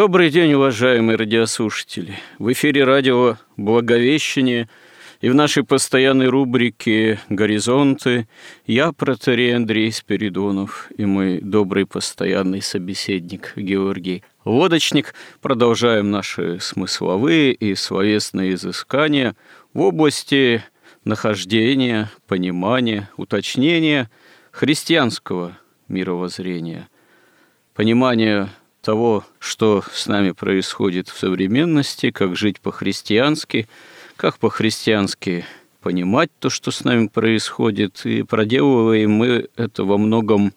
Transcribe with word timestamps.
Добрый 0.00 0.30
день, 0.30 0.54
уважаемые 0.54 1.18
радиослушатели. 1.18 2.18
В 2.38 2.50
эфире 2.52 2.84
радио 2.84 3.36
«Благовещение» 3.58 4.66
и 5.20 5.28
в 5.28 5.34
нашей 5.34 5.62
постоянной 5.62 6.28
рубрике 6.28 7.20
«Горизонты» 7.28 8.26
я, 8.64 8.92
протерей 8.92 9.54
Андрей 9.54 9.92
Спиридонов, 9.92 10.90
и 10.96 11.04
мой 11.04 11.42
добрый 11.42 11.84
постоянный 11.84 12.62
собеседник 12.62 13.52
Георгий 13.56 14.24
Лодочник. 14.46 15.12
Продолжаем 15.42 16.10
наши 16.10 16.60
смысловые 16.60 17.52
и 17.52 17.74
словесные 17.74 18.54
изыскания 18.54 19.36
в 19.74 19.80
области 19.82 20.64
нахождения, 21.04 22.10
понимания, 22.26 23.10
уточнения 23.18 24.10
христианского 24.50 25.58
мировоззрения, 25.88 26.88
понимания 27.74 28.48
того, 28.80 29.24
что 29.38 29.82
с 29.92 30.06
нами 30.06 30.32
происходит 30.32 31.08
в 31.08 31.18
современности, 31.18 32.10
как 32.10 32.36
жить 32.36 32.60
по-христиански, 32.60 33.68
как 34.16 34.38
по-христиански 34.38 35.44
понимать 35.80 36.30
то, 36.38 36.50
что 36.50 36.70
с 36.70 36.84
нами 36.84 37.08
происходит. 37.08 38.04
И 38.04 38.22
проделываем 38.22 39.12
мы 39.12 39.48
это 39.56 39.84
во 39.84 39.98
многом, 39.98 40.52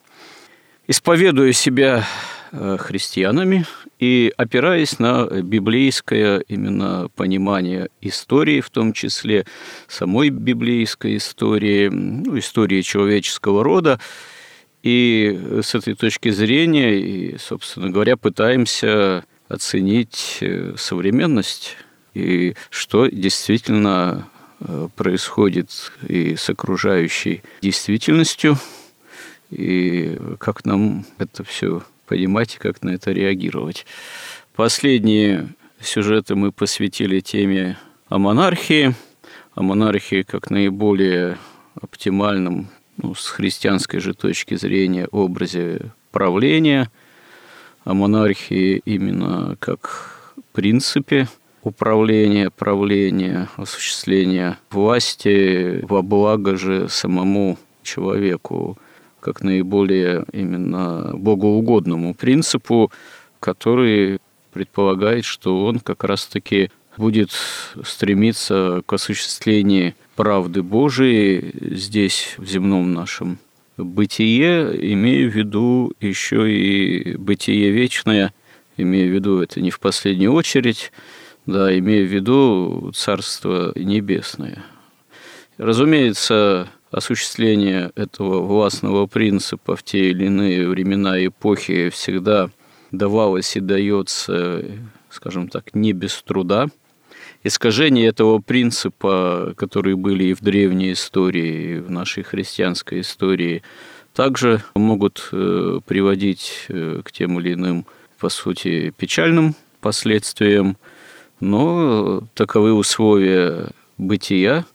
исповедуя 0.88 1.54
себя 1.54 2.06
э, 2.52 2.78
христианами 2.80 3.66
и 4.00 4.34
опираясь 4.36 5.00
на 5.00 5.26
библейское 5.26 6.40
именно 6.40 7.08
понимание 7.16 7.90
истории, 8.02 8.60
в 8.60 8.70
том 8.70 8.92
числе 8.92 9.46
самой 9.88 10.30
библейской 10.30 11.18
истории, 11.18 11.88
ну, 11.88 12.38
истории 12.38 12.82
человеческого 12.82 13.64
рода, 13.64 14.00
и 14.84 15.62
с 15.64 15.74
этой 15.76 15.96
точки 15.96 16.30
зрения, 16.30 17.00
и, 17.00 17.38
собственно 17.38 17.90
говоря, 17.90 18.18
пытаемся 18.18 19.24
оценить 19.48 20.40
э, 20.42 20.76
современность 20.78 21.78
и 22.14 22.56
что 22.70 23.08
действительно 23.08 24.28
э, 24.60 24.90
происходит 24.96 25.94
и 26.08 26.36
с 26.36 26.50
окружающей 26.50 27.44
действительностью, 27.62 28.58
и 29.50 30.18
как 30.40 30.66
нам 30.66 31.06
это 31.18 31.44
все 31.44 31.84
понимать 32.06 32.56
и 32.56 32.60
как 32.60 32.82
на 32.84 32.92
это 32.92 33.12
реагировать. 33.12 33.86
Последние 34.54 35.48
сюжеты 35.80 36.36
мы 36.36 36.52
посвятили 36.52 37.22
теме 37.22 37.78
о 38.10 38.18
монархии, 38.18 38.96
о 39.56 39.62
монархии 39.62 40.24
как 40.24 40.50
наиболее 40.50 41.38
оптимальном 41.82 42.70
ну, 42.98 43.16
с 43.16 43.28
христианской 43.28 44.00
же 44.00 44.14
точки 44.14 44.56
зрения 44.56 45.08
образе 45.08 45.92
правления, 46.12 46.92
о 47.84 47.94
монархии 47.94 48.82
именно 48.86 49.58
как 49.60 50.34
принципе 50.54 51.28
управления, 51.64 52.50
правления, 52.50 53.50
осуществления 53.58 54.58
власти 54.70 55.84
во 55.84 56.02
благо 56.02 56.56
же 56.56 56.88
самому 56.90 57.58
человеку, 57.82 58.78
как 59.20 59.42
наиболее 59.42 60.26
именно 60.32 61.12
богоугодному 61.14 62.14
принципу, 62.14 62.92
который 63.40 64.20
предполагает, 64.52 65.26
что 65.26 65.66
он 65.66 65.80
как 65.80 66.04
раз-таки 66.04 66.70
будет 66.98 67.32
стремиться 67.84 68.82
к 68.86 68.94
осуществлению 68.94 69.96
правды 70.16 70.64
Божией 70.64 71.52
здесь, 71.76 72.36
в 72.38 72.46
земном 72.46 72.94
нашем 72.94 73.40
бытие, 73.78 74.94
имею 74.94 75.32
в 75.32 75.36
виду 75.36 75.94
еще 76.00 76.52
и 76.52 77.16
бытие 77.18 77.72
вечное, 77.72 78.34
имею 78.78 79.12
в 79.12 79.16
виду 79.16 79.42
это 79.42 79.62
не 79.62 79.72
в 79.72 79.80
последнюю 79.80 80.34
очередь, 80.34 80.92
да, 81.46 81.78
имею 81.78 82.08
в 82.08 82.12
виду 82.12 82.92
Царство 82.96 83.74
Небесное. 83.76 84.64
Разумеется, 85.58 86.70
осуществление 86.92 87.92
этого 87.96 88.42
властного 88.46 89.08
принципа 89.08 89.76
в 89.76 89.84
те 89.84 90.12
или 90.12 90.26
иные 90.26 90.68
времена 90.68 91.18
и 91.18 91.28
эпохи 91.28 91.90
всегда 91.90 92.50
давалось 92.92 93.56
и 93.56 93.60
дается, 93.60 94.64
скажем 95.10 95.48
так, 95.48 95.74
не 95.74 95.94
без 95.94 96.22
труда– 96.22 96.68
искажения 97.44 98.08
этого 98.08 98.40
принципа, 98.40 99.54
которые 99.58 99.96
были 99.96 100.26
и 100.26 100.34
в 100.34 100.42
древней 100.42 100.94
истории, 100.94 101.76
и 101.76 101.80
в 101.80 101.92
нашей 101.92 102.24
христианской 102.24 103.02
истории, 103.02 103.64
также 104.14 104.64
могут 104.76 105.30
э, 105.32 105.80
приводить 105.86 106.66
э, 106.70 107.02
к 107.04 107.12
тем 107.12 107.40
или 107.40 107.54
иным, 107.54 107.86
по 108.20 108.30
сути, 108.30 108.94
печальным 108.96 109.56
последствиям, 109.82 110.78
но 111.40 112.24
таковы 112.36 112.74
условия 112.74 113.72
бытия 113.98 114.66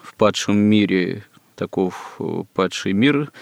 в 0.00 0.14
падшем 0.14 0.56
мире, 0.56 1.24
таков 1.56 2.16
э, 2.20 2.44
падший 2.52 2.92
мир, 2.92 3.32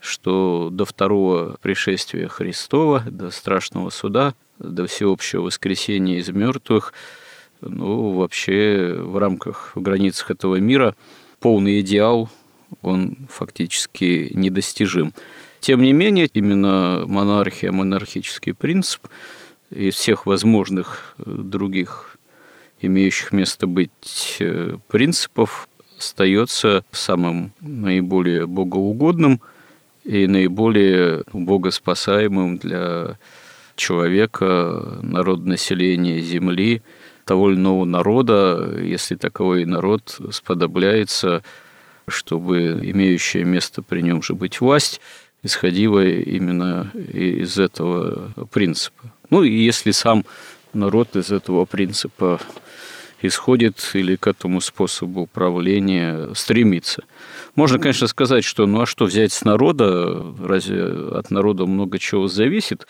что 0.00 0.70
до 0.72 0.84
второго 0.84 1.56
пришествия 1.60 2.28
Христова, 2.28 3.04
до 3.06 3.30
страшного 3.30 3.90
суда, 3.90 4.34
до 4.58 4.86
всеобщего 4.86 5.42
воскресения 5.42 6.18
из 6.18 6.30
мертвых– 6.30 6.94
ну, 7.62 8.12
вообще 8.12 8.94
в 8.98 9.18
рамках, 9.18 9.72
в 9.74 9.80
границах 9.80 10.30
этого 10.30 10.56
мира 10.56 10.94
полный 11.40 11.80
идеал, 11.80 12.28
он 12.82 13.16
фактически 13.28 14.30
недостижим. 14.34 15.12
Тем 15.60 15.82
не 15.82 15.92
менее, 15.92 16.26
именно 16.26 17.04
монархия, 17.06 17.70
монархический 17.70 18.52
принцип 18.52 19.06
из 19.70 19.94
всех 19.94 20.26
возможных 20.26 21.14
э, 21.18 21.22
других 21.26 22.16
имеющих 22.80 23.32
место 23.32 23.66
быть 23.66 24.36
э, 24.40 24.76
принципов 24.88 25.68
остается 25.98 26.84
самым 26.90 27.52
наиболее 27.60 28.46
богоугодным 28.48 29.40
и 30.04 30.26
наиболее 30.26 31.22
богоспасаемым 31.32 32.58
для 32.58 33.18
человека, 33.76 34.98
народонаселения 35.02 36.18
Земли– 36.20 36.82
того 37.24 37.50
или 37.50 37.56
иного 37.56 37.84
народа, 37.84 38.78
если 38.82 39.16
таковой 39.16 39.64
народ 39.64 40.18
сподобляется, 40.30 41.42
чтобы 42.08 42.80
имеющая 42.82 43.44
место 43.44 43.82
при 43.82 44.00
нем 44.02 44.22
же 44.22 44.34
быть 44.34 44.60
власть, 44.60 45.00
исходила 45.42 46.04
именно 46.04 46.90
из 46.94 47.58
этого 47.58 48.32
принципа. 48.52 49.12
Ну 49.30 49.42
и 49.42 49.50
если 49.50 49.90
сам 49.90 50.24
народ 50.72 51.16
из 51.16 51.30
этого 51.30 51.64
принципа 51.64 52.40
исходит 53.22 53.90
или 53.94 54.16
к 54.16 54.26
этому 54.26 54.60
способу 54.60 55.22
управления 55.22 56.34
стремится. 56.34 57.04
Можно, 57.54 57.78
конечно, 57.78 58.06
сказать, 58.08 58.44
что 58.44 58.66
ну 58.66 58.82
а 58.82 58.86
что 58.86 59.04
взять 59.04 59.32
с 59.32 59.44
народа? 59.44 60.24
Разве 60.42 60.84
от 60.84 61.30
народа 61.30 61.66
много 61.66 61.98
чего 61.98 62.26
зависит? 62.28 62.86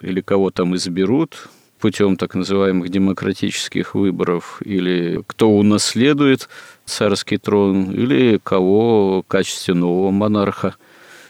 Или 0.00 0.20
кого 0.20 0.50
там 0.50 0.74
изберут? 0.74 1.48
Путем 1.78 2.16
так 2.16 2.34
называемых 2.34 2.88
демократических 2.88 3.94
выборов, 3.94 4.60
или 4.64 5.22
кто 5.26 5.50
унаследует 5.50 6.48
царский 6.84 7.38
трон, 7.38 7.90
или 7.92 8.40
кого 8.42 9.22
в 9.22 9.26
качестве 9.26 9.74
нового 9.74 10.10
монарха 10.10 10.74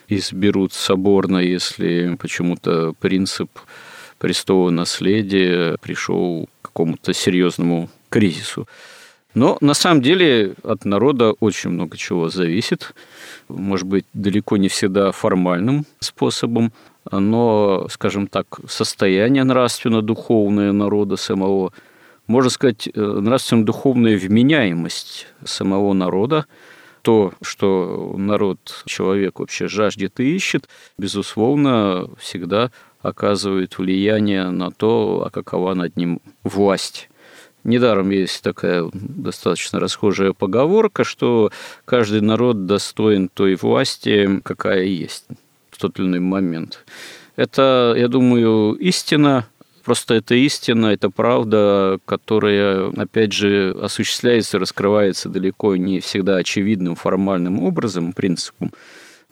изберут 0.09 0.73
соборно, 0.73 1.39
если 1.39 2.17
почему-то 2.19 2.95
принцип 2.99 3.51
престола 4.19 4.71
наследия 4.71 5.77
пришел 5.81 6.49
к 6.63 6.67
какому-то 6.67 7.13
серьезному 7.13 7.89
кризису. 8.09 8.67
Но 9.35 9.59
на 9.61 9.75
самом 9.75 10.03
деле 10.03 10.55
от 10.65 10.85
народа 10.85 11.33
очень 11.33 11.71
много 11.71 11.97
чего 11.97 12.29
зависит. 12.29 12.95
Может 13.49 13.87
быть, 13.87 14.07
далеко 14.15 14.57
не 14.57 14.69
всегда 14.69 15.13
формальным 15.13 15.85
способом, 16.01 16.73
но, 17.11 17.87
скажем 17.91 18.27
так, 18.27 18.61
состояние 18.69 19.45
нравственно-духовное 19.45 20.73
народа 20.73 21.17
самого 21.17 21.73
можно 22.29 22.51
сказать, 22.51 22.87
э, 22.87 23.01
нравственно-духовная 23.01 24.19
вменяемость 24.19 25.27
самого 25.45 25.95
народа, 25.95 26.47
то, 27.03 27.33
что 27.41 28.15
народ, 28.19 28.83
человек 28.85 29.41
вообще 29.41 29.67
жаждет 29.67 30.21
и 30.21 30.37
ищет, 30.37 30.69
безусловно, 30.99 32.11
всегда 32.19 32.71
оказывает 33.01 33.79
влияние 33.79 34.51
на 34.51 34.71
то, 34.71 35.25
а 35.27 35.31
какова 35.31 35.73
над 35.73 35.97
ним 35.97 36.21
власть. 36.45 37.09
Недаром 37.65 38.11
есть 38.11 38.43
такая 38.43 38.89
достаточно 38.93 39.81
расхожая 39.81 40.33
поговорка, 40.35 41.05
что 41.05 41.51
каждый 41.87 42.21
народ 42.21 42.67
достоин 42.67 43.31
той 43.31 43.55
власти, 43.55 44.41
какая 44.45 44.83
есть 44.83 45.25
в 45.79 45.81
тот 45.81 45.99
или 45.99 46.07
иной 46.07 46.21
момент. 46.21 46.85
Это, 47.37 47.95
я 47.97 48.09
думаю, 48.09 48.75
истина, 48.75 49.47
Просто 49.85 50.17
это 50.17 50.35
истина, 50.35 50.89
это 50.89 51.09
правда, 51.09 51.99
которая, 52.05 52.91
опять 52.91 53.33
же, 53.33 53.75
осуществляется, 53.81 54.59
раскрывается 54.59 55.31
далеко 55.31 55.77
не 55.77 56.01
всегда 56.01 56.37
очевидным 56.37 56.95
формальным 56.95 57.65
образом, 57.65 58.13
принципом, 58.13 58.71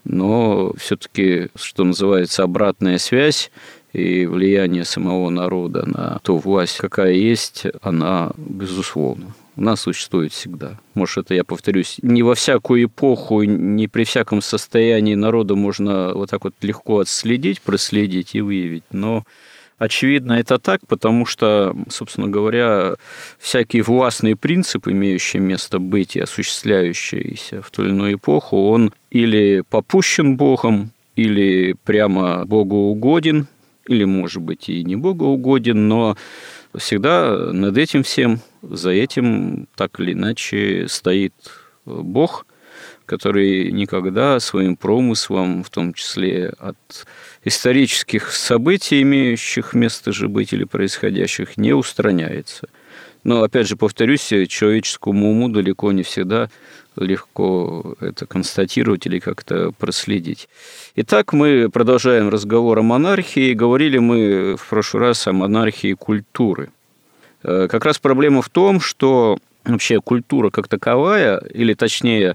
но 0.05 0.73
все-таки, 0.79 1.49
что 1.57 1.85
называется, 1.85 2.43
обратная 2.43 2.97
связь 2.97 3.51
и 3.93 4.25
влияние 4.25 4.87
самого 4.87 5.29
народа 5.29 5.85
на 5.85 6.21
ту 6.23 6.39
власть, 6.39 6.79
какая 6.79 7.13
есть, 7.13 7.65
она 7.83 8.31
безусловно. 8.39 9.35
У 9.57 9.63
нас 9.63 9.81
существует 9.81 10.33
всегда. 10.33 10.79
Может, 10.95 11.25
это 11.25 11.35
я 11.35 11.43
повторюсь, 11.43 11.99
не 12.03 12.23
во 12.23 12.35
всякую 12.35 12.85
эпоху, 12.85 13.43
не 13.43 13.89
при 13.89 14.05
всяком 14.05 14.43
состоянии 14.43 15.15
народа 15.15 15.55
можно 15.55 16.13
вот 16.13 16.31
так 16.31 16.45
вот 16.45 16.55
легко 16.61 17.01
отследить, 17.01 17.63
проследить 17.63 18.35
и 18.35 18.41
выявить, 18.41 18.85
но 18.93 19.25
Очевидно, 19.79 20.35
это 20.35 20.59
так, 20.59 20.81
потому 20.87 21.27
что, 21.27 21.77
собственно 21.91 22.29
говоря, 22.29 22.95
всякий 23.39 23.83
властный 23.83 24.35
принцип, 24.35 24.89
имеющий 24.89 25.39
место 25.39 25.79
быть 25.79 26.17
и 26.17 26.21
осуществляющийся 26.21 27.61
в 27.61 27.71
ту 27.71 27.83
или 27.83 27.91
иную 27.91 28.15
эпоху, 28.15 28.69
он 28.71 28.95
или 29.11 29.63
попущен 29.69 30.39
Богом, 30.39 30.93
или 31.15 31.77
прямо 31.85 32.47
Богу 32.47 32.77
угоден, 32.77 33.49
или, 33.87 34.05
может 34.05 34.43
быть, 34.43 34.71
и 34.71 34.83
не 34.83 34.97
Богу 34.97 35.27
угоден, 35.27 35.89
но 35.89 36.17
всегда 36.75 37.53
над 37.53 37.77
этим 37.77 38.03
всем, 38.03 38.41
за 38.71 38.91
этим 38.91 39.69
так 39.77 40.01
или 40.01 40.13
иначе 40.13 40.87
стоит 40.89 41.35
Бог, 41.85 42.47
который 43.07 43.71
никогда 43.71 44.41
своим 44.41 44.77
промыслом, 44.77 45.63
в 45.63 45.71
том 45.71 45.95
числе 45.95 46.53
от 46.59 47.07
исторических 47.45 48.33
событий, 48.33 49.03
имеющих 49.03 49.75
место 49.75 50.13
быть 50.29 50.53
или 50.53 50.65
происходящих, 50.65 51.57
не 51.57 51.73
устраняется. 51.73 52.69
Но, 53.25 53.43
опять 53.43 53.67
же, 53.67 53.77
повторюсь, 53.77 54.33
человеческому 54.49 55.31
уму 55.31 55.49
далеко 55.49 55.91
не 55.93 56.03
всегда 56.03 56.49
легко 56.97 57.97
это 58.01 58.27
констатировать 58.27 59.07
или 59.07 59.19
как-то 59.19 59.73
проследить. 59.73 60.49
Итак, 60.95 61.33
мы 61.33 61.69
продолжаем 61.69 62.29
разговор 62.29 62.79
о 62.79 62.83
монархии. 62.83 63.53
Говорили 63.53 63.99
мы 63.99 64.57
в 64.57 64.69
прошлый 64.69 65.03
раз 65.03 65.27
о 65.27 65.33
монархии 65.33 65.95
культуры. 65.95 66.71
Э, 67.47 67.69
как 67.71 67.85
раз 67.85 67.99
проблема 67.99 68.43
в 68.43 68.49
том, 68.49 68.81
что 68.81 69.39
вообще 69.65 70.01
культура 70.01 70.51
как 70.51 70.67
таковая, 70.67 71.39
или 71.39 71.75
точнее 71.75 72.35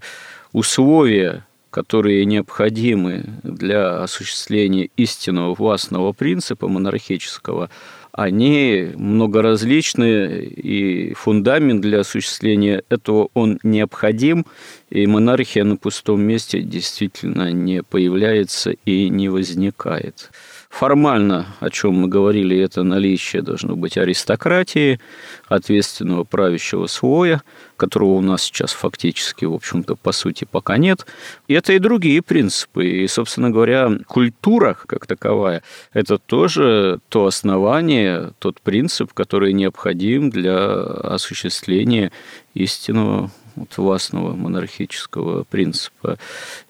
условия 0.54 1.44
которые 1.72 2.25
необходимы 2.25 3.24
для 3.44 4.04
осуществления 4.04 4.90
истинного 4.98 5.56
властного 5.56 6.12
принципа 6.12 6.68
монархического, 6.68 7.69
они 8.12 8.90
многоразличны, 8.96 10.44
и 10.44 11.13
фундамент 11.13 11.80
для 11.80 12.02
осуществления 12.02 12.84
этого 12.90 13.30
он 13.34 13.58
необходим, 13.63 14.46
и 14.90 15.08
монархия 15.08 15.63
на 15.63 15.78
пустом 15.78 16.22
месте 16.22 16.62
действительно 16.62 17.54
не 17.54 17.84
появляется 17.84 18.72
и 18.86 19.08
не 19.08 19.30
возникает. 19.30 20.30
Формально, 20.71 21.47
о 21.59 21.69
чем 21.69 21.95
мы 21.95 22.07
говорили, 22.07 22.57
это 22.57 22.83
наличие 22.83 23.41
должно 23.41 23.75
быть 23.75 23.97
аристократии, 23.97 25.01
ответственного 25.50 26.23
правящего 26.23 26.88
слоя, 26.88 27.44
которого 27.75 28.12
у 28.12 28.21
нас 28.21 28.44
сейчас 28.44 28.71
фактически, 28.71 29.44
в 29.44 29.53
общем-то, 29.53 29.97
по 29.97 30.13
сути, 30.13 30.47
пока 30.50 30.77
нет. 30.77 31.06
И 31.50 31.53
это 31.53 31.73
и 31.73 31.79
другие 31.79 32.21
принципы. 32.21 32.88
И, 32.88 33.07
собственно 33.07 33.51
говоря, 33.51 33.91
культура 34.07 34.77
как 34.88 35.07
таковая– 35.07 35.62
это 35.94 36.18
тоже 36.18 37.00
то 37.09 37.25
основание, 37.25 38.31
тот 38.39 38.62
принцип, 38.62 39.13
который 39.13 39.51
необходим 39.51 40.29
для 40.29 40.74
осуществления 40.74 42.13
истинного 42.53 43.29
вот, 43.56 43.77
властного 43.77 44.36
монархического 44.36 45.44
принципа. 45.44 46.18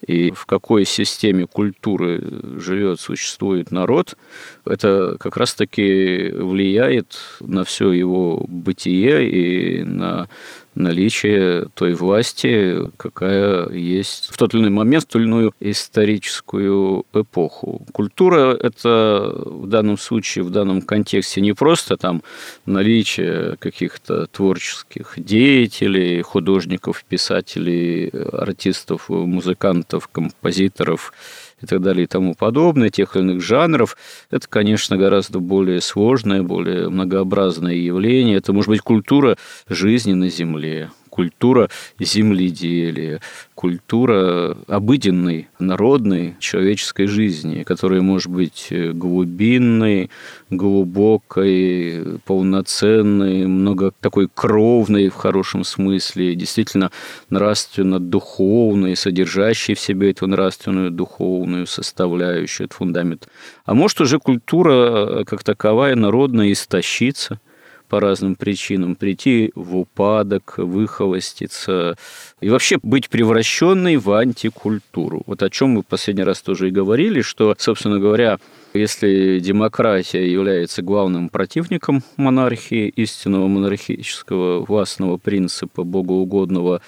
И 0.05 0.31
в 0.31 0.45
какой 0.45 0.85
системе 0.85 1.47
культуры 1.47 2.21
живет, 2.59 2.99
существует 2.99 3.71
народ, 3.71 4.17
это 4.65 5.17
как 5.19 5.37
раз-таки 5.37 6.31
влияет 6.31 7.17
на 7.39 7.63
все 7.63 7.91
его 7.91 8.45
бытие 8.47 9.29
и 9.29 9.83
на 9.83 10.27
наличие 10.75 11.67
той 11.73 11.93
власти, 11.93 12.77
какая 12.97 13.69
есть 13.69 14.29
в 14.31 14.37
тот 14.37 14.53
или 14.53 14.61
иной 14.61 14.71
момент, 14.71 15.03
в 15.03 15.07
ту 15.07 15.19
или 15.19 15.25
иную 15.25 15.53
историческую 15.59 17.05
эпоху. 17.13 17.85
Культура– 17.91 18.57
это 18.61 19.33
в 19.45 19.67
данном 19.67 19.97
случае, 19.97 20.43
в 20.43 20.49
данном 20.49 20.81
контексте 20.81 21.41
не 21.41 21.53
просто 21.53 21.97
там 21.97 22.23
наличие 22.65 23.57
каких-то 23.57 24.27
творческих 24.27 25.13
деятелей, 25.17 26.21
художников, 26.21 27.03
писателей, 27.07 28.09
артистов, 28.09 29.09
музыкантов, 29.09 30.07
композиторов– 30.07 31.13
и 31.61 31.65
так 31.65 31.81
далее 31.81 32.03
и 32.03 32.07
тому 32.07 32.33
подобное, 32.33 32.89
тех 32.89 33.15
или 33.15 33.23
иных 33.23 33.41
жанров, 33.41 33.97
это, 34.29 34.47
конечно, 34.47 34.97
гораздо 34.97 35.39
более 35.39 35.81
сложное, 35.81 36.43
более 36.43 36.89
многообразное 36.89 37.75
явление. 37.75 38.37
Это 38.37 38.53
может 38.53 38.69
быть 38.69 38.81
культура 38.81 39.37
жизни 39.67 40.13
на 40.13 40.29
Земле, 40.29 40.89
культура 41.11 41.69
земледелия, 41.99 43.19
культура 43.53 44.57
обыденной, 44.67 45.49
народной 45.59 46.35
человеческой 46.39 47.05
жизни, 47.05 47.63
которая 47.63 48.01
может 48.01 48.31
быть 48.31 48.69
глубинной, 48.71 50.09
глубокой, 50.49 52.19
полноценной, 52.25 53.45
много 53.45 53.91
такой 53.99 54.29
кровной 54.33 55.09
в 55.09 55.15
хорошем 55.15 55.63
смысле, 55.63 56.33
действительно 56.35 56.91
нравственно-духовной, 57.29 58.95
содержащей 58.95 59.75
в 59.75 59.79
себе 59.79 60.11
эту 60.11 60.27
нравственную 60.27 60.91
духовную 60.91 61.67
составляющую, 61.67 62.65
этот 62.65 62.77
фундамент. 62.77 63.27
А 63.65 63.73
может 63.73 63.99
уже 64.01 64.17
культура 64.17 65.25
как 65.25 65.43
таковая 65.43 65.95
народная 65.95 66.51
истощиться– 66.53 67.39
по 67.91 67.99
разным 67.99 68.35
причинам, 68.35 68.95
прийти 68.95 69.51
в 69.53 69.75
упадок, 69.75 70.53
выхолоститься 70.55 71.97
и 72.39 72.49
вообще 72.49 72.77
быть 72.81 73.09
превращенной 73.09 73.97
в 73.97 74.13
антикультуру. 74.13 75.23
Вот 75.25 75.43
о 75.43 75.49
чем 75.49 75.71
мы 75.71 75.81
в 75.81 75.85
последний 75.87 76.23
раз 76.23 76.41
тоже 76.41 76.69
и 76.69 76.71
говорили, 76.71 77.19
что, 77.21 77.53
собственно 77.57 77.99
говоря, 77.99 78.39
если 78.73 79.39
демократия 79.39 80.25
является 80.31 80.81
главным 80.81 81.27
противником 81.27 82.01
монархии, 82.15 82.87
истинного 82.87 83.47
монархического 83.47 84.63
властного 84.63 85.17
принципа, 85.17 85.83
богоугодного, 85.83 86.81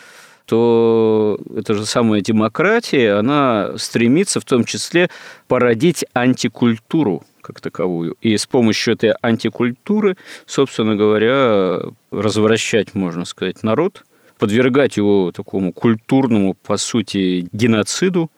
то 0.45 1.37
эта 1.53 1.73
же 1.73 1.85
самая 1.85 2.21
демократия, 2.21 3.15
она 3.19 3.77
стремится 3.77 4.39
в 4.39 4.45
том 4.45 4.63
числе 4.63 5.09
породить 5.49 6.05
антикультуру 6.13 7.25
как 7.43 7.61
таковую. 7.61 8.15
И 8.21 8.35
с 8.35 8.47
помощью 8.47 8.95
этой 8.95 9.13
антикультуры, 9.21 10.17
собственно 10.45 10.95
говоря, 10.95 11.81
развращать, 12.11 12.95
можно 12.95 13.25
сказать, 13.25 13.61
народ, 13.61 14.03
подвергать 14.39 14.97
его 14.97 15.31
такому 15.31 15.71
культурному, 15.71 16.55
по 16.55 16.77
сути, 16.77 17.47
геноциду, 17.51 18.31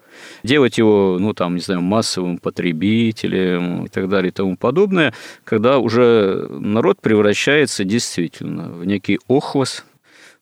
делать 0.44 0.78
его, 0.78 1.18
ну, 1.20 1.34
там, 1.34 1.56
не 1.56 1.62
знаю, 1.62 1.82
массовым 1.82 2.38
потребителем 2.38 3.86
и 3.86 3.90
так 3.90 4.10
далее 4.10 4.30
и 4.30 4.34
тому 4.34 4.58
подобное, 4.58 5.14
когда 5.44 5.80
уже 5.80 6.48
народ 6.50 7.00
превращается 7.02 7.84
действительно 7.84 8.70
в 8.70 8.86
некий 8.86 9.20
охвост, 9.28 9.86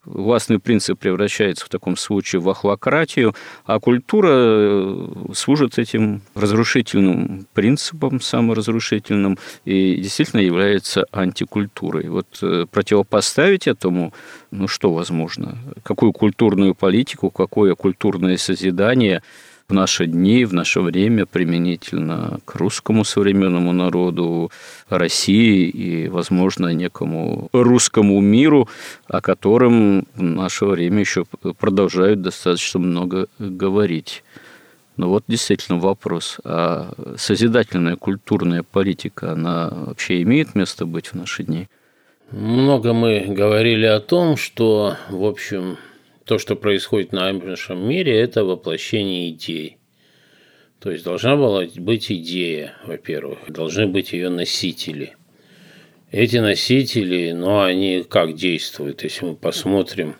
властный 0.06 0.60
принцип 0.60 1.00
превращается 1.00 1.66
в 1.66 1.70
таком 1.70 1.98
случае 1.98 2.42
в 2.42 2.50
ахлократию, 2.50 3.36
а 3.66 3.80
культура 3.80 4.30
э, 4.32 5.08
служит 5.34 5.80
этим 5.80 6.22
разрушительным 6.36 7.48
принципом, 7.54 8.20
саморазрушительным, 8.22 9.38
и 9.66 9.96
действительно 9.96 10.42
является 10.42 11.06
антикультурой. 11.12 12.10
Вот 12.10 12.40
э, 12.42 12.66
противопоставить 12.70 13.68
этому, 13.68 14.14
ну 14.52 14.68
что 14.68 14.94
возможно? 14.94 15.58
Какую 15.84 16.12
культурную 16.12 16.76
политику, 16.76 17.30
какое 17.30 17.76
культурное 17.76 18.38
созидание 18.38 19.22
в 19.68 19.74
наши 19.74 20.06
дни, 20.06 20.46
в 20.46 20.54
наше 20.54 20.82
время 20.82 21.26
применительно 21.26 22.40
к 22.46 22.56
русскому 22.56 23.06
современному 23.06 23.74
народу, 23.74 24.52
России 24.90 25.68
и, 25.68 26.08
возможно, 26.10 26.74
некому 26.74 27.50
русскому 27.54 28.20
миру, 28.22 28.68
о 29.08 29.22
котором 29.22 30.06
в 30.16 30.22
наше 30.22 30.66
время 30.66 31.00
еще 31.00 31.26
продолжают 31.60 32.22
достаточно 32.22 32.80
много 32.80 33.28
говорить. 33.40 34.24
Ну 34.96 35.10
вот 35.10 35.24
действительно 35.28 35.80
вопрос, 35.80 36.38
а 36.44 36.94
созидательная 37.18 37.96
культурная 37.96 38.64
политика, 38.64 39.32
она 39.32 39.70
вообще 39.72 40.22
имеет 40.22 40.54
место 40.54 40.86
быть 40.86 41.08
в 41.08 41.14
наши 41.16 41.44
дни? 41.44 41.68
Много 42.32 42.94
мы 42.94 43.26
говорили 43.28 43.86
о 43.86 44.00
том, 44.00 44.38
что, 44.38 44.98
в 45.10 45.24
общем, 45.24 45.78
то, 46.26 46.38
что 46.38 46.56
происходит 46.56 47.12
на 47.12 47.32
нашем 47.32 47.88
мире, 47.88 48.20
это 48.20 48.44
воплощение 48.44 49.30
идей. 49.30 49.78
То 50.80 50.92
есть 50.92 51.04
должна 51.04 51.36
была 51.36 51.66
быть 51.78 52.12
идея, 52.12 52.76
во-первых, 52.86 53.40
должны 53.48 53.88
быть 53.88 54.14
ее 54.14 54.30
носители. 54.30 55.16
Эти 56.12 56.38
носители, 56.38 57.32
ну, 57.32 57.62
они 57.62 58.04
как 58.08 58.36
действуют, 58.36 59.04
если 59.04 59.26
мы 59.26 59.36
посмотрим 59.36 60.16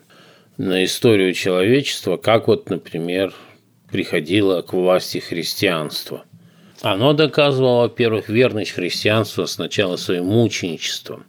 на 0.56 0.84
историю 0.84 1.34
человечества, 1.34 2.16
как 2.16 2.48
вот, 2.48 2.70
например, 2.70 3.34
приходило 3.90 4.62
к 4.62 4.72
власти 4.72 5.18
христианство. 5.18 6.24
Оно 6.80 7.12
доказывало, 7.12 7.82
во-первых, 7.82 8.28
верность 8.28 8.72
христианства 8.72 9.46
сначала 9.46 9.96
своим 9.96 10.26
мученичеством. 10.26 11.26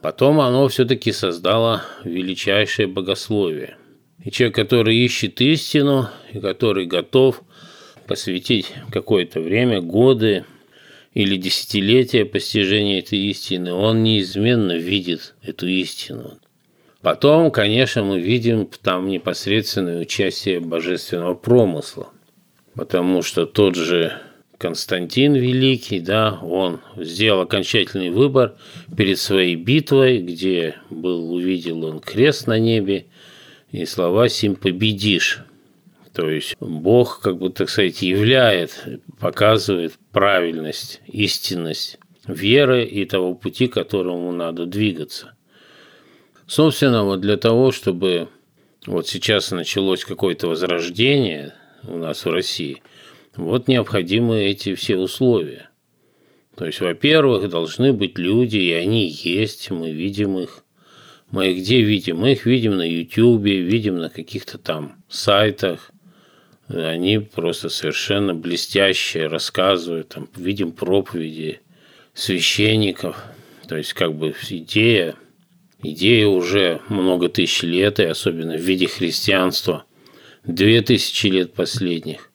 Потом 0.00 0.40
оно 0.40 0.66
все-таки 0.68 1.12
создало 1.12 1.84
величайшее 2.04 2.88
богословие. 2.88 3.76
И 4.24 4.30
человек, 4.30 4.54
который 4.54 4.96
ищет 4.96 5.40
истину, 5.40 6.08
и 6.32 6.38
который 6.38 6.86
готов 6.86 7.42
посвятить 8.06 8.72
какое-то 8.90 9.40
время, 9.40 9.80
годы 9.80 10.44
или 11.12 11.36
десятилетия 11.36 12.24
постижения 12.24 13.00
этой 13.00 13.18
истины, 13.18 13.72
он 13.72 14.02
неизменно 14.02 14.76
видит 14.76 15.34
эту 15.42 15.66
истину. 15.66 16.38
Потом, 17.00 17.50
конечно, 17.50 18.04
мы 18.04 18.20
видим 18.20 18.68
там 18.80 19.08
непосредственное 19.08 20.00
участие 20.00 20.60
божественного 20.60 21.34
промысла, 21.34 22.10
потому 22.74 23.22
что 23.22 23.44
тот 23.44 23.74
же 23.74 24.12
Константин 24.56 25.34
Великий, 25.34 25.98
да, 25.98 26.38
он 26.40 26.80
сделал 26.96 27.40
окончательный 27.40 28.10
выбор 28.10 28.54
перед 28.96 29.18
своей 29.18 29.56
битвой, 29.56 30.18
где 30.18 30.76
был 30.90 31.34
увидел 31.34 31.84
он 31.84 31.98
крест 31.98 32.46
на 32.46 32.60
небе 32.60 33.06
и 33.72 33.84
слова 33.86 34.28
«сим 34.28 34.54
победишь». 34.54 35.40
То 36.12 36.28
есть 36.28 36.56
Бог, 36.60 37.20
как 37.20 37.38
бы, 37.38 37.48
так 37.50 37.70
сказать, 37.70 38.02
являет, 38.02 38.84
показывает 39.18 39.94
правильность, 40.12 41.00
истинность 41.06 41.98
веры 42.26 42.84
и 42.84 43.06
того 43.06 43.34
пути, 43.34 43.66
к 43.66 43.72
которому 43.72 44.30
надо 44.30 44.66
двигаться. 44.66 45.34
Собственно, 46.46 47.04
вот 47.04 47.22
для 47.22 47.38
того, 47.38 47.72
чтобы 47.72 48.28
вот 48.86 49.08
сейчас 49.08 49.50
началось 49.52 50.04
какое-то 50.04 50.48
возрождение 50.48 51.54
у 51.84 51.96
нас 51.96 52.26
в 52.26 52.30
России, 52.30 52.82
вот 53.34 53.68
необходимы 53.68 54.42
эти 54.42 54.74
все 54.74 54.98
условия. 54.98 55.70
То 56.56 56.66
есть, 56.66 56.80
во-первых, 56.80 57.48
должны 57.48 57.94
быть 57.94 58.18
люди, 58.18 58.58
и 58.58 58.72
они 58.72 59.08
есть, 59.08 59.70
мы 59.70 59.92
видим 59.92 60.38
их. 60.38 60.61
Мы 61.32 61.50
их 61.50 61.62
где 61.62 61.80
видим? 61.80 62.18
Мы 62.18 62.32
их 62.32 62.44
видим 62.44 62.76
на 62.76 62.88
YouTube, 62.88 63.42
видим 63.42 63.96
на 63.96 64.10
каких-то 64.10 64.58
там 64.58 65.02
сайтах. 65.08 65.90
Они 66.68 67.18
просто 67.18 67.70
совершенно 67.70 68.34
блестящие, 68.34 69.26
рассказывают, 69.26 70.10
там, 70.10 70.28
видим 70.36 70.72
проповеди 70.72 71.60
священников. 72.12 73.24
То 73.66 73.78
есть, 73.78 73.94
как 73.94 74.14
бы 74.14 74.34
идея, 74.50 75.14
идея 75.82 76.26
уже 76.26 76.80
много 76.88 77.30
тысяч 77.30 77.62
лет, 77.62 77.98
и 77.98 78.04
особенно 78.04 78.56
в 78.56 78.60
виде 78.60 78.86
христианства, 78.86 79.84
две 80.44 80.82
тысячи 80.82 81.28
лет 81.28 81.54
последних. 81.54 82.30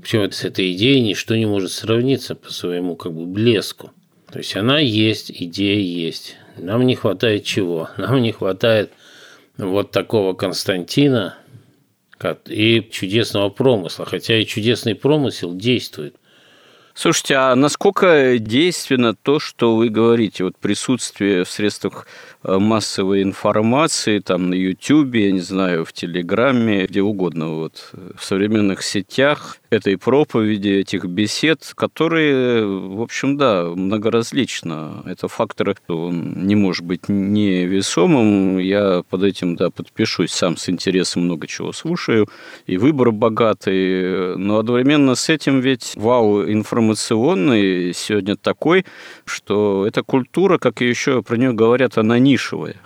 Причем 0.00 0.30
с 0.30 0.44
этой 0.44 0.72
идеей 0.74 1.00
ничто 1.00 1.34
не 1.34 1.46
может 1.46 1.72
сравниться 1.72 2.36
по 2.36 2.52
своему 2.52 2.94
как 2.94 3.12
бы 3.14 3.26
блеску. 3.26 3.90
То 4.30 4.38
есть 4.38 4.54
она 4.56 4.78
есть, 4.78 5.32
идея 5.34 5.80
есть. 5.80 6.36
Нам 6.58 6.86
не 6.86 6.94
хватает 6.94 7.44
чего? 7.44 7.90
Нам 7.96 8.20
не 8.22 8.32
хватает 8.32 8.92
вот 9.56 9.90
такого 9.90 10.34
Константина 10.34 11.36
и 12.46 12.88
чудесного 12.90 13.48
промысла. 13.48 14.06
Хотя 14.06 14.38
и 14.38 14.46
чудесный 14.46 14.94
промысел 14.94 15.54
действует. 15.54 16.16
Слушайте, 16.94 17.36
а 17.36 17.54
насколько 17.54 18.38
действенно 18.40 19.14
то, 19.14 19.38
что 19.38 19.76
вы 19.76 19.88
говорите, 19.88 20.42
вот 20.42 20.56
присутствие 20.56 21.44
в 21.44 21.50
средствах 21.50 22.08
массовой 22.58 23.22
информации, 23.22 24.20
там 24.20 24.50
на 24.50 24.54
Ютубе, 24.54 25.26
я 25.26 25.32
не 25.32 25.40
знаю, 25.40 25.84
в 25.84 25.92
Телеграме, 25.92 26.86
где 26.86 27.02
угодно, 27.02 27.56
вот, 27.56 27.92
в 28.16 28.24
современных 28.24 28.82
сетях, 28.82 29.58
этой 29.70 29.98
проповеди, 29.98 30.68
этих 30.68 31.04
бесед, 31.04 31.72
которые, 31.74 32.64
в 32.66 33.02
общем, 33.02 33.36
да, 33.36 33.64
многоразлично. 33.64 35.02
Это 35.04 35.28
фактор, 35.28 35.76
он 35.88 36.46
не 36.46 36.54
может 36.54 36.84
быть 36.84 37.08
невесомым. 37.08 38.58
Я 38.58 39.02
под 39.08 39.24
этим, 39.24 39.56
да, 39.56 39.70
подпишусь. 39.70 40.30
Сам 40.30 40.56
с 40.56 40.68
интересом 40.68 41.24
много 41.24 41.46
чего 41.46 41.72
слушаю. 41.72 42.28
И 42.66 42.78
выбор 42.78 43.12
богатый. 43.12 44.36
Но 44.36 44.58
одновременно 44.58 45.14
с 45.14 45.28
этим 45.28 45.60
ведь 45.60 45.92
вау 45.96 46.42
информационный 46.44 47.92
сегодня 47.94 48.36
такой, 48.36 48.86
что 49.24 49.86
эта 49.86 50.02
культура, 50.02 50.58
как 50.58 50.80
и 50.80 50.88
еще 50.88 51.22
про 51.22 51.36
нее 51.36 51.52
говорят, 51.52 51.98
она 51.98 52.18
нишевая. 52.38 52.76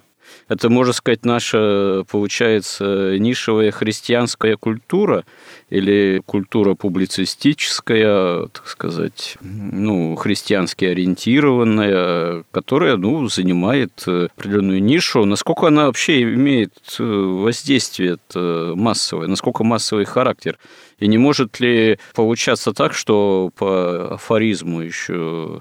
Это, 0.48 0.70
можно 0.70 0.92
сказать, 0.92 1.24
наша, 1.24 2.04
получается, 2.10 3.16
нишевая 3.18 3.70
христианская 3.70 4.56
культура 4.56 5.24
или 5.68 6.22
культура 6.24 6.74
публицистическая, 6.74 8.46
так 8.46 8.66
сказать, 8.66 9.36
ну, 9.40 10.16
христиански 10.16 10.86
ориентированная, 10.86 12.44
которая, 12.50 12.96
ну, 12.96 13.28
занимает 13.28 14.02
определенную 14.06 14.82
нишу. 14.82 15.24
Насколько 15.26 15.68
она 15.68 15.86
вообще 15.86 16.22
имеет 16.22 16.72
воздействие 16.98 18.16
массовое, 18.34 19.28
насколько 19.28 19.64
массовый 19.64 20.06
характер? 20.06 20.58
И 20.98 21.06
не 21.08 21.18
может 21.18 21.60
ли 21.60 21.98
получаться 22.14 22.72
так, 22.72 22.94
что 22.94 23.50
по 23.56 24.14
афоризму 24.14 24.80
еще 24.80 25.60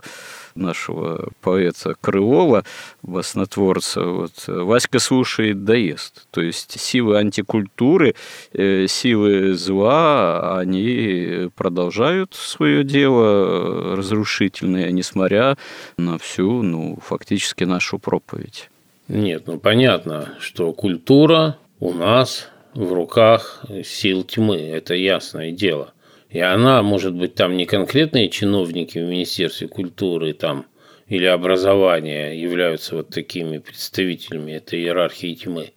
нашего 0.56 1.30
поэта 1.42 1.96
Крылова, 2.00 2.64
баснотворца, 3.02 4.04
вот, 4.04 4.32
Васька 4.48 5.00
слушает 5.00 5.64
доест. 5.64 6.28
То 6.32 6.42
есть 6.42 6.80
силы 6.80 7.18
антикультуры, 7.18 8.16
э, 8.54 8.88
силы 8.88 9.54
зла, 9.54 10.58
они 10.60 11.50
продолжают 11.56 12.34
свое 12.34 12.84
дело 12.84 13.96
разрушительное, 13.96 14.92
несмотря 14.92 15.58
на 15.98 16.18
всю, 16.18 16.62
ну, 16.62 16.98
фактически 17.02 17.64
нашу 17.64 18.00
проповедь. 18.00 18.70
Нет, 19.08 19.44
ну 19.48 19.58
понятно, 19.58 20.36
что 20.40 20.72
культура 20.74 21.58
у 21.80 21.94
нас 21.94 22.48
в 22.74 22.94
руках 22.94 23.66
сил 23.84 24.24
тьмы, 24.24 24.58
это 24.58 24.96
ясное 24.96 25.52
дело– 25.52 25.94
и 26.32 26.40
она, 26.40 26.82
может 26.82 27.14
быть, 27.14 27.36
там 27.36 27.58
не 27.58 27.66
конкретные 27.66 28.30
чиновники 28.30 28.98
в 28.98 29.04
Министерстве 29.04 29.68
культуры 29.68 30.34
там, 30.34 30.66
или 31.08 31.26
образования 31.26 32.32
являются 32.32 32.96
вот 32.96 33.10
такими 33.10 33.58
представителями 33.58 34.54
этой 34.54 34.80
иерархии 34.80 35.36
тьмы. 35.36 35.74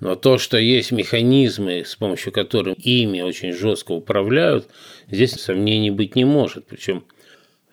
Но 0.00 0.16
то, 0.16 0.38
что 0.38 0.58
есть 0.58 0.90
механизмы, 0.90 1.84
с 1.86 1.94
помощью 1.94 2.32
которых 2.32 2.76
ими 2.84 3.20
очень 3.22 3.52
жестко 3.52 3.92
управляют, 3.92 4.68
здесь 5.08 5.32
сомнений 5.32 5.92
быть 5.92 6.16
не 6.16 6.24
может. 6.24 6.66
Причем 6.66 7.04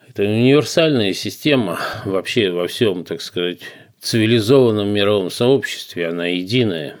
это 0.08 0.22
универсальная 0.22 1.12
система 1.12 1.80
вообще 2.04 2.50
во 2.50 2.68
всем, 2.68 3.04
так 3.04 3.20
сказать, 3.20 3.58
цивилизованном 4.00 4.88
мировом 4.88 5.30
сообществе, 5.30 6.08
она 6.08 6.26
единая. 6.26 6.96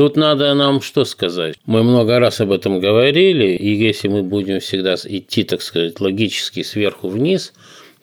Тут 0.00 0.16
надо 0.16 0.54
нам 0.54 0.80
что 0.80 1.04
сказать? 1.04 1.56
Мы 1.66 1.82
много 1.82 2.18
раз 2.18 2.40
об 2.40 2.52
этом 2.52 2.80
говорили, 2.80 3.48
и 3.48 3.74
если 3.74 4.08
мы 4.08 4.22
будем 4.22 4.58
всегда 4.60 4.94
идти, 4.94 5.44
так 5.44 5.60
сказать, 5.60 6.00
логически 6.00 6.62
сверху 6.62 7.08
вниз, 7.08 7.52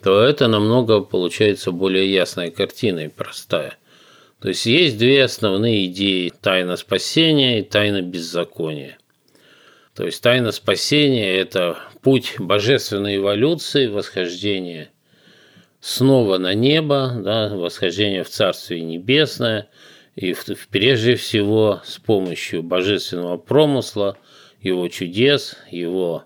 то 0.03 0.21
это 0.21 0.47
намного 0.47 1.01
получается 1.01 1.71
более 1.71 2.13
ясная 2.13 2.51
картина 2.51 3.09
простая. 3.09 3.77
То 4.39 4.49
есть 4.49 4.67
есть 4.67 4.99
две 4.99 5.23
основные 5.23 5.87
идеи– 5.87 6.31
тайна 6.41 6.75
спасения 6.75 7.61
и 7.61 7.63
тайна 7.63 8.03
беззакония. 8.03 8.99
То 9.95 10.05
есть 10.05 10.21
тайна 10.21 10.51
спасения– 10.51 11.35
это 11.39 11.79
путь 12.03 12.35
божественной 12.37 13.15
эволюции, 13.15 13.87
восхождения 13.87 14.91
снова 15.79 16.37
на 16.37 16.53
небо, 16.53 17.19
да, 17.23 17.49
восхождение 17.55 18.23
в 18.23 18.29
Царствие 18.29 18.81
Небесное– 18.81 19.67
и 20.17 20.35
прежде 20.71 21.15
всего 21.15 21.79
с 21.85 21.99
помощью 21.99 22.63
божественного 22.63 23.37
промысла 23.37 24.17
его 24.59 24.87
чудес, 24.87 25.57
его 25.69 26.25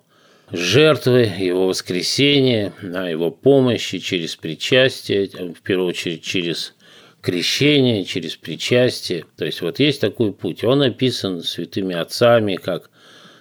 жертвы, 0.49 1.29
его 1.37 1.67
воскресения, 1.67 2.73
его 2.81 3.31
помощи 3.31 3.99
через 3.99 4.37
причастие, 4.37 5.27
в 5.27 5.61
первую 5.61 5.89
очередь 5.89 6.23
через 6.23 6.73
крещение, 7.21 8.05
через 8.05 8.37
причастие. 8.37 9.25
То 9.35 9.43
есть 9.43 9.61
вот 9.61 9.79
есть 9.79 9.99
такой 9.99 10.31
путь. 10.31 10.63
Он 10.63 10.81
описан 10.81 11.43
святыми 11.43 11.93
отцами, 11.93 12.55
как 12.55 12.89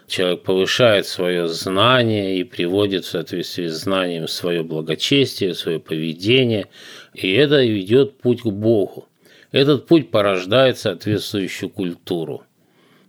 человек 0.09 0.43
повышает 0.43 1.07
свое 1.07 1.47
знание 1.47 2.39
и 2.39 2.43
приводит 2.43 3.05
в 3.05 3.09
соответствии 3.09 3.69
с 3.69 3.83
знанием 3.83 4.27
свое 4.27 4.65
благочестие, 4.65 5.55
свое 5.55 5.79
поведение, 5.79 6.67
и 7.15 7.31
это 7.35 7.63
ведет 7.63 8.19
путь 8.19 8.43
к 8.43 8.47
Богу. 8.47 9.07
Этот 9.53 9.87
путь 9.87 10.11
порождает 10.11 10.79
соответствующую 10.79 11.71
культуру. 11.71 12.45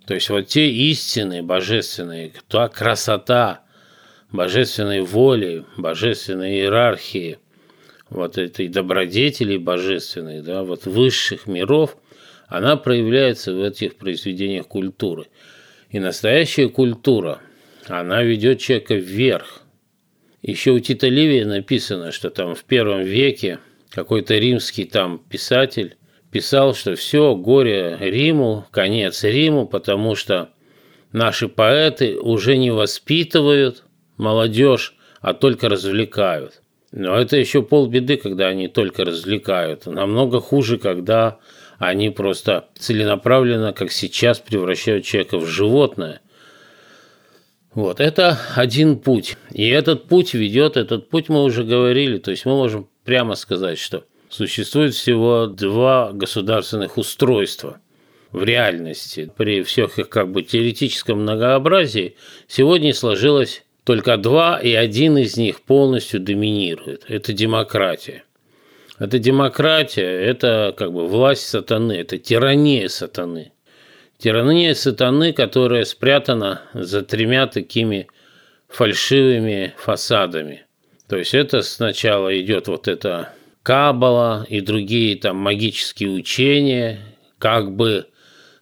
То 0.07 0.15
есть 0.15 0.29
вот 0.29 0.47
те 0.47 0.69
истины 0.69 1.43
божественные, 1.43 2.33
та 2.47 2.67
красота 2.67 3.61
божественной 4.31 5.01
воли, 5.01 5.65
божественной 5.77 6.55
иерархии, 6.55 7.37
вот 8.09 8.37
этой 8.37 8.67
добродетели 8.67 9.57
божественной, 9.57 10.41
да, 10.41 10.63
вот 10.63 10.85
высших 10.85 11.47
миров, 11.47 11.95
она 12.47 12.75
проявляется 12.75 13.53
в 13.53 13.61
этих 13.63 13.95
произведениях 13.95 14.67
культуры. 14.67 15.27
И 15.89 15.99
настоящая 15.99 16.69
культура, 16.69 17.39
она 17.87 18.23
ведет 18.23 18.59
человека 18.59 18.95
вверх. 18.95 19.61
Еще 20.41 20.71
у 20.71 20.79
Тита 20.79 21.07
Ливия 21.07 21.45
написано, 21.45 22.11
что 22.11 22.29
там 22.29 22.55
в 22.55 22.63
первом 22.63 23.03
веке 23.03 23.59
какой-то 23.89 24.37
римский 24.37 24.85
там 24.85 25.19
писатель 25.19 25.95
писал, 26.31 26.73
что 26.73 26.95
все, 26.95 27.35
горе 27.35 27.97
Риму, 27.99 28.65
конец 28.71 29.23
Риму, 29.23 29.67
потому 29.67 30.15
что 30.15 30.49
наши 31.11 31.47
поэты 31.47 32.17
уже 32.17 32.57
не 32.57 32.71
воспитывают 32.71 33.83
молодежь, 34.17 34.95
а 35.19 35.33
только 35.33 35.69
развлекают. 35.69 36.61
Но 36.91 37.15
это 37.17 37.37
еще 37.37 37.61
полбеды, 37.61 38.17
когда 38.17 38.47
они 38.47 38.67
только 38.67 39.05
развлекают. 39.05 39.85
Намного 39.85 40.41
хуже, 40.41 40.77
когда 40.77 41.39
они 41.77 42.09
просто 42.09 42.67
целенаправленно, 42.77 43.73
как 43.73 43.91
сейчас, 43.91 44.39
превращают 44.39 45.05
человека 45.05 45.37
в 45.37 45.47
животное. 45.47 46.21
Вот, 47.73 48.01
это 48.01 48.37
один 48.55 48.99
путь. 48.99 49.37
И 49.53 49.67
этот 49.69 50.07
путь 50.07 50.33
ведет, 50.33 50.75
этот 50.75 51.09
путь 51.09 51.29
мы 51.29 51.43
уже 51.43 51.63
говорили, 51.63 52.17
то 52.17 52.31
есть 52.31 52.45
мы 52.45 52.57
можем 52.57 52.89
прямо 53.05 53.35
сказать, 53.35 53.79
что 53.79 54.03
существует 54.31 54.93
всего 54.95 55.45
два 55.45 56.11
государственных 56.13 56.97
устройства 56.97 57.79
в 58.31 58.43
реальности. 58.43 59.29
При 59.35 59.61
всех 59.63 59.99
их 59.99 60.09
как 60.09 60.31
бы 60.31 60.41
теоретическом 60.41 61.21
многообразии 61.21 62.15
сегодня 62.47 62.93
сложилось 62.93 63.63
только 63.83 64.17
два, 64.17 64.57
и 64.57 64.73
один 64.73 65.17
из 65.17 65.35
них 65.35 65.61
полностью 65.61 66.21
доминирует. 66.21 67.03
Это 67.09 67.33
демократия. 67.33 68.23
Это 68.99 69.19
демократия, 69.19 70.03
это 70.03 70.73
как 70.77 70.93
бы 70.93 71.07
власть 71.07 71.47
сатаны, 71.47 71.93
это 71.93 72.17
тирания 72.17 72.87
сатаны. 72.87 73.51
Тирания 74.17 74.75
сатаны, 74.75 75.33
которая 75.33 75.83
спрятана 75.83 76.61
за 76.73 77.01
тремя 77.01 77.47
такими 77.47 78.07
фальшивыми 78.69 79.73
фасадами. 79.77 80.65
То 81.09 81.17
есть 81.17 81.33
это 81.33 81.63
сначала 81.63 82.39
идет 82.39 82.67
вот 82.67 82.87
это 82.87 83.33
Кабала 83.63 84.45
и 84.49 84.59
другие 84.59 85.15
там 85.17 85.37
магические 85.37 86.09
учения, 86.09 86.99
как 87.37 87.75
бы, 87.75 88.07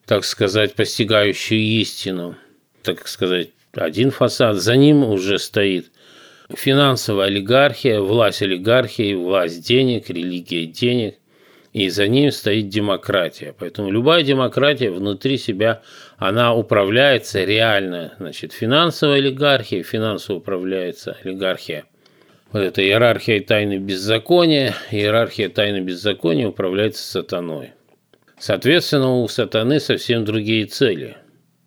так 0.06 0.26
сказать, 0.26 0.74
постигающие 0.76 1.62
истину, 1.82 2.36
так 2.84 3.08
сказать, 3.08 3.50
один 3.74 4.12
фасад, 4.12 4.58
за 4.58 4.76
ним 4.76 5.04
уже 5.04 5.40
стоит 5.40 5.92
финансовая 6.54 7.28
олигархия, 7.28 8.02
власть 8.02 8.42
олигархии, 8.42 9.14
власть 9.14 9.66
денег, 9.66 10.10
религия 10.10 10.66
денег, 10.66 11.16
и 11.72 11.88
за 11.90 12.08
ним 12.08 12.32
стоит 12.32 12.68
демократия. 12.68 13.56
Поэтому 13.58 13.92
любая 13.92 14.24
демократия 14.24 14.90
внутри 14.90 15.38
себя, 15.38 15.82
она 16.18 16.54
управляется 16.54 17.46
реально. 17.46 18.16
Значит, 18.20 18.52
финансовая 18.52 19.20
олигархия, 19.20 19.84
финансово 19.84 20.38
управляется 20.38 21.16
олигархия– 21.24 21.86
вот 22.52 22.60
эта 22.60 22.82
иерархия 22.82 23.42
тайны 23.42 23.78
беззакония, 23.78 24.76
иерархия 24.92 25.50
тайны 25.50 25.82
беззакония 25.82 26.48
управляется 26.48 27.04
сатаной. 27.04 27.72
Соответственно, 28.40 29.22
у 29.22 29.28
сатаны 29.28 29.80
совсем 29.80 30.26
другие 30.26 30.66
цели. 30.66 31.18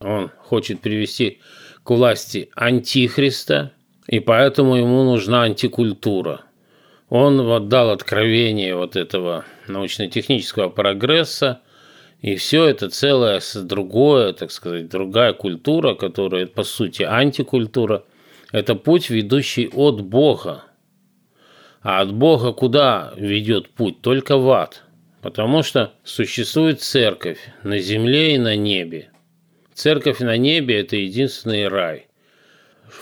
Он 0.00 0.30
хочет 0.38 0.80
привести 0.80 1.40
к 1.84 1.90
власти 1.90 2.50
антихриста, 2.56 3.72
и 4.08 4.20
поэтому 4.20 4.76
ему 4.76 5.04
нужна 5.04 5.42
антикультура. 5.42 6.42
Он 7.08 7.42
вот 7.42 7.68
дал 7.68 7.90
откровение 7.90 8.74
вот 8.74 8.96
этого 8.96 9.44
научно-технического 9.68 10.70
прогресса, 10.70 11.60
и 12.22 12.36
все 12.36 12.64
это 12.64 12.88
целое 12.88 13.40
другое, 13.54 14.32
так 14.32 14.50
сказать, 14.50 14.88
другая 14.88 15.34
культура, 15.34 15.94
которая, 15.94 16.46
по 16.46 16.62
сути, 16.62 17.02
антикультура, 17.02 18.04
это 18.50 18.74
путь, 18.74 19.10
ведущий 19.10 19.68
от 19.68 20.00
Бога, 20.02 20.64
а 21.82 22.00
от 22.00 22.14
Бога 22.14 22.52
куда 22.52 23.12
ведет 23.16 23.70
путь? 23.70 24.00
Только 24.00 24.36
в 24.36 24.50
ад. 24.50 24.84
Потому 25.20 25.62
что 25.62 25.92
существует 26.04 26.80
церковь 26.80 27.38
на 27.64 27.78
земле 27.78 28.34
и 28.34 28.38
на 28.38 28.56
небе. 28.56 29.10
Церковь 29.74 30.20
на 30.20 30.36
небе– 30.36 30.80
это 30.80 30.96
единственный 30.96 31.68
рай. 31.68 32.06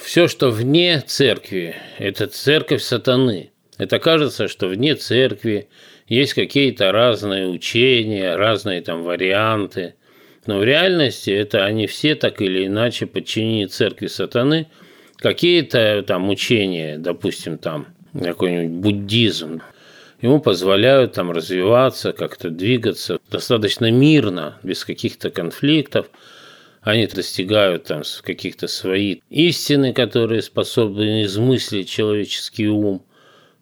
Все, 0.03 0.29
что 0.29 0.51
вне 0.51 1.01
церкви, 1.01 1.75
это 1.99 2.27
церковь 2.27 2.83
сатаны. 2.83 3.51
Это 3.77 3.99
кажется, 3.99 4.49
что 4.49 4.69
вне 4.69 4.95
церкви 4.95 5.69
есть 6.07 6.35
какие-то 6.35 6.93
разные 6.93 7.49
учения, 7.49 8.37
разные 8.37 8.83
там 8.83 9.03
варианты. 9.03 9.95
Но 10.47 10.59
в 10.59 10.65
реальности 10.65 11.31
это 11.31 11.65
они 11.65 11.87
все 11.87 12.15
так 12.15 12.41
или 12.41 12.67
иначе 12.67 13.07
подчинены 13.07 13.69
церкви 13.69 14.07
сатаны. 14.07 14.69
Какие-то 15.17 16.03
там 16.07 16.29
учения, 16.29 16.99
допустим, 16.99 17.59
там 17.59 17.89
какой-нибудь 18.13 18.81
буддизм, 18.81 19.63
ему 20.21 20.41
позволяют 20.41 21.13
там 21.13 21.31
развиваться, 21.31 22.13
как-то 22.13 22.51
двигаться 22.51 23.19
достаточно 23.31 23.91
мирно, 23.91 24.59
без 24.63 24.85
каких-то 24.85 25.31
конфликтов. 25.31 26.07
Они 26.83 27.07
достигают 27.07 27.85
там 27.85 28.03
каких-то 28.23 28.67
своих 28.67 29.19
истины, 29.29 29.93
которые 29.93 30.43
способны 30.43 31.25
измыслить 31.25 31.89
человеческий 31.89 32.69
ум. 32.69 33.03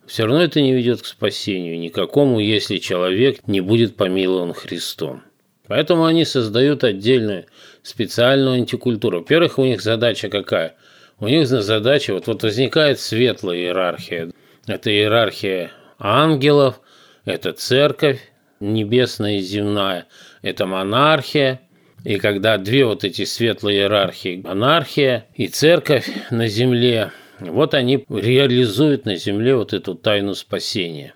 Все 0.07 0.25
равно 0.25 0.43
это 0.43 0.61
не 0.61 0.73
ведет 0.73 1.03
к 1.03 1.07
спасению 1.07 1.79
никакому, 1.79 2.41
если 2.41 2.79
человек 2.79 3.47
не 3.47 3.61
будет 3.61 3.97
помилован 3.97 4.55
Христом. 4.55 5.23
Поэтому 5.67 6.07
они 6.07 6.25
создают 6.25 6.83
отдельную 6.83 7.45
специальную 7.83 8.55
антикультуру. 8.55 9.19
Во-первых, 9.19 9.59
у 9.59 9.65
них 9.65 9.83
задача 9.83 10.31
какая? 10.31 10.77
У 11.21 11.27
них 11.27 11.47
задача, 11.49 12.15
вот, 12.15 12.27
вот 12.27 12.43
возникает 12.43 13.01
светлая 13.01 13.59
иерархия. 13.59 14.31
Это 14.67 14.91
иерархия 14.91 15.73
ангелов, 15.99 16.81
это 17.25 17.53
церковь 17.53 18.21
небесная 18.61 19.39
и 19.39 19.41
земная, 19.41 20.07
это 20.43 20.67
монархия. 20.67 21.61
И 22.05 22.19
когда 22.19 22.59
две 22.59 22.85
вот 22.85 23.03
эти 23.03 23.25
светлые 23.25 23.81
иерархии, 23.81 24.41
монархия 24.45 25.27
и 25.35 25.49
церковь 25.49 26.09
на 26.31 26.47
земле, 26.47 27.11
вот 27.41 27.75
они 27.75 28.05
реализуют 28.09 29.05
на 29.05 29.17
земле 29.17 29.57
вот 29.57 29.73
эту 29.73 29.95
тайну 29.95 30.35
спасения. 30.35 31.15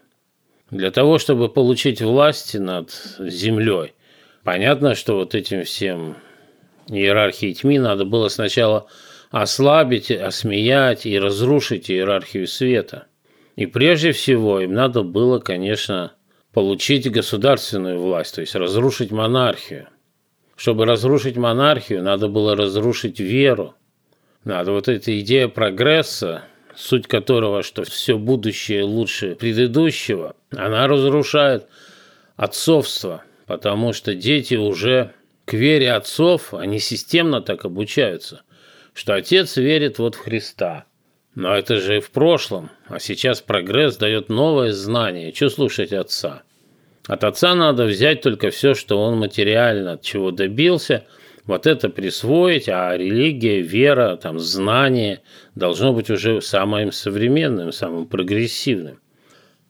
Для 0.70 0.90
того, 0.90 1.18
чтобы 1.18 1.48
получить 1.48 2.00
власть 2.00 2.54
над 2.54 2.90
землей, 3.18 3.92
понятно, 4.42 4.94
что 4.94 5.16
вот 5.16 5.34
этим 5.34 5.64
всем 5.64 6.16
иерархии 6.88 7.52
тьмы 7.52 7.78
надо 7.78 8.04
было 8.04 8.28
сначала 8.28 8.86
ослабить, 9.32 10.12
осмеять 10.12 11.04
и 11.04 11.18
разрушить 11.18 11.90
иерархию 11.90 12.46
света– 12.46 13.06
и 13.56 13.66
прежде 13.66 14.12
всего 14.12 14.60
им 14.60 14.72
надо 14.72 15.02
было, 15.02 15.38
конечно, 15.38 16.12
получить 16.52 17.10
государственную 17.10 18.00
власть, 18.00 18.34
то 18.34 18.40
есть 18.40 18.54
разрушить 18.54 19.10
монархию. 19.10 19.88
Чтобы 20.56 20.86
разрушить 20.86 21.36
монархию, 21.36 22.02
надо 22.02 22.28
было 22.28 22.56
разрушить 22.56 23.20
веру. 23.20 23.74
Надо 24.44 24.72
вот 24.72 24.88
эта 24.88 25.18
идея 25.20 25.48
прогресса, 25.48 26.44
суть 26.74 27.06
которого, 27.06 27.62
что 27.62 27.84
все 27.84 28.16
будущее 28.16 28.84
лучше 28.84 29.34
предыдущего, 29.34 30.34
она 30.50 30.86
разрушает 30.86 31.66
отцовство, 32.36 33.22
потому 33.46 33.92
что 33.92 34.14
дети 34.14 34.54
уже 34.54 35.12
к 35.44 35.52
вере 35.52 35.92
отцов, 35.92 36.54
они 36.54 36.78
системно 36.78 37.40
так 37.40 37.64
обучаются, 37.64 38.42
что 38.94 39.14
отец 39.14 39.56
верит 39.56 39.98
вот 39.98 40.14
в 40.14 40.18
Христа– 40.18 40.84
но 41.34 41.56
это 41.56 41.78
же 41.78 42.00
в 42.00 42.10
прошлом, 42.10 42.70
а 42.88 42.98
сейчас 42.98 43.40
прогресс 43.40 43.96
дает 43.96 44.28
новое 44.28 44.72
знание. 44.72 45.32
Что 45.34 45.48
слушать 45.48 45.92
отца? 45.92 46.42
От 47.06 47.24
отца 47.24 47.54
надо 47.54 47.84
взять 47.84 48.20
только 48.20 48.50
все, 48.50 48.74
что 48.74 49.02
он 49.02 49.18
материально 49.18 49.92
от 49.92 50.02
чего 50.02 50.30
добился, 50.30 51.06
вот 51.46 51.66
это 51.66 51.88
присвоить, 51.88 52.68
а 52.68 52.96
религия, 52.96 53.62
вера, 53.62 54.16
там, 54.16 54.38
знание 54.38 55.22
должно 55.54 55.92
быть 55.92 56.10
уже 56.10 56.40
самым 56.40 56.92
современным, 56.92 57.72
самым 57.72 58.06
прогрессивным. 58.06 59.00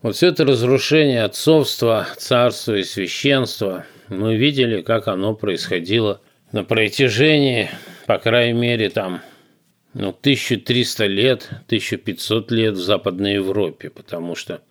Вот 0.03 0.17
все 0.17 0.29
это 0.29 0.45
разрушение 0.45 1.23
отцовства, 1.23 2.09
царства 2.19 2.75
и 2.75 2.83
священства 2.83 3.87
мы 4.09 4.37
видели, 4.37 4.83
как 4.83 5.07
оно 5.07 5.35
происходило 5.35 6.21
на 6.51 6.65
протяжении, 6.65 7.71
по 8.07 8.19
крайней 8.19 8.59
мере, 8.59 8.91
там, 8.91 9.21
ну, 9.95 10.09
1300 10.11 11.07
лет, 11.07 11.49
1500 11.67 12.51
лет 12.51 12.75
в 12.75 12.83
Западной 12.83 13.35
Европе, 13.35 13.91
потому 13.91 14.35
что 14.35 14.63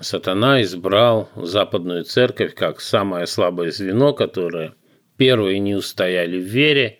сатана 0.00 0.62
избрал 0.62 1.28
Западную 1.36 2.04
Церковь 2.04 2.54
как 2.54 2.80
самое 2.80 3.26
слабое 3.26 3.70
звено, 3.70 4.12
которое– 4.12 4.74
Первые 5.16 5.60
не 5.60 5.74
устояли 5.74 6.38
в 6.38 6.44
вере, 6.44 6.98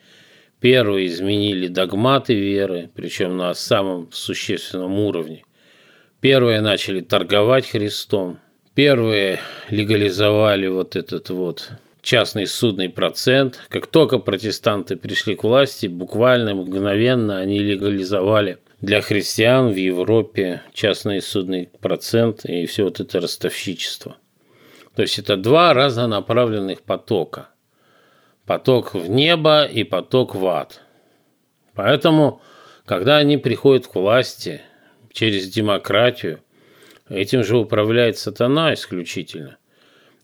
первые 0.61 1.09
изменили 1.09 1.67
догматы 1.67 2.35
веры, 2.35 2.91
причем 2.95 3.37
на 3.37 3.53
самом 3.55 4.13
существенном 4.13 4.99
уровне. 5.01 5.45
Первые 6.21 6.61
начали 6.61 7.01
торговать 7.01 7.69
Христом, 7.69 8.39
первые 8.75 9.41
легализовали 9.69 10.69
вот 10.69 10.95
этот 10.95 11.31
вот 11.31 11.71
частный 12.05 12.47
судный 12.47 12.89
процент. 12.89 13.59
Как 13.69 13.89
только 13.89 14.19
протестанты 14.19 14.97
пришли 14.97 15.35
к 15.35 15.43
власти, 15.43 15.89
буквально 15.89 16.55
мгновенно 16.55 17.39
они 17.39 17.59
легализовали 17.59 18.59
для 18.81 19.01
христиан 19.01 19.73
в 19.73 19.77
Европе 19.77 20.63
частный 20.73 21.21
судный 21.21 21.71
процент 21.81 22.45
и 22.45 22.67
все 22.67 22.85
вот 22.85 23.01
это 23.01 23.21
ростовщичество. 23.21 24.17
То 24.95 25.03
есть 25.03 25.19
это 25.19 25.37
два 25.37 25.75
разнонаправленных 25.75 26.83
потока– 26.83 27.49
поток 28.47 28.95
в 28.95 29.09
небо 29.09 29.65
и 29.65 29.85
поток 29.85 30.35
в 30.35 30.47
ад. 30.47 30.81
Поэтому, 31.75 32.41
когда 32.85 33.17
они 33.17 33.37
приходят 33.37 33.87
к 33.87 33.95
власти 33.95 34.61
через 35.13 35.49
демократию, 35.49 36.41
этим 37.09 37.43
же 37.45 37.57
управляет 37.57 38.19
сатана 38.19 38.75
исключительно. 38.75 39.57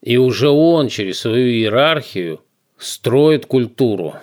И 0.03 0.17
уже 0.17 0.49
он 0.49 0.89
через 0.89 1.21
свою 1.21 1.49
иерархию 1.49 2.41
строит 2.79 3.47
культуру, 3.47 4.15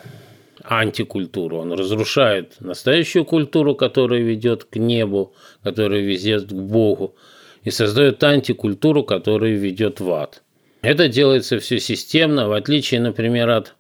антикультуру. 0.64 1.58
Он 1.58 1.74
разрушает 1.74 2.56
настоящую 2.60 3.26
культуру, 3.26 3.76
которая 3.76 4.22
ведет 4.22 4.64
к 4.64 4.78
небу, 4.78 5.34
которая 5.64 6.02
ведет 6.02 6.50
к 6.50 6.54
Богу, 6.54 7.16
и 7.64 7.70
создает 7.70 8.24
антикультуру, 8.24 9.04
которая 9.04 9.52
ведет 9.52 10.00
в 10.00 10.12
ад. 10.12 10.42
Это 10.82 11.08
делается 11.08 11.60
все 11.60 11.80
системно, 11.80 12.48
в 12.48 12.54
отличие, 12.54 13.02
например, 13.02 13.50
от 13.50 13.76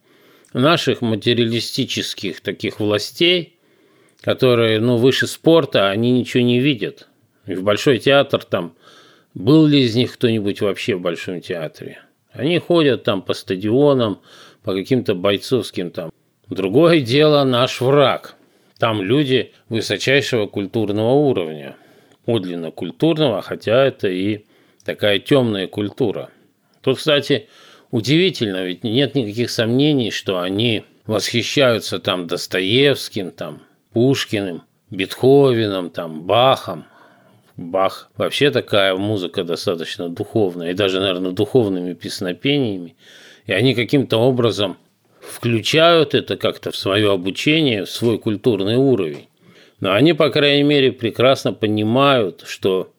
наших 0.53 1.01
материалистических 1.01 2.41
таких 2.41 2.79
властей, 2.79 3.57
которые, 4.21 4.79
ну, 4.79 4.97
выше 4.97 5.27
спорта, 5.27 5.89
они 5.89 6.12
ничего 6.12 6.43
не 6.43 6.60
видят. 6.60 7.07
И 7.45 7.55
в 7.55 7.63
Большой 7.63 7.99
театр 7.99 8.43
там, 8.43 8.75
был 9.38 9.65
ли 9.65 9.82
из 9.82 9.95
них 9.95 10.13
кто-нибудь 10.13 10.62
вообще 10.62 10.95
в 10.95 11.02
Большом 11.02 11.41
театре? 11.41 12.00
Они 12.32 12.60
ходят 12.60 13.04
там 13.04 13.21
по 13.21 13.34
стадионам, 13.34 14.21
по 14.63 14.73
каким-то 14.73 15.15
бойцовским 15.15 15.91
там. 15.91 16.12
Другое 16.50 17.02
дело 17.02 17.43
наш 17.43 17.82
враг. 17.82 18.36
Там 18.78 19.02
люди 19.02 19.54
высочайшего 19.69 20.47
культурного 20.47 21.13
уровня. 21.13 21.76
Подлинно 22.26 22.71
культурного, 22.71 23.41
хотя 23.41 23.86
это 23.86 24.08
и 24.08 24.45
такая 24.84 25.19
темная 25.19 25.67
культура. 25.67 26.30
Тут, 26.82 26.97
кстати, 26.97 27.47
Удивительно, 27.91 28.65
ведь 28.65 28.84
нет 28.84 29.15
никаких 29.15 29.50
сомнений, 29.50 30.12
что 30.12 30.39
они 30.39 30.84
восхищаются 31.06 32.00
там 32.00 32.28
Достоевским, 32.28 33.32
там 33.32 33.62
Пушкиным, 33.93 34.63
Бетховеном, 34.89 35.89
там 35.89 36.23
Бахом. 36.23 36.86
Бах 37.58 38.12
вообще 38.15 38.52
такая 38.52 38.96
музыка 38.96 39.43
достаточно 39.43 40.10
духовная, 40.10 40.72
и 40.72 40.76
даже, 40.76 41.00
наверное, 41.00 41.32
духовными 41.32 41.93
песнопениями. 41.93 42.96
И 43.48 43.52
они 43.52 43.74
каким-то 43.74 44.17
образом 44.17 44.78
включают 45.20 46.13
это 46.13 46.38
как-то 46.38 46.70
в 46.72 46.76
свое 46.76 47.12
обучение, 47.12 47.86
в 47.86 47.89
свой 47.89 48.20
культурный 48.20 48.76
уровень. 48.76 49.28
Но 49.80 49.93
они, 49.93 50.13
по 50.13 50.30
крайней 50.30 50.63
мере, 50.63 50.91
прекрасно 50.91 51.52
понимают, 51.52 52.43
что 52.46 52.93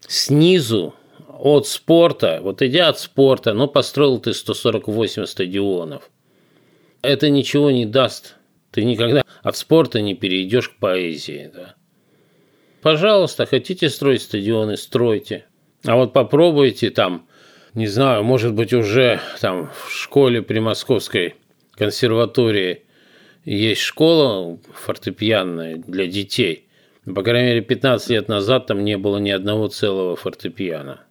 снизу 0.00 0.94
от 1.38 1.68
спорта, 1.68 2.40
вот 2.42 2.60
идя 2.60 2.88
от 2.88 2.98
спорта, 2.98 3.54
ну, 3.54 3.68
построил 3.68 4.18
ты 4.18 4.34
148 4.34 5.26
стадионов. 5.26 6.10
Это 7.02 7.30
ничего 7.30 7.70
не 7.70 7.86
даст. 7.86 8.36
Ты 8.72 8.84
никогда 8.84 9.22
от 9.42 9.56
спорта 9.56 10.00
не 10.00 10.14
перейдешь 10.14 10.70
к 10.70 10.78
поэзии. 10.78 11.50
Да? 11.54 11.74
Пожалуйста, 12.82 13.46
хотите 13.46 13.88
строить 13.88 14.22
стадионы, 14.22 14.76
стройте. 14.76 15.46
А 15.84 15.96
вот 15.96 16.12
попробуйте 16.12 16.90
там, 16.90 17.26
не 17.74 17.86
знаю, 17.86 18.24
может 18.24 18.52
быть, 18.52 18.72
уже 18.72 19.20
там 19.40 19.70
в 19.74 19.90
школе 19.90 20.42
при 20.42 20.58
Московской 20.58 21.36
консерватории 21.74 22.82
есть 23.44 23.80
школа 23.80 24.58
фортепианная 24.74 25.76
для 25.76 26.06
детей. 26.06 26.68
По 27.04 27.22
крайней 27.22 27.48
мере, 27.48 27.60
15 27.62 28.10
лет 28.10 28.28
назад 28.28 28.66
там 28.66 28.84
не 28.84 28.98
было 28.98 29.16
ни 29.18 29.30
одного 29.30 29.68
целого 29.68 30.16
фортепиано 30.16 31.06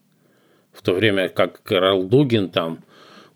в 0.74 0.82
то 0.82 0.94
время 0.94 1.30
как 1.30 1.64
Карл 1.64 2.04
Дугин 2.04 2.50
там, 2.50 2.84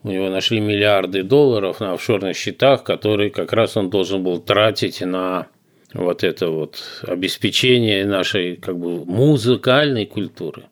у 0.03 0.09
него 0.09 0.29
нашли 0.29 0.59
миллиарды 0.59 1.23
долларов 1.23 1.79
на 1.79 1.93
офшорных 1.93 2.35
счетах, 2.37 2.83
которые 2.83 3.29
как 3.29 3.53
раз 3.53 3.75
он 3.75 3.89
должен 3.89 4.23
был 4.23 4.39
тратить 4.39 5.01
на 5.01 5.47
вот 5.95 6.23
это 6.23 6.49
вот 6.49 6.83
обеспечение 7.03 8.05
нашей 8.05 8.57
как 8.57 8.77
бы 8.77 9.05
музыкальной 9.05 10.05
культуры. 10.05 10.63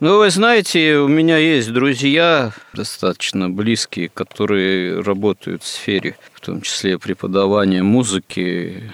Ну, 0.00 0.18
вы 0.18 0.30
знаете, 0.30 0.96
у 0.96 1.08
меня 1.08 1.38
есть 1.38 1.72
друзья 1.72 2.52
достаточно 2.74 3.48
близкие, 3.48 4.08
которые 4.08 5.00
работают 5.00 5.62
в 5.62 5.66
сфере, 5.66 6.16
в 6.32 6.40
том 6.40 6.60
числе 6.60 6.98
преподавания 6.98 7.82
музыки, 7.82 8.92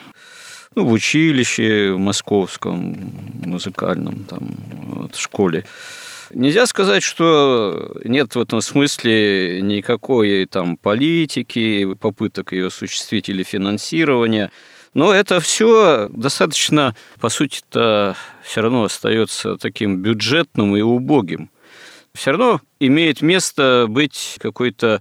ну, 0.76 0.84
в 0.84 0.92
училище 0.92 1.92
в 1.92 1.98
московском 1.98 3.12
музыкальном 3.44 4.24
там, 4.24 4.56
вот, 4.86 5.16
школе. 5.16 5.64
Нельзя 6.32 6.66
сказать, 6.66 7.02
что 7.02 7.96
нет 8.04 8.36
в 8.36 8.40
этом 8.40 8.60
смысле 8.60 9.62
никакой 9.62 10.46
там 10.46 10.76
политики, 10.76 11.92
попыток 11.94 12.52
ее 12.52 12.68
осуществить 12.68 13.28
или 13.28 13.42
финансирования. 13.42 14.52
Но 14.94 15.12
это 15.12 15.38
все 15.40 16.08
достаточно, 16.10 16.96
по 17.20 17.28
сути-то, 17.28 18.16
все 18.42 18.60
равно 18.60 18.84
остается 18.84 19.56
таким 19.56 19.98
бюджетным 19.98 20.76
и 20.76 20.80
убогим. 20.80 21.50
Все 22.12 22.32
равно 22.32 22.60
имеет 22.80 23.22
место 23.22 23.86
быть 23.88 24.36
какой-то, 24.40 25.00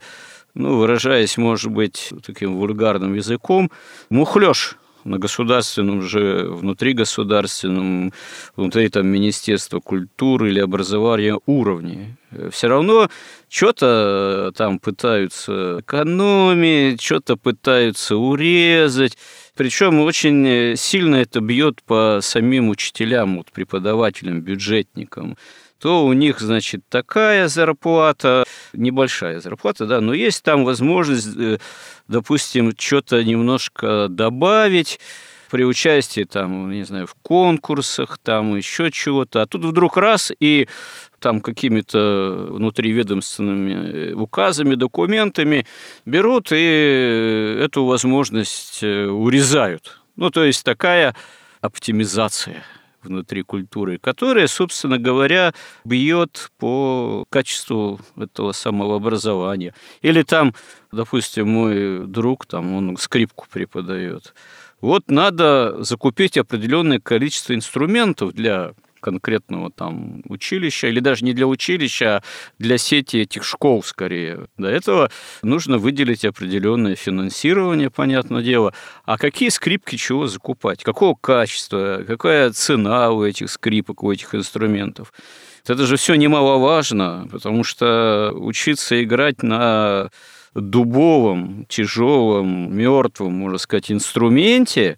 ну, 0.54 0.78
выражаясь, 0.78 1.38
может 1.38 1.72
быть, 1.72 2.14
таким 2.24 2.58
вульгарным 2.58 3.16
языком, 3.16 3.72
мухлёж 4.10 4.78
на 5.10 5.18
государственном 5.18 6.02
же, 6.02 6.48
внутри 6.50 6.94
государственном, 6.94 8.14
внутри 8.56 8.90
там 8.90 9.08
Министерства 9.08 9.80
культуры 9.80 10.50
или 10.50 10.60
образования 10.60 11.40
уровне. 11.46 12.18
Все 12.52 12.68
равно 12.68 13.10
что-то 13.50 14.52
там 14.56 14.80
пытаются 14.80 15.80
экономить, 15.82 17.02
что-то 17.02 17.36
пытаются 17.36 18.16
урезать. 18.16 19.18
Причем 19.56 20.00
очень 20.00 20.76
сильно 20.78 21.16
это 21.16 21.42
бьет 21.42 21.82
по 21.84 22.20
самим 22.22 22.70
учителям, 22.70 23.38
вот 23.38 23.52
преподавателям, 23.52 24.42
бюджетникам 24.42 25.38
то 25.80 26.06
у 26.06 26.14
них, 26.14 26.40
значит, 26.40 26.82
такая 26.90 27.48
зарплата, 27.48 28.44
небольшая 28.74 29.40
зарплата, 29.40 29.86
да, 29.86 30.02
но 30.02 30.14
есть 30.14 30.44
там 30.44 30.66
возможность, 30.66 31.36
э, 31.38 31.60
допустим, 32.08 32.74
что-то 32.78 33.24
немножко 33.24 34.08
добавить, 34.10 35.00
при 35.50 35.64
участии 35.64 36.26
там, 36.26 36.70
не 36.72 36.84
знаю, 36.84 37.08
в 37.08 37.16
конкурсах, 37.16 38.20
там 38.22 38.56
еще 38.56 38.92
чего-то, 38.92 39.42
а 39.42 39.48
тут 39.48 39.66
вдруг 39.66 39.98
раз 39.98 40.32
и 40.40 40.68
там 41.20 41.42
какими-то 41.42 42.50
внутриведомственными 42.52 44.12
э, 44.12 44.14
указами, 44.14 44.76
документами 44.76 45.66
берут 46.06 46.52
и 46.52 47.58
эту 47.60 47.86
возможность 47.86 48.84
э, 48.84 49.08
урезают. 49.08 50.00
Ну, 50.16 50.30
то 50.30 50.44
есть 50.44 50.64
такая 50.64 51.16
оптимизация– 51.62 52.64
внутри 53.04 53.44
культуры, 53.44 53.98
которая, 53.98 54.48
собственно 54.48 54.98
говоря, 54.98 55.54
бьет 55.86 56.52
по 56.58 57.26
качеству 57.30 58.00
этого 58.18 58.52
самого 58.52 58.96
образования. 58.96 59.74
Или 60.02 60.24
там, 60.24 60.54
допустим, 60.92 61.50
мой 61.50 62.08
друг, 62.08 62.46
там, 62.46 62.74
он 62.74 62.98
скрипку 62.98 63.48
преподает. 63.52 64.34
Вот 64.82 65.10
надо 65.10 65.84
закупить 65.84 66.38
определенное 66.38 67.00
количество 67.00 67.54
инструментов 67.54 68.34
для 68.34 68.74
конкретного 69.00 69.72
там 69.72 70.22
училища, 70.26 70.88
или 70.88 71.00
даже 71.00 71.26
не 71.26 71.34
для 71.34 71.48
училища, 71.48 72.18
а 72.18 72.24
для 72.58 72.78
сети 72.78 73.18
этих 73.18 73.44
школ 73.44 73.84
скорее. 73.84 74.48
До 74.58 74.68
этого 74.68 75.12
нужно 75.42 75.78
выделить 75.78 76.26
определенное 76.26 76.96
финансирование, 76.96 77.90
понятное 77.90 78.42
дело. 78.42 78.74
А 79.06 79.18
какие 79.18 79.50
скрипки 79.50 79.96
чего 79.96 80.28
закупать? 80.28 80.84
Какого 80.84 81.16
качества? 81.16 82.04
Какая 82.06 82.52
цена 82.52 83.12
у 83.12 83.24
этих 83.24 83.50
скрипок, 83.50 84.04
у 84.04 84.12
этих 84.12 84.36
инструментов? 84.36 85.14
Это 85.68 85.86
же 85.86 85.98
все 85.98 86.16
немаловажно, 86.16 87.28
потому 87.32 87.64
что 87.64 88.32
учиться 88.34 89.04
играть 89.04 89.44
на 89.44 90.10
дубовом, 90.56 91.66
тяжелом, 91.70 92.76
мертвом, 92.76 93.34
можно 93.34 93.58
сказать, 93.58 93.92
инструменте, 93.92 94.98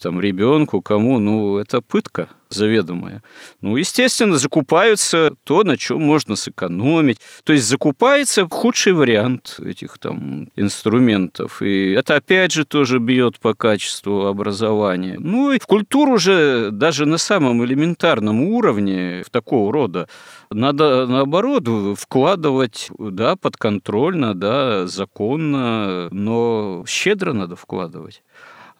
там, 0.00 0.20
ребенку, 0.20 0.80
кому, 0.80 1.18
ну, 1.18 1.58
это 1.58 1.80
пытка 1.80 2.28
заведомая. 2.52 3.22
Ну, 3.60 3.76
естественно, 3.76 4.36
закупаются 4.36 5.34
то, 5.44 5.64
на 5.64 5.76
чем 5.76 6.02
можно 6.02 6.36
сэкономить. 6.36 7.18
То 7.44 7.52
есть 7.52 7.66
закупается 7.66 8.46
худший 8.48 8.92
вариант 8.92 9.58
этих 9.64 9.98
там 9.98 10.48
инструментов. 10.56 11.62
И 11.62 11.92
это, 11.92 12.16
опять 12.16 12.52
же, 12.52 12.64
тоже 12.64 12.98
бьет 12.98 13.38
по 13.40 13.54
качеству 13.54 14.26
образования. 14.26 15.16
Ну, 15.18 15.52
и 15.52 15.58
в 15.58 15.66
культуру 15.66 16.18
же 16.18 16.70
даже 16.70 17.06
на 17.06 17.18
самом 17.18 17.64
элементарном 17.64 18.42
уровне 18.42 19.22
в 19.26 19.30
такого 19.30 19.72
рода 19.72 20.08
надо, 20.50 21.06
наоборот, 21.06 21.66
вкладывать, 21.98 22.90
да, 22.98 23.36
подконтрольно, 23.36 24.34
да, 24.34 24.86
законно, 24.86 26.08
но 26.10 26.84
щедро 26.86 27.32
надо 27.32 27.56
вкладывать 27.56 28.22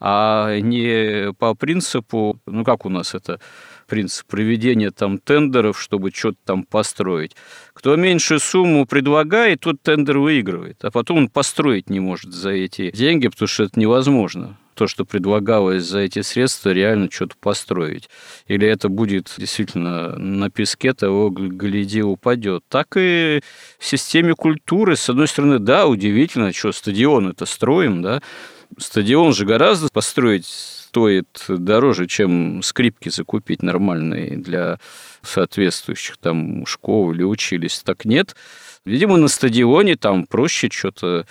а 0.04 0.58
не 0.58 1.32
по 1.34 1.54
принципу, 1.54 2.40
ну 2.46 2.64
как 2.64 2.84
у 2.84 2.88
нас 2.88 3.14
это 3.14 3.38
принцип 3.86 4.26
проведения 4.26 4.90
там 4.90 5.18
тендеров, 5.18 5.80
чтобы 5.80 6.10
что-то 6.10 6.38
там 6.44 6.64
построить. 6.64 7.36
Кто 7.72 7.94
меньшую 7.94 8.40
сумму 8.40 8.84
предлагает, 8.84 9.60
тот 9.60 9.80
тендер 9.80 10.18
выигрывает, 10.18 10.84
а 10.84 10.90
потом 10.90 11.18
он 11.18 11.28
построить 11.28 11.88
не 11.88 12.00
может 12.00 12.32
за 12.32 12.50
эти 12.50 12.90
деньги, 12.90 13.28
потому 13.28 13.46
что 13.46 13.62
это 13.62 13.78
невозможно 13.78 14.58
то, 14.74 14.88
что 14.88 15.04
предлагалось 15.04 15.84
за 15.84 16.00
эти 16.00 16.22
средства, 16.22 16.70
реально 16.70 17.08
что-то 17.10 17.36
построить. 17.38 18.08
Или 18.46 18.66
это 18.66 18.88
будет 18.88 19.32
действительно 19.36 20.16
на 20.16 20.50
песке 20.50 20.94
того, 20.94 21.28
гляди, 21.30 22.02
упадет. 22.02 22.64
Так 22.68 22.96
и 22.96 23.42
в 23.78 23.84
системе 23.84 24.34
культуры, 24.34 24.96
с 24.96 25.08
одной 25.10 25.28
стороны, 25.28 25.58
да, 25.58 25.86
удивительно, 25.86 26.52
что 26.52 26.72
стадион 26.72 27.28
это 27.28 27.44
строим, 27.44 28.00
да, 28.00 28.22
стадион 28.82 29.32
же 29.32 29.46
гораздо 29.46 29.88
построить 29.88 30.46
стоит 30.46 31.44
дороже, 31.48 32.06
чем 32.06 32.62
скрипки 32.62 33.08
закупить 33.08 33.62
нормальные 33.62 34.36
для 34.36 34.78
соответствующих 35.22 36.18
там 36.18 36.66
школ 36.66 37.12
или 37.12 37.22
училищ. 37.22 37.78
Так 37.82 38.04
нет. 38.04 38.36
Видимо, 38.84 39.16
на 39.16 39.28
стадионе 39.28 39.96
там 39.96 40.26
проще 40.26 40.68
что-то 40.70 41.26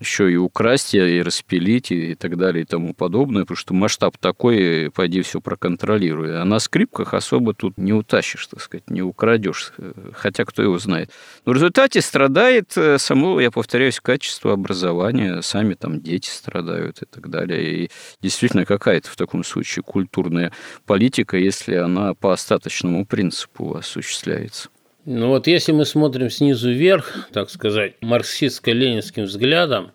еще 0.00 0.32
и 0.32 0.36
украсть, 0.36 0.94
и 0.94 1.22
распилить, 1.22 1.90
и 1.90 2.14
так 2.14 2.36
далее, 2.36 2.62
и 2.62 2.66
тому 2.66 2.94
подобное, 2.94 3.42
потому 3.42 3.56
что 3.56 3.74
масштаб 3.74 4.16
такой, 4.18 4.90
пойди 4.94 5.22
все 5.22 5.40
проконтролируй. 5.40 6.40
А 6.40 6.44
на 6.44 6.58
скрипках 6.58 7.14
особо 7.14 7.54
тут 7.54 7.78
не 7.78 7.92
утащишь, 7.92 8.46
так 8.46 8.60
сказать, 8.60 8.88
не 8.90 9.02
украдешь, 9.02 9.72
хотя 10.12 10.44
кто 10.44 10.62
его 10.62 10.78
знает. 10.78 11.10
Но 11.44 11.52
в 11.52 11.54
результате 11.54 12.00
страдает 12.00 12.76
э, 12.76 12.98
само, 12.98 13.40
я 13.40 13.50
повторяюсь, 13.50 14.00
качество 14.00 14.52
образования, 14.52 15.42
сами 15.42 15.74
там 15.74 16.00
дети 16.00 16.28
страдают 16.28 17.02
и 17.02 17.06
так 17.06 17.28
далее. 17.30 17.84
И 17.84 17.90
действительно 18.22 18.64
какая-то 18.64 19.10
в 19.10 19.16
таком 19.16 19.44
случае 19.44 19.82
культурная 19.82 20.52
политика, 20.86 21.36
если 21.36 21.74
она 21.74 22.14
по 22.14 22.32
остаточному 22.32 23.06
принципу 23.06 23.76
осуществляется. 23.76 24.68
Ну 25.06 25.28
вот 25.28 25.46
если 25.46 25.70
мы 25.70 25.84
смотрим 25.84 26.30
снизу 26.30 26.72
вверх, 26.72 27.28
так 27.32 27.48
сказать, 27.48 27.94
марксистско-ленинским 28.02 29.22
взглядом, 29.22 29.92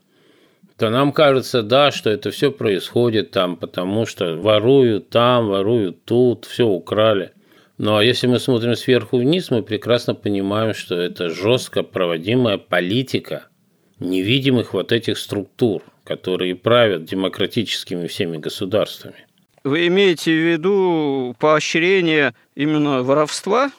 то 0.78 0.89
нам 0.89 1.12
кажется, 1.12 1.63
да, 1.63 1.91
что 1.91 2.10
это 2.10 2.32
все 2.32 2.50
происходит 2.50 3.32
там, 3.32 3.58
потому 3.58 4.06
что 4.06 4.38
воруют 4.38 5.10
там, 5.10 5.47
воруют 5.47 6.06
тут, 6.06 6.45
все 6.45 6.65
украли. 6.65 7.34
Но 7.78 8.02
если 8.02 8.28
мы 8.28 8.39
смотрим 8.39 8.74
сверху 8.78 9.17
вниз, 9.17 9.52
мы 9.52 9.63
прекрасно 9.63 10.15
понимаем, 10.15 10.74
что 10.74 10.95
это 10.95 11.30
жестко 11.30 11.84
проводимая 11.84 12.58
политика 12.58 13.47
невидимых 14.00 14.74
вот 14.74 14.93
этих 14.93 15.17
структур, 15.17 15.84
которые 16.06 16.56
правят 16.56 17.04
демократическими 17.04 18.08
всеми 18.08 18.38
государствами. 18.38 19.28
Вы 19.65 19.88
имеете 19.88 20.32
в 20.32 20.54
виду 20.54 21.36
поощрение 21.38 22.34
именно 22.56 23.04
воровства 23.04 23.71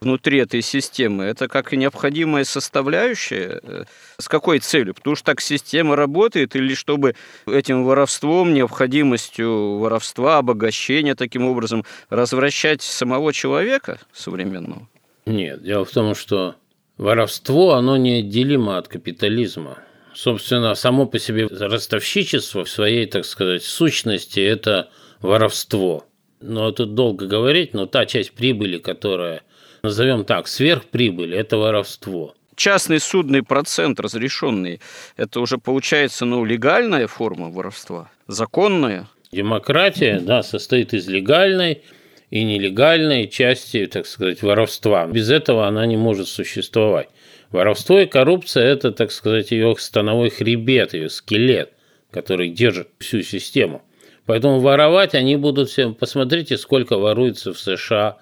внутри 0.00 0.38
этой 0.38 0.62
системы, 0.62 1.24
это 1.24 1.48
как 1.48 1.72
необходимая 1.72 2.44
составляющая. 2.44 3.60
Э, 3.62 3.84
с 4.18 4.28
какой 4.28 4.58
целью? 4.60 4.94
Потому 4.94 5.16
что 5.16 5.24
так 5.24 5.40
система 5.40 5.96
работает, 5.96 6.56
или 6.56 6.74
чтобы 6.74 7.14
этим 7.46 7.84
воровством, 7.84 8.54
необходимостью 8.54 9.78
воровства, 9.78 10.38
обогащения 10.38 11.14
таким 11.14 11.46
образом 11.46 11.84
развращать 12.10 12.82
самого 12.82 13.32
человека 13.32 13.98
современного? 14.12 14.88
Нет, 15.26 15.62
дело 15.62 15.84
в 15.84 15.90
том, 15.90 16.14
что 16.14 16.56
воровство, 16.96 17.74
оно 17.74 17.96
неотделимо 17.96 18.78
от 18.78 18.88
капитализма. 18.88 19.78
Собственно, 20.14 20.74
само 20.74 21.06
по 21.06 21.18
себе 21.18 21.46
ростовщичество 21.46 22.64
в 22.64 22.70
своей, 22.70 23.06
так 23.06 23.24
сказать, 23.24 23.62
сущности– 23.62 24.40
это 24.40 24.90
воровство. 25.20 26.06
Но 26.40 26.70
тут 26.72 26.94
долго 26.94 27.26
говорить, 27.26 27.74
но 27.74 27.86
та 27.86 28.06
часть 28.06 28.32
прибыли, 28.32 28.78
которая 28.78 29.42
назовем 29.82 30.24
так, 30.24 30.48
сверхприбыль– 30.48 31.34
это 31.36 31.56
воровство. 31.56 32.34
Частный 32.56 32.98
судный 32.98 33.42
процент 33.42 34.00
разрешенный– 34.00 34.80
это 35.16 35.40
уже 35.40 35.58
получается 35.58 36.24
ну, 36.24 36.44
легальная 36.44 37.06
форма 37.06 37.50
воровства, 37.50 38.10
законная. 38.26 39.08
Демократия, 39.30 40.20
да, 40.20 40.42
состоит 40.42 40.94
из 40.94 41.06
легальной 41.06 41.82
и 42.30 42.44
нелегальной 42.44 43.28
части, 43.28 43.86
так 43.86 44.06
сказать, 44.06 44.42
воровства. 44.42 45.06
Без 45.06 45.30
этого 45.30 45.66
она 45.66 45.86
не 45.86 45.96
может 45.96 46.28
существовать. 46.28 47.08
Воровство 47.50 48.00
и 48.00 48.06
коррупция– 48.06 48.64
это, 48.66 48.92
так 48.92 49.12
сказать, 49.12 49.50
ее 49.52 49.74
становой 49.78 50.30
хребет, 50.30 50.94
ее 50.94 51.08
скелет, 51.08 51.72
который 52.10 52.50
держит 52.50 52.88
всю 52.98 53.22
систему. 53.22 53.82
Поэтому 54.26 54.60
воровать 54.60 55.14
они 55.14 55.36
будут 55.36 55.70
всем. 55.70 55.94
Посмотрите, 55.94 56.58
сколько 56.58 56.98
воруется 56.98 57.54
в 57.54 57.58
США 57.58 58.18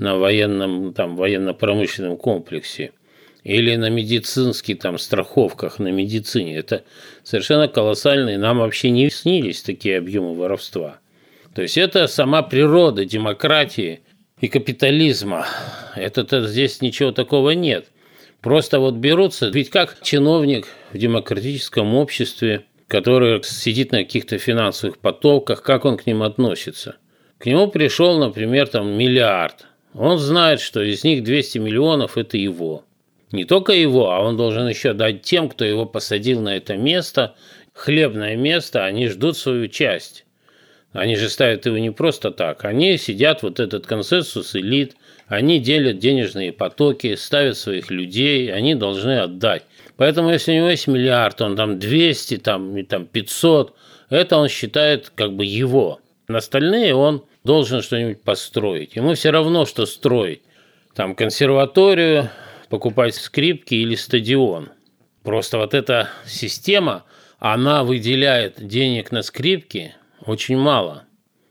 на 0.00 0.16
военном, 0.16 0.94
там, 0.94 1.14
военно-промышленном 1.14 2.16
комплексе 2.16 2.92
или 3.44 3.76
на 3.76 3.90
медицинских 3.90 4.78
там 4.78 4.98
страховках, 4.98 5.78
на 5.78 5.88
медицине. 5.88 6.56
Это 6.56 6.84
совершенно 7.22 7.68
колоссальные, 7.68 8.38
нам 8.38 8.58
вообще 8.58 8.90
не 8.90 9.10
снились 9.10 9.62
такие 9.62 9.98
объемы 9.98 10.34
воровства. 10.34 10.98
То 11.54 11.60
есть 11.60 11.76
это 11.76 12.06
сама 12.06 12.42
природа 12.42 13.04
демократии 13.04 14.00
и 14.40 14.48
капитализма. 14.48 15.46
Это 15.96 16.22
-то, 16.22 16.46
здесь 16.46 16.80
ничего 16.80 17.12
такого 17.12 17.50
нет. 17.50 17.88
Просто 18.40 18.80
вот 18.80 18.94
берутся, 18.94 19.48
ведь 19.48 19.68
как 19.68 19.98
чиновник 20.02 20.66
в 20.92 20.98
демократическом 20.98 21.94
обществе, 21.94 22.64
который 22.88 23.42
сидит 23.42 23.92
на 23.92 23.98
каких-то 23.98 24.38
финансовых 24.38 24.98
потоках, 24.98 25.62
как 25.62 25.84
он 25.84 25.98
к 25.98 26.06
ним 26.06 26.22
относится? 26.22 26.96
К 27.36 27.44
нему 27.44 27.68
пришел, 27.68 28.18
например, 28.18 28.66
там 28.68 28.96
миллиард. 28.96 29.66
Он 29.94 30.18
знает, 30.18 30.60
что 30.60 30.82
из 30.82 31.02
них 31.04 31.24
200 31.24 31.58
миллионов– 31.58 32.16
это 32.16 32.36
его. 32.36 32.84
Не 33.32 33.44
только 33.44 33.72
его, 33.72 34.10
а 34.10 34.20
он 34.20 34.36
должен 34.36 34.68
еще 34.68 34.92
дать 34.92 35.22
тем, 35.22 35.48
кто 35.48 35.64
его 35.64 35.86
посадил 35.86 36.40
на 36.40 36.56
это 36.56 36.76
место, 36.76 37.34
хлебное 37.72 38.36
место, 38.36 38.84
они 38.84 39.08
ждут 39.08 39.36
свою 39.36 39.68
часть. 39.68 40.24
Они 40.92 41.14
же 41.14 41.28
ставят 41.28 41.66
его 41.66 41.78
не 41.78 41.90
просто 41.90 42.32
так. 42.32 42.64
Они 42.64 42.96
сидят, 42.98 43.42
вот 43.42 43.60
этот 43.60 43.86
консенсус 43.86 44.56
элит, 44.56 44.96
они 45.28 45.60
делят 45.60 45.98
денежные 45.98 46.52
потоки, 46.52 47.14
ставят 47.14 47.56
своих 47.56 47.90
людей, 47.90 48.52
они 48.52 48.74
должны 48.74 49.20
отдать. 49.20 49.62
Поэтому 49.96 50.30
если 50.30 50.52
у 50.52 50.56
него 50.56 50.70
есть 50.70 50.88
миллиард, 50.88 51.40
он 51.40 51.56
там 51.56 51.78
200, 51.78 52.38
там, 52.38 52.76
и 52.76 52.82
там 52.82 53.06
500, 53.06 53.74
это 54.08 54.36
он 54.36 54.48
считает 54.48 55.12
как 55.14 55.32
бы 55.34 55.44
его. 55.44 56.00
На 56.26 56.38
остальные 56.38 56.96
он 56.96 57.24
должен 57.44 57.82
что-нибудь 57.82 58.22
построить. 58.22 58.96
Ему 58.96 59.14
все 59.14 59.30
равно, 59.30 59.66
что 59.66 59.86
строить. 59.86 60.42
Там 60.94 61.14
консерваторию, 61.14 62.30
покупать 62.68 63.14
скрипки 63.14 63.74
или 63.74 63.94
стадион. 63.94 64.70
Просто 65.22 65.58
вот 65.58 65.74
эта 65.74 66.08
система, 66.26 67.04
она 67.38 67.84
выделяет 67.84 68.66
денег 68.66 69.12
на 69.12 69.22
скрипки 69.22 69.94
очень 70.24 70.56
мало. 70.56 71.04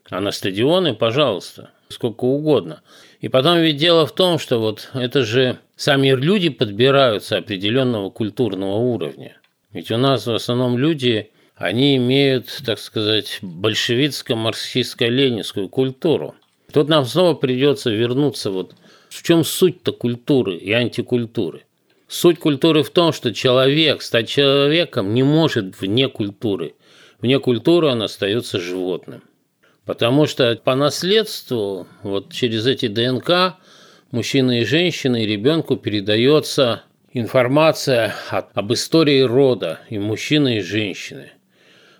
А 0.09 0.19
на 0.21 0.31
стадионы, 0.31 0.95
пожалуйста, 0.95 1.71
сколько 1.89 2.25
угодно. 2.25 2.81
И 3.19 3.27
потом 3.27 3.59
ведь 3.59 3.77
дело 3.77 4.05
в 4.05 4.13
том, 4.13 4.39
что 4.39 4.59
вот 4.59 4.89
это 4.93 5.23
же 5.23 5.59
сами 5.75 6.09
люди 6.09 6.49
подбираются 6.49 7.37
определенного 7.37 8.09
культурного 8.09 8.75
уровня. 8.75 9.37
Ведь 9.71 9.91
у 9.91 9.97
нас 9.97 10.25
в 10.25 10.33
основном 10.33 10.77
люди 10.77 11.31
они 11.59 11.97
имеют, 11.97 12.47
так 12.65 12.79
сказать, 12.79 13.39
большевицко-марксистско-ленинскую 13.41 15.67
культуру. 15.67 16.35
Тут 16.71 16.87
нам 16.87 17.03
снова 17.05 17.33
придется 17.33 17.89
вернуться 17.91 18.49
вот 18.49 18.75
в 19.09 19.21
чем 19.23 19.43
суть-то 19.43 19.91
культуры 19.91 20.55
и 20.55 20.71
антикультуры. 20.71 21.63
Суть 22.07 22.39
культуры 22.39 22.83
в 22.83 22.91
том, 22.91 23.11
что 23.11 23.33
человек, 23.33 24.01
стать 24.01 24.29
человеком 24.29 25.13
не 25.13 25.23
может 25.23 25.81
вне 25.81 26.07
культуры. 26.07 26.75
Вне 27.19 27.39
культуры 27.39 27.87
он 27.87 28.03
остается 28.03 28.57
животным. 28.59 29.23
Потому 29.85 30.27
что 30.27 30.55
по 30.63 30.75
наследству, 30.75 31.87
вот 32.03 32.31
через 32.31 32.67
эти 32.67 32.87
ДНК, 32.87 33.57
мужчины 34.11 34.61
и 34.61 34.65
женщины, 34.65 35.23
и 35.23 35.27
ребенку 35.27 35.75
передается 35.75 36.83
информация 37.11 38.15
об 38.29 38.71
истории 38.71 39.19
рода 39.21 39.81
и 39.89 39.99
мужчины, 39.99 40.59
и 40.59 40.61
женщины. 40.61 41.33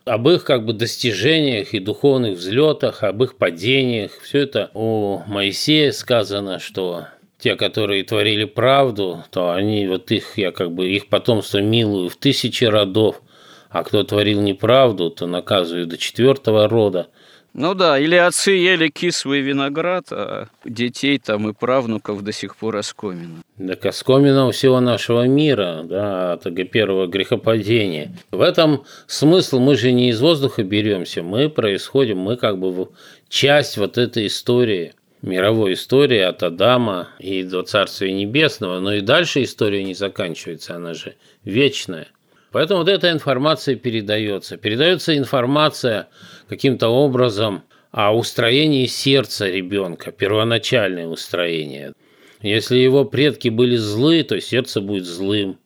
Об 0.10 0.28
их 0.28 0.44
как 0.44 0.66
бы 0.66 0.74
достижениях 0.74 1.76
и 1.76 1.80
духовных 1.80 2.40
взлетах, 2.40 3.04
об 3.04 3.22
их 3.22 3.38
падениях. 3.38 4.20
Все 4.24 4.40
это 4.40 4.72
у 4.74 5.22
Моисея 5.28 5.92
сказано, 5.92 6.58
что 6.58 7.06
те, 7.38 7.56
которые 7.56 8.04
творили 8.04 8.46
правду, 8.46 9.24
то 9.30 9.52
они 9.52 9.86
вот 9.86 10.10
их, 10.10 10.36
я 10.36 10.52
как 10.52 10.72
бы 10.72 10.90
их 10.90 11.10
потомство 11.10 11.60
милую 11.60 12.10
в 12.10 12.16
тысячи 12.16 12.64
родов, 12.64 13.22
а 13.70 13.84
кто 13.84 14.04
творил 14.04 14.42
неправду, 14.42 15.12
то 15.12 15.28
наказываю 15.28 15.86
до 15.86 16.00
четвертого 16.00 16.68
рода. 16.68 17.10
Ну 17.54 17.74
да, 17.74 18.00
или 18.00 18.16
отцы 18.16 18.52
ели 18.52 18.90
кислый 18.90 19.42
виноград, 19.42 20.06
а 20.12 20.48
детей 20.64 21.18
там 21.18 21.50
и 21.50 21.54
правнуков 21.54 22.24
до 22.24 22.32
сих 22.32 22.56
пор 22.56 22.78
оскомина. 22.78 23.42
Так 23.58 23.86
оскомина 23.86 24.48
у 24.48 24.52
всего 24.52 24.80
нашего 24.80 25.28
мира, 25.28 25.82
да, 25.84 26.34
от 26.34 26.44
первого 26.72 27.08
грехопадения. 27.08 28.16
В 28.32 28.42
этом 28.42 28.84
смысл, 29.08 29.60
мы 29.60 29.76
же 29.76 29.92
не 29.92 30.10
из 30.10 30.22
воздуха 30.22 30.64
беремся, 30.64 31.24
мы 31.24 31.50
происходим, 31.50 32.20
мы 32.20 32.38
как 32.38 32.60
бы 32.60 32.90
часть 33.28 33.78
вот 33.78 33.98
этой 33.98 34.28
истории– 34.28 34.94
мировой 35.22 35.74
истории 35.74 36.20
от 36.20 36.44
Адама 36.44 37.10
и 37.20 37.44
до 37.44 37.64
Царствия 37.64 38.12
Небесного, 38.12 38.80
но 38.80 38.94
и 38.94 39.02
дальше 39.02 39.44
история 39.44 39.84
не 39.84 39.94
заканчивается, 39.94 40.76
она 40.76 40.94
же 40.94 41.16
вечная. 41.44 42.08
Поэтому 42.52 42.80
вот 42.80 42.90
эта 42.90 43.12
информация 43.12 43.76
передается. 43.76 44.58
Передается 44.58 45.16
информация 45.18 46.08
каким-то 46.48 46.88
образом 46.88 47.64
о 47.92 48.16
устроении 48.16 48.86
сердца 48.86 49.48
ребенка, 49.48 50.12
первоначальное 50.12 51.08
устроение. 51.08 51.94
Если 52.42 52.78
его 52.78 53.06
предки 53.06 53.50
были 53.50 53.76
злы, 53.76 54.24
то 54.24 54.40
сердце 54.40 54.82
будет 54.82 55.06
злым. 55.06 55.60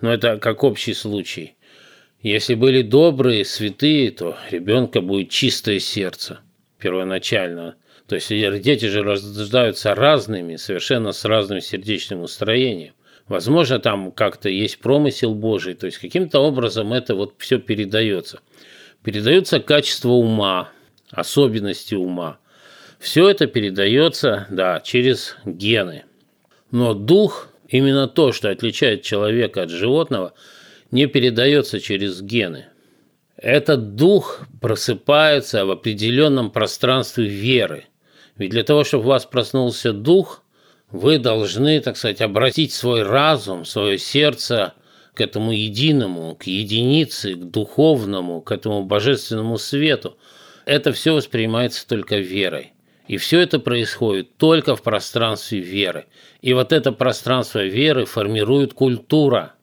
Но 0.00 0.12
это 0.12 0.38
как 0.38 0.64
общий 0.64 0.94
случай. 0.94 1.56
Если 2.22 2.54
были 2.54 2.82
добрые, 2.82 3.44
святые, 3.44 4.10
то 4.10 4.36
ребенка 4.50 5.00
будет 5.00 5.30
чистое 5.30 5.78
сердце 5.78 6.40
первоначально. 6.78 7.76
То 8.06 8.14
есть 8.14 8.28
дети 8.28 8.86
же 8.86 9.02
рождаются 9.02 9.94
разными, 9.94 10.56
совершенно 10.56 11.12
с 11.12 11.24
разным 11.24 11.60
сердечным 11.60 12.20
устроением. 12.20 12.94
Возможно, 13.28 13.78
там 13.78 14.12
как-то 14.12 14.48
есть 14.48 14.78
промысел 14.78 15.34
Божий, 15.34 15.74
то 15.74 15.86
есть 15.86 15.98
каким-то 15.98 16.40
образом 16.40 16.92
это 16.92 17.14
вот 17.14 17.34
все 17.38 17.58
передается. 17.58 18.40
Передается 19.02 19.60
качество 19.60 20.10
ума, 20.10 20.70
особенности 21.10 21.94
ума. 21.94 22.38
Все 22.98 23.28
это 23.28 23.46
передается, 23.46 24.46
да, 24.50 24.80
через 24.80 25.36
гены. 25.44 26.04
Но 26.70 26.94
дух, 26.94 27.48
именно 27.68 28.08
то, 28.08 28.32
что 28.32 28.50
отличает 28.50 29.02
человека 29.02 29.62
от 29.62 29.70
животного, 29.70 30.34
не 30.90 31.06
передается 31.06 31.80
через 31.80 32.20
гены. 32.20 32.66
Этот 33.36 33.96
дух 33.96 34.42
просыпается 34.60 35.66
в 35.66 35.70
определенном 35.70 36.50
пространстве 36.50 37.26
веры– 37.26 37.86
ведь 38.36 38.50
для 38.50 38.64
того, 38.64 38.84
чтобы 38.84 39.04
у 39.04 39.08
вас 39.08 39.26
проснулся 39.26 39.92
дух, 39.92 40.42
вы 40.94 41.18
должны, 41.18 41.80
так 41.80 41.96
сказать, 41.96 42.20
обратить 42.20 42.72
свой 42.72 43.02
разум, 43.02 43.64
свое 43.64 43.98
сердце 43.98 44.74
к 45.14 45.20
этому 45.20 45.50
единому, 45.50 46.36
к 46.36 46.44
единице, 46.44 47.34
к 47.34 47.50
духовному, 47.50 48.40
к 48.40 48.52
этому 48.52 48.84
божественному 48.84 49.58
свету. 49.58 50.16
Это 50.66 50.92
все 50.92 51.12
воспринимается 51.12 51.86
только 51.88 52.18
верой. 52.18 52.74
И 53.08 53.16
все 53.16 53.40
это 53.40 53.58
происходит 53.58 54.36
только 54.36 54.76
в 54.76 54.82
пространстве 54.82 55.58
веры. 55.58 56.06
И 56.42 56.52
вот 56.52 56.72
это 56.72 56.92
пространство 56.92 57.64
веры 57.64 58.04
формирует 58.04 58.72
культура. 58.72 59.54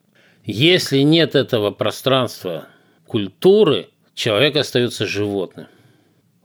Если 0.44 1.00
нет 1.00 1.36
этого 1.36 1.72
пространства 1.72 2.68
культуры, 3.08 3.88
человек 4.16 4.58
остается 4.58 5.08
животным. 5.08 5.68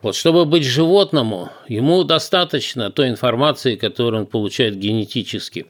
Вот 0.07 0.15
чтобы 0.15 0.45
быть 0.45 0.63
животному, 0.63 1.51
ему 1.67 2.05
достаточно 2.05 2.93
той 2.93 3.09
информации, 3.09 3.75
которую 3.75 4.21
он 4.21 4.27
получает 4.29 4.79
генетически. 4.79 5.67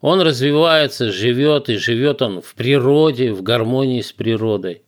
Он 0.00 0.22
развивается, 0.22 1.12
живет, 1.12 1.68
и 1.68 1.76
живет 1.76 2.22
он 2.22 2.40
в 2.40 2.54
природе, 2.54 3.34
в 3.34 3.42
гармонии 3.42 4.00
с 4.00 4.10
природой. 4.10 4.80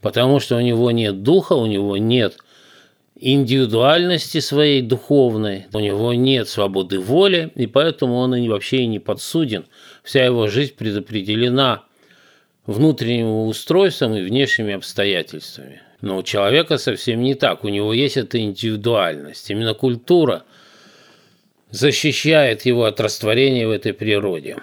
Потому 0.00 0.40
что 0.40 0.56
у 0.56 0.60
него 0.60 0.90
нет 0.92 1.22
духа, 1.22 1.52
у 1.52 1.66
него 1.66 1.98
нет 1.98 2.38
индивидуальности 3.16 4.40
своей 4.40 4.80
духовной, 4.80 5.66
у 5.74 5.80
него 5.80 6.14
нет 6.14 6.48
свободы 6.48 7.00
воли, 7.00 7.52
и 7.54 7.66
поэтому 7.66 8.14
он 8.14 8.34
и 8.34 8.48
вообще 8.48 8.78
и 8.78 8.86
не 8.86 8.98
подсуден. 8.98 9.66
Вся 10.02 10.24
его 10.24 10.48
жизнь 10.48 10.72
предопределена 10.74 11.84
внутренним 12.64 13.46
устройством 13.46 14.16
и 14.16 14.22
внешними 14.22 14.72
обстоятельствами. 14.72 15.82
Но 16.00 16.18
у 16.18 16.22
человека 16.22 16.78
совсем 16.78 17.22
не 17.22 17.34
так. 17.34 17.64
У 17.64 17.68
него 17.68 17.92
есть 17.92 18.16
эта 18.16 18.40
индивидуальность. 18.40 19.50
Именно 19.50 19.74
культура 19.74 20.44
защищает 21.70 22.64
его 22.66 22.84
от 22.84 23.00
растворения 23.00 23.66
в 23.66 23.70
этой 23.70 23.92
природе. 23.92 24.58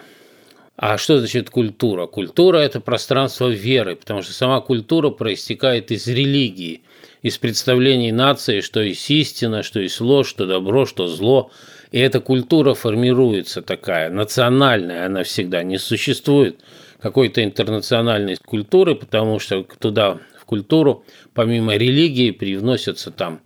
А 0.78 0.98
что 0.98 1.20
значит 1.20 1.50
культура? 1.50 2.06
Культура– 2.06 2.58
это 2.60 2.82
пространство 2.82 3.48
веры, 3.48 3.96
потому 3.96 4.22
что 4.22 4.34
сама 4.34 4.60
культура 4.60 5.10
проистекает 5.10 5.92
из 5.92 6.08
религии, 6.08 6.82
из 7.22 7.38
представлений 7.38 8.12
нации, 8.12 8.60
что 8.60 8.82
есть 8.82 9.10
истина, 9.10 9.64
что 9.64 9.80
есть 9.80 10.02
ложь, 10.02 10.28
что 10.28 10.46
добро, 10.46 10.86
что 10.86 11.08
зло. 11.08 11.52
И 11.92 12.00
эта 12.00 12.20
культура 12.20 12.74
формируется 12.74 13.62
такая, 13.62 14.10
национальная 14.10 15.06
она 15.06 15.24
всегда, 15.24 15.64
не 15.64 15.78
существует 15.78 16.60
какой-то 17.00 17.42
интернациональной 17.44 18.36
культуры, 18.44 18.96
потому 18.96 19.40
что 19.40 19.64
туда 19.80 20.20
культуру, 20.46 21.04
помимо 21.34 21.76
религии, 21.76 22.32
привносятся 22.32 23.12
там 23.12 23.42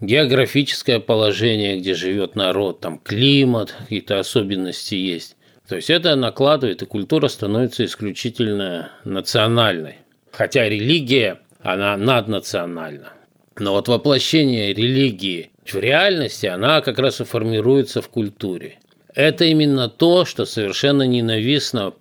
географическое 0.00 1.00
положение, 1.00 1.78
где 1.78 1.94
живет 1.94 2.36
народ, 2.36 2.80
там 2.80 2.98
климат, 2.98 3.74
какие-то 3.78 4.18
особенности 4.18 4.94
есть. 4.94 5.36
То 5.68 5.76
есть 5.76 5.90
это 5.90 6.14
накладывает, 6.14 6.82
и 6.82 6.86
культура 6.86 7.28
становится 7.28 7.84
исключительно 7.84 8.92
национальной. 9.04 9.96
Хотя 10.30 10.68
религия, 10.68 11.40
она 11.60 11.96
наднациональна. 11.96 13.12
Но 13.58 13.72
вот 13.72 13.88
воплощение 13.88 14.74
религии 14.74 15.50
в 15.64 15.74
реальности, 15.76 16.46
она 16.46 16.82
как 16.82 16.98
раз 16.98 17.20
и 17.20 17.24
формируется 17.24 18.02
в 18.02 18.08
культуре. 18.08 18.78
Это 19.14 19.46
именно 19.46 19.88
то, 19.88 20.26
что 20.26 20.44
совершенно 20.44 21.04
ненавистно 21.04 21.94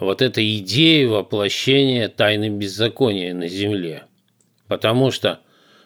вот 0.00 0.22
эта 0.22 0.42
идея 0.58 1.08
воплощения 1.08 2.08
тайны 2.08 2.48
беззакония 2.48 3.34
на 3.34 3.48
земле. 3.48 4.04
Потому 4.66 5.10
что 5.10 5.40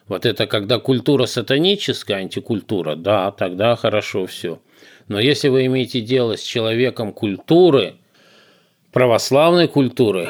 вот 0.07 0.25
это 0.25 0.47
когда 0.47 0.79
культура 0.79 1.25
сатаническая, 1.25 2.17
антикультура, 2.17 2.95
да, 2.95 3.31
тогда 3.31 3.75
хорошо 3.75 4.25
все. 4.25 4.59
Но 5.07 5.19
если 5.19 5.49
вы 5.49 5.65
имеете 5.65 6.01
дело 6.01 6.37
с 6.37 6.41
человеком 6.41 7.11
культуры, 7.11 7.95
православной 8.91 9.67
культуры, 9.67 10.29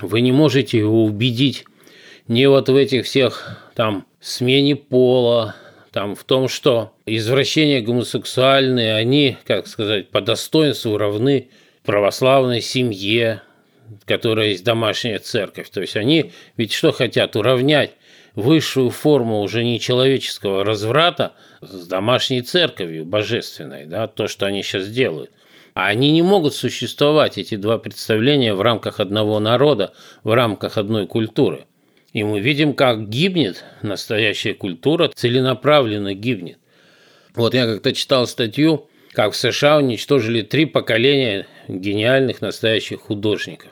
вы 0.00 0.20
не 0.22 0.32
можете 0.32 0.78
его 0.78 1.04
убедить 1.04 1.64
не 2.28 2.48
вот 2.48 2.68
в 2.68 2.76
этих 2.76 3.06
всех 3.06 3.58
там 3.74 4.06
смене 4.20 4.76
пола, 4.76 5.56
там 5.90 6.14
в 6.14 6.22
том, 6.22 6.48
что 6.48 6.92
извращения 7.04 7.82
гомосексуальные, 7.82 8.94
они, 8.94 9.36
как 9.44 9.66
сказать, 9.66 10.10
по 10.10 10.20
достоинству 10.20 10.96
равны 10.96 11.48
православной 11.90 12.60
семье, 12.60 13.42
которая 14.04 14.50
есть 14.50 14.62
домашняя 14.62 15.18
церковь. 15.18 15.70
То 15.70 15.80
есть 15.80 15.96
они 15.96 16.30
ведь 16.56 16.72
что 16.72 16.92
хотят? 16.92 17.34
Уравнять 17.34 17.94
высшую 18.36 18.90
форму 18.90 19.40
уже 19.40 19.64
не 19.64 19.80
человеческого 19.80 20.64
разврата 20.64 21.32
с 21.60 21.88
домашней 21.88 22.42
церковью 22.42 23.04
божественной, 23.04 23.86
да, 23.86 24.06
то, 24.06 24.28
что 24.28 24.46
они 24.46 24.62
сейчас 24.62 24.86
делают. 24.86 25.32
А 25.74 25.88
они 25.88 26.12
не 26.12 26.22
могут 26.22 26.54
существовать, 26.54 27.38
эти 27.38 27.56
два 27.56 27.76
представления, 27.76 28.54
в 28.54 28.60
рамках 28.60 29.00
одного 29.00 29.40
народа, 29.40 29.92
в 30.22 30.32
рамках 30.32 30.78
одной 30.78 31.08
культуры. 31.08 31.64
И 32.12 32.22
мы 32.22 32.38
видим, 32.38 32.72
как 32.72 33.08
гибнет 33.08 33.64
настоящая 33.82 34.54
культура, 34.54 35.10
целенаправленно 35.12 36.14
гибнет. 36.14 36.58
Вот 37.34 37.52
я 37.54 37.66
как-то 37.66 37.92
читал 37.92 38.28
статью 38.28 38.89
как 39.12 39.32
в 39.32 39.36
США 39.36 39.78
уничтожили 39.78 40.42
три 40.42 40.66
поколения 40.66 41.46
гениальных 41.68 42.40
настоящих 42.40 43.00
художников. 43.00 43.70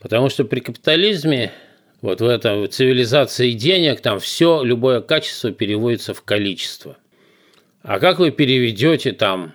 Потому 0.00 0.28
что 0.28 0.44
при 0.44 0.60
капитализме, 0.60 1.52
вот 2.02 2.20
в 2.20 2.26
этом 2.26 2.68
цивилизации 2.70 3.52
денег, 3.52 4.00
там 4.00 4.20
все, 4.20 4.62
любое 4.62 5.00
качество 5.00 5.50
переводится 5.50 6.14
в 6.14 6.22
количество. 6.22 6.98
А 7.82 7.98
как 7.98 8.18
вы 8.18 8.30
переведете 8.30 9.12
там 9.12 9.54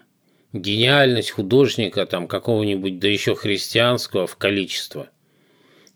гениальность 0.54 1.32
художника, 1.32 2.06
там 2.06 2.28
какого-нибудь, 2.28 3.00
да 3.00 3.08
еще 3.08 3.36
христианского, 3.36 4.26
в 4.26 4.38
количество? 4.38 5.10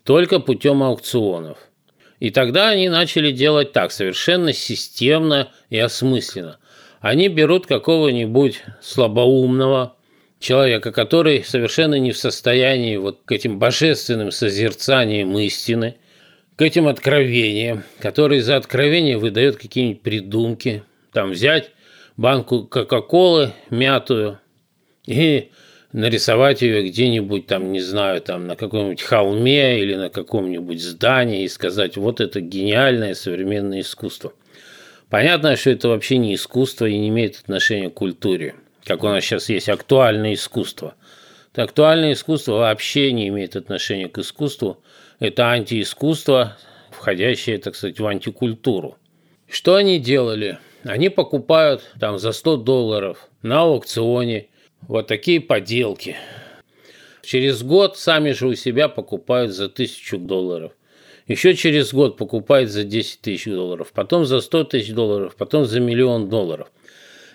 Только 0.04 0.38
путем 0.38 0.82
аукционов. 0.82 1.58
И 2.20 2.30
тогда 2.30 2.68
они 2.68 2.88
начали 2.88 3.32
делать 3.32 3.72
так, 3.72 3.90
совершенно 3.90 4.52
системно 4.52 5.52
и 5.68 5.78
осмысленно. 5.78 6.58
Они 7.00 7.28
берут 7.28 7.66
какого-нибудь 7.66 8.62
слабоумного 8.80 9.96
человека, 10.38 10.92
который 10.92 11.44
совершенно 11.44 11.96
не 11.98 12.12
в 12.12 12.18
состоянии 12.18 12.96
вот 12.96 13.20
к 13.24 13.32
этим 13.32 13.58
божественным 13.58 14.30
созерцаниям 14.30 15.36
истины, 15.38 15.96
к 16.56 16.62
этим 16.62 16.88
откровениям, 16.88 17.84
который 18.00 18.40
за 18.40 18.56
откровение 18.56 19.18
выдает 19.18 19.56
какие-нибудь 19.56 20.02
придумки, 20.02 20.82
там 21.12 21.30
взять 21.30 21.70
банку 22.16 22.64
Кока-Колы 22.64 23.52
мятую 23.70 24.38
и 25.06 25.50
нарисовать 25.92 26.62
ее 26.62 26.86
где-нибудь 26.88 27.46
там, 27.46 27.72
не 27.72 27.80
знаю, 27.80 28.20
там 28.20 28.46
на 28.46 28.56
каком-нибудь 28.56 29.02
холме 29.02 29.80
или 29.80 29.94
на 29.94 30.10
каком-нибудь 30.10 30.82
здании 30.82 31.44
и 31.44 31.48
сказать, 31.48 31.96
вот 31.96 32.20
это 32.20 32.40
гениальное 32.40 33.14
современное 33.14 33.80
искусство. 33.80 34.32
Понятно, 35.08 35.56
что 35.56 35.70
это 35.70 35.88
вообще 35.88 36.18
не 36.18 36.34
искусство 36.34 36.86
и 36.86 36.98
не 36.98 37.08
имеет 37.08 37.36
отношения 37.36 37.90
к 37.90 37.94
культуре, 37.94 38.56
как 38.84 39.04
у 39.04 39.08
нас 39.08 39.24
сейчас 39.24 39.48
есть 39.48 39.68
актуальное 39.68 40.34
искусство. 40.34 40.94
Это 41.52 41.62
актуальное 41.62 42.12
искусство 42.12 42.54
вообще 42.54 43.12
не 43.12 43.28
имеет 43.28 43.54
отношения 43.54 44.08
к 44.08 44.18
искусству. 44.18 44.82
Это 45.20 45.48
антиискусство, 45.50 46.58
входящее, 46.90 47.58
так 47.58 47.76
сказать, 47.76 48.00
в 48.00 48.06
антикультуру. 48.06 48.98
Что 49.48 49.76
они 49.76 50.00
делали? 50.00 50.58
Они 50.82 51.08
покупают 51.08 51.82
там 52.00 52.18
за 52.18 52.32
100 52.32 52.58
долларов 52.58 53.28
на 53.42 53.62
аукционе 53.62 54.48
вот 54.82 55.06
такие 55.06 55.40
поделки. 55.40 56.16
Через 57.22 57.62
год 57.62 57.96
сами 57.96 58.32
же 58.32 58.48
у 58.48 58.54
себя 58.54 58.88
покупают 58.88 59.52
за 59.52 59.66
1000 59.66 60.18
долларов. 60.18 60.72
Еще 61.26 61.54
через 61.54 61.92
год 61.92 62.16
покупают 62.16 62.70
за 62.70 62.84
10 62.84 63.20
тысяч 63.20 63.46
долларов, 63.46 63.92
потом 63.92 64.24
за 64.24 64.40
100 64.40 64.64
тысяч 64.64 64.92
долларов, 64.92 65.34
потом 65.36 65.64
за 65.64 65.80
миллион 65.80 66.28
долларов. 66.28 66.68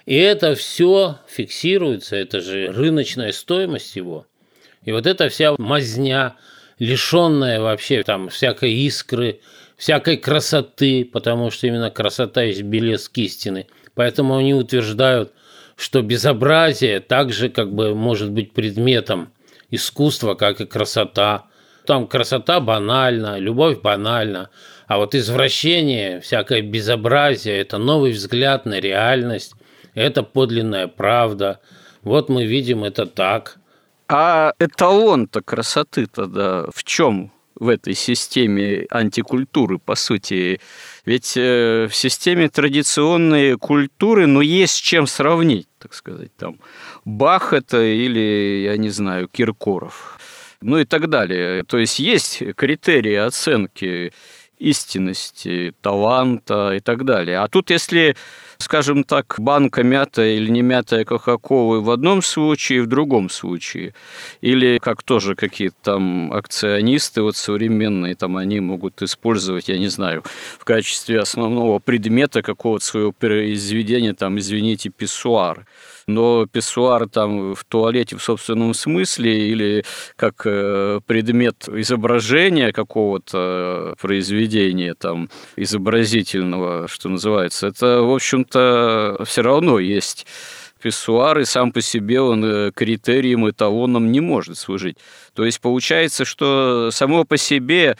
И 0.05 0.15
это 0.15 0.55
все 0.55 1.17
фиксируется, 1.27 2.15
это 2.15 2.41
же 2.41 2.67
рыночная 2.71 3.31
стоимость 3.31 3.95
его. 3.95 4.25
И 4.83 4.91
вот 4.91 5.05
эта 5.05 5.29
вся 5.29 5.55
мазня, 5.57 6.35
лишенная 6.79 7.59
вообще 7.59 8.03
там 8.03 8.29
всякой 8.29 8.73
искры, 8.73 9.41
всякой 9.77 10.17
красоты, 10.17 11.05
потому 11.05 11.51
что 11.51 11.67
именно 11.67 11.91
красота 11.91 12.43
есть 12.43 12.63
белеск 12.63 13.15
истины. 13.17 13.67
Поэтому 13.93 14.37
они 14.37 14.53
утверждают, 14.53 15.33
что 15.75 16.01
безобразие 16.01 16.99
также 16.99 17.49
как 17.49 17.73
бы 17.73 17.93
может 17.93 18.31
быть 18.31 18.53
предметом 18.53 19.33
искусства, 19.69 20.35
как 20.35 20.61
и 20.61 20.65
красота. 20.65 21.45
Там 21.85 22.07
красота 22.07 22.59
банальна, 22.59 23.37
любовь 23.39 23.81
банальна, 23.81 24.49
а 24.87 24.97
вот 24.97 25.15
извращение, 25.15 26.19
всякое 26.19 26.61
безобразие– 26.61 27.57
это 27.61 27.77
новый 27.77 28.11
взгляд 28.11 28.65
на 28.65 28.79
реальность, 28.79 29.53
это 29.93 30.23
подлинная 30.23 30.87
правда. 30.87 31.59
Вот 32.03 32.29
мы 32.29 32.45
видим 32.45 32.83
это 32.83 33.05
так. 33.05 33.57
А 34.07 34.53
эталон-то 34.59 35.41
красоты 35.41 36.07
тогда 36.07 36.65
в 36.73 36.83
чем? 36.83 37.31
в 37.61 37.67
этой 37.69 37.93
системе 37.93 38.87
антикультуры, 38.89 39.77
по 39.77 39.93
сути. 39.93 40.59
Ведь 41.05 41.37
э, 41.37 41.87
в 41.87 41.95
системе 41.95 42.49
традиционной 42.49 43.55
культуры, 43.55 44.25
ну, 44.25 44.41
есть 44.41 44.81
чем 44.81 45.05
сравнить, 45.05 45.67
так 45.77 45.93
сказать, 45.93 46.35
там, 46.37 46.59
Бах 47.05 47.53
это 47.53 47.79
или, 47.83 48.63
я 48.63 48.77
не 48.77 48.89
знаю, 48.89 49.27
Киркоров, 49.27 50.17
ну 50.61 50.79
и 50.79 50.85
так 50.85 51.09
далее. 51.09 51.63
То 51.63 51.77
есть 51.77 51.99
есть 51.99 52.43
критерии 52.55 53.15
оценки 53.15 54.13
истинности, 54.57 55.73
таланта 55.81 56.73
и 56.75 56.79
так 56.79 57.03
далее. 57.03 57.39
А 57.39 57.47
тут, 57.47 57.71
если 57.71 58.15
скажем 58.61 59.03
так, 59.03 59.35
банка 59.39 59.83
мятая 59.83 60.35
или 60.35 60.49
не 60.49 60.61
мятая 60.61 61.03
Кока-Колы 61.03 61.81
в 61.81 61.89
одном 61.89 62.21
случае, 62.21 62.83
в 62.83 62.87
другом 62.87 63.29
случае. 63.29 63.93
Или 64.39 64.77
как 64.77 65.03
тоже 65.03 65.35
какие-то 65.35 65.75
там 65.81 66.31
акционисты 66.31 67.21
вот 67.21 67.35
современные, 67.35 68.15
там 68.15 68.37
они 68.37 68.59
могут 68.59 69.01
использовать, 69.01 69.67
я 69.67 69.77
не 69.77 69.87
знаю, 69.89 70.23
в 70.59 70.63
качестве 70.63 71.19
основного 71.19 71.79
предмета 71.79 72.41
какого-то 72.41 72.85
своего 72.85 73.11
произведения, 73.11 74.13
там, 74.13 74.39
извините, 74.39 74.89
писсуар 74.89 75.65
но 76.13 76.45
писсуар 76.45 77.07
там 77.07 77.55
в 77.55 77.63
туалете 77.63 78.17
в 78.17 78.23
собственном 78.23 78.73
смысле 78.73 79.49
или 79.49 79.83
как 80.15 80.43
э, 80.45 80.99
предмет 81.05 81.67
изображения 81.67 82.71
какого-то 82.71 83.95
произведения 83.99 84.93
там 84.93 85.29
изобразительного, 85.55 86.87
что 86.87 87.09
называется, 87.09 87.67
это, 87.67 88.01
в 88.01 88.13
общем-то, 88.13 89.23
все 89.25 89.41
равно 89.41 89.79
есть 89.79 90.25
писсуар, 90.81 91.39
и 91.39 91.45
сам 91.45 91.71
по 91.71 91.81
себе 91.81 92.19
он 92.21 92.43
э, 92.43 92.71
критерием, 92.71 93.49
эталоном 93.49 94.11
не 94.11 94.19
может 94.19 94.57
служить. 94.57 94.97
То 95.33 95.45
есть 95.45 95.61
получается, 95.61 96.25
что 96.25 96.89
само 96.91 97.23
по 97.23 97.37
себе 97.37 97.97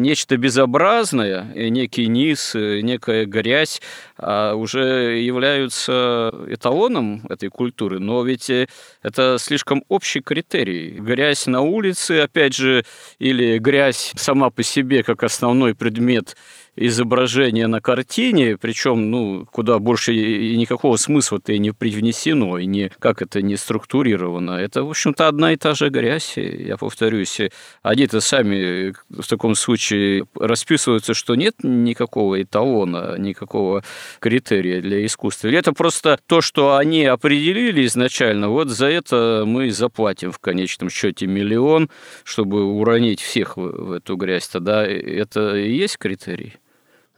нечто 0.00 0.36
безобразное, 0.36 1.44
некий 1.54 2.06
низ, 2.08 2.54
некая 2.54 3.26
грязь, 3.26 3.80
а 4.16 4.54
уже 4.54 5.18
являются 5.20 6.32
эталоном 6.48 7.26
этой 7.28 7.48
культуры, 7.48 7.98
но 7.98 8.22
ведь 8.22 8.50
э, 8.50 8.66
это 9.02 9.36
слишком 9.38 9.82
общий 9.88 10.20
критерий. 10.20 10.90
Грязь 10.98 11.46
на 11.46 11.60
улице, 11.62 12.20
опять 12.20 12.54
же, 12.54 12.84
или 13.18 13.58
грязь 13.58 14.12
сама 14.16 14.50
по 14.50 14.62
себе 14.62 15.02
как 15.02 15.22
основной 15.22 15.74
предмет 15.74 16.36
изображение 16.80 17.66
на 17.66 17.80
картине, 17.80 18.56
причем, 18.56 19.10
ну, 19.10 19.46
куда 19.52 19.78
больше 19.78 20.14
и 20.14 20.56
никакого 20.56 20.96
смысла-то 20.96 21.52
и 21.52 21.58
не 21.58 21.72
привнесено, 21.72 22.58
и 22.58 22.64
не, 22.64 22.90
как 22.98 23.20
это 23.20 23.42
не 23.42 23.56
структурировано. 23.56 24.52
Это, 24.52 24.82
в 24.82 24.90
общем-то, 24.90 25.28
одна 25.28 25.52
и 25.52 25.56
та 25.56 25.74
же 25.74 25.90
грязь, 25.90 26.36
я 26.36 26.78
повторюсь. 26.78 27.40
Они-то 27.82 28.20
сами 28.20 28.94
в 29.10 29.28
таком 29.28 29.54
случае 29.54 30.24
расписываются, 30.34 31.12
что 31.12 31.34
нет 31.34 31.56
никакого 31.62 32.42
эталона, 32.42 33.16
никакого 33.18 33.84
критерия 34.18 34.80
для 34.80 35.04
искусства. 35.04 35.48
Или 35.48 35.58
это 35.58 35.72
просто 35.72 36.18
то, 36.26 36.40
что 36.40 36.76
они 36.76 37.04
определили 37.04 37.84
изначально, 37.84 38.48
вот 38.48 38.68
за 38.68 38.86
это 38.86 39.44
мы 39.46 39.70
заплатим 39.70 40.32
в 40.32 40.38
конечном 40.38 40.88
счете 40.88 41.26
миллион, 41.26 41.90
чтобы 42.24 42.64
уронить 42.64 43.20
всех 43.20 43.58
в 43.58 43.92
эту 43.92 44.16
грязь. 44.16 44.48
Тогда 44.48 44.86
это 44.86 45.56
и 45.56 45.70
есть 45.70 45.98
критерий? 45.98 46.54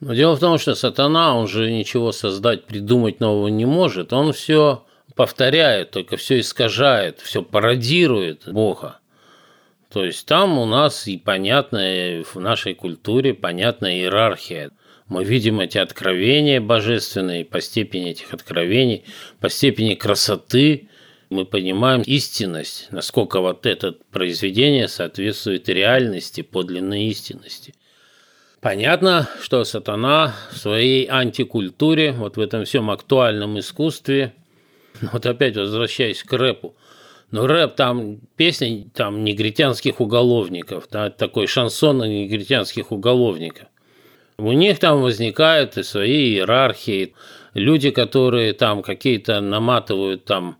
Но 0.02 0.14
дело 0.14 0.34
в 0.34 0.40
том, 0.40 0.58
что 0.58 0.74
сатана, 0.74 1.36
он 1.36 1.46
же 1.46 1.70
ничего 1.70 2.10
создать, 2.10 2.64
придумать 2.64 3.20
нового 3.20 3.46
не 3.46 3.66
может. 3.66 4.12
Он 4.12 4.32
все 4.32 4.84
повторяет, 5.14 5.92
только 5.92 6.16
все 6.16 6.40
искажает, 6.40 7.20
все 7.20 7.40
пародирует 7.40 8.52
Бога. 8.52 8.98
То 9.92 10.04
есть 10.04 10.26
там 10.26 10.58
у 10.58 10.66
нас 10.66 11.06
и 11.06 11.18
понятная 11.18 12.24
в 12.24 12.34
нашей 12.34 12.74
культуре 12.74 13.32
понятная 13.32 13.98
иерархия. 13.98 14.72
Мы 15.06 15.22
видим 15.22 15.60
эти 15.60 15.78
откровения 15.78 16.60
божественные, 16.60 17.44
по 17.44 17.60
степени 17.60 18.10
этих 18.10 18.34
откровений, 18.34 19.04
по 19.38 19.48
степени 19.48 19.94
красоты, 19.94 20.88
мы 21.30 21.44
понимаем 21.44 22.02
истинность, 22.02 22.88
насколько 22.90 23.40
вот 23.40 23.66
это 23.66 23.92
произведение 24.10 24.88
соответствует 24.88 25.68
реальности, 25.68 26.40
подлинной 26.40 27.04
истинности. 27.04 27.74
Понятно, 28.62 29.28
что 29.40 29.64
сатана 29.64 30.36
в 30.52 30.56
своей 30.56 31.08
антикультуре, 31.10 32.12
вот 32.12 32.36
в 32.36 32.40
этом 32.40 32.64
всем 32.64 32.92
актуальном 32.92 33.58
искусстве, 33.58 34.34
вот 35.12 35.26
опять 35.26 35.56
возвращаясь 35.56 36.22
к 36.22 36.32
рэпу, 36.32 36.76
но 37.32 37.48
рэп 37.48 37.74
там, 37.74 38.20
песни 38.36 38.88
там 38.94 39.24
негритянских 39.24 40.00
уголовников, 40.00 40.86
да, 40.92 41.10
такой 41.10 41.48
шансон 41.48 42.08
негритянских 42.08 42.92
уголовников. 42.92 43.66
У 44.38 44.52
них 44.52 44.78
там 44.78 45.02
возникают 45.02 45.76
и 45.76 45.82
свои 45.82 46.28
иерархии, 46.28 47.14
люди, 47.54 47.90
которые 47.90 48.52
там 48.52 48.82
какие-то 48.82 49.40
наматывают 49.40 50.24
там 50.24 50.56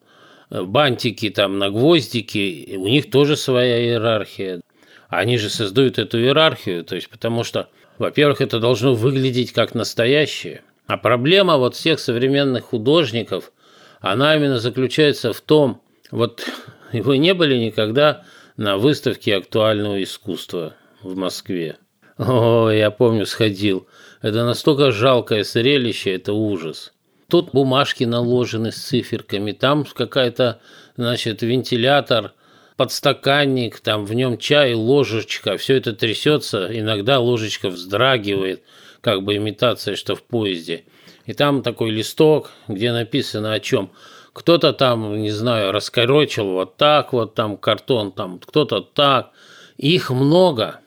бантики 0.51 1.31
там 1.31 1.61
на 1.61 1.71
гвоздики, 1.71 2.75
у 2.77 2.89
них 2.89 3.13
тоже 3.13 3.37
своя 3.37 3.81
иерархия. 3.81 4.61
Они 5.09 5.39
же 5.39 5.51
создают 5.51 5.99
эту 5.99 6.19
иерархию, 6.19 6.85
то 6.85 6.97
есть 6.97 7.09
потому 7.09 7.45
что 7.45 7.69
во-первых, 7.99 8.41
это 8.41 8.59
должно 8.61 8.95
выглядеть 8.95 9.53
как 9.53 9.75
настоящее. 9.75 10.63
А 10.87 10.97
проблема 10.97 11.57
вот 11.57 11.75
всех 11.75 12.01
современных 12.01 12.65
художников, 12.65 13.53
она 14.01 14.37
именно 14.37 14.59
заключается 14.59 15.33
в 15.33 15.41
том, 15.41 15.81
вот 16.11 16.45
вы 16.93 17.19
не 17.19 17.35
были 17.35 17.57
никогда 17.57 18.25
на 18.57 18.77
выставке 18.77 19.37
актуального 19.37 20.03
искусства 20.03 20.75
в 21.03 21.17
Москве. 21.17 21.77
О, 22.19 22.69
я 22.71 22.91
помню, 22.91 23.27
сходил. 23.27 23.87
Это 24.21 24.45
настолько 24.45 24.93
жалкое 24.93 25.45
зрелище, 25.45 26.15
это 26.15 26.33
ужас. 26.33 26.93
Тут 27.29 27.53
бумажки 27.53 28.05
наложены 28.05 28.73
с 28.73 28.77
циферками, 28.77 29.53
там 29.53 29.85
какая-то, 29.85 30.61
значит, 30.97 31.43
вентилятор, 31.43 32.35
подстаканник, 32.77 33.81
там 33.81 34.05
в 34.05 34.15
нем 34.15 34.39
чай, 34.39 34.75
ложечка, 34.75 35.57
все 35.57 35.77
это 35.77 35.93
трясется, 35.93 36.69
иногда 36.71 37.19
ложечка 37.19 37.69
вздрагивает, 37.69 38.63
как 39.01 39.23
бы 39.23 39.37
имитация, 39.37 39.97
что 39.97 40.15
в 40.15 40.23
поезде. 40.23 40.85
И 41.27 41.35
там 41.35 41.63
такой 41.63 41.91
листок, 41.91 42.51
где 42.69 42.93
написано 42.93 43.53
о 43.53 43.61
чем. 43.61 43.91
Кто-то 44.33 44.73
там, 44.73 45.21
не 45.21 45.31
знаю, 45.31 45.73
раскорочил 45.73 46.47
вот 46.51 46.77
так 46.77 47.13
вот, 47.13 47.35
там 47.35 47.57
картон, 47.57 48.13
там 48.13 48.39
кто-то 48.39 48.81
так. 48.81 49.31
Их 49.77 50.11
много. 50.11 50.81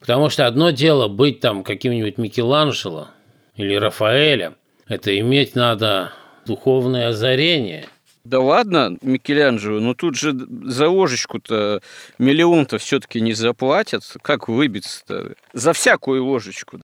Потому 0.00 0.28
что 0.28 0.46
одно 0.46 0.70
дело 0.70 1.08
быть 1.08 1.40
там 1.40 1.64
каким-нибудь 1.64 2.18
Микеланджело 2.18 3.08
или 3.56 3.74
Рафаэлем, 3.74 4.56
это 4.88 5.18
иметь 5.18 5.54
надо 5.54 6.12
духовное 6.46 7.08
озарение. 7.08 7.86
Да 8.24 8.38
ладно, 8.38 8.96
Микеланджело, 9.02 9.80
но 9.80 9.94
тут 9.94 10.14
же 10.16 10.32
за 10.64 10.88
ложечку-то 10.88 11.82
миллион-то 12.18 12.78
все-таки 12.78 13.20
не 13.20 13.32
заплатят. 13.32 14.04
Как 14.22 14.48
выбиться-то? 14.48 15.34
За 15.52 15.72
всякую 15.72 16.24
ложечку. 16.24 16.80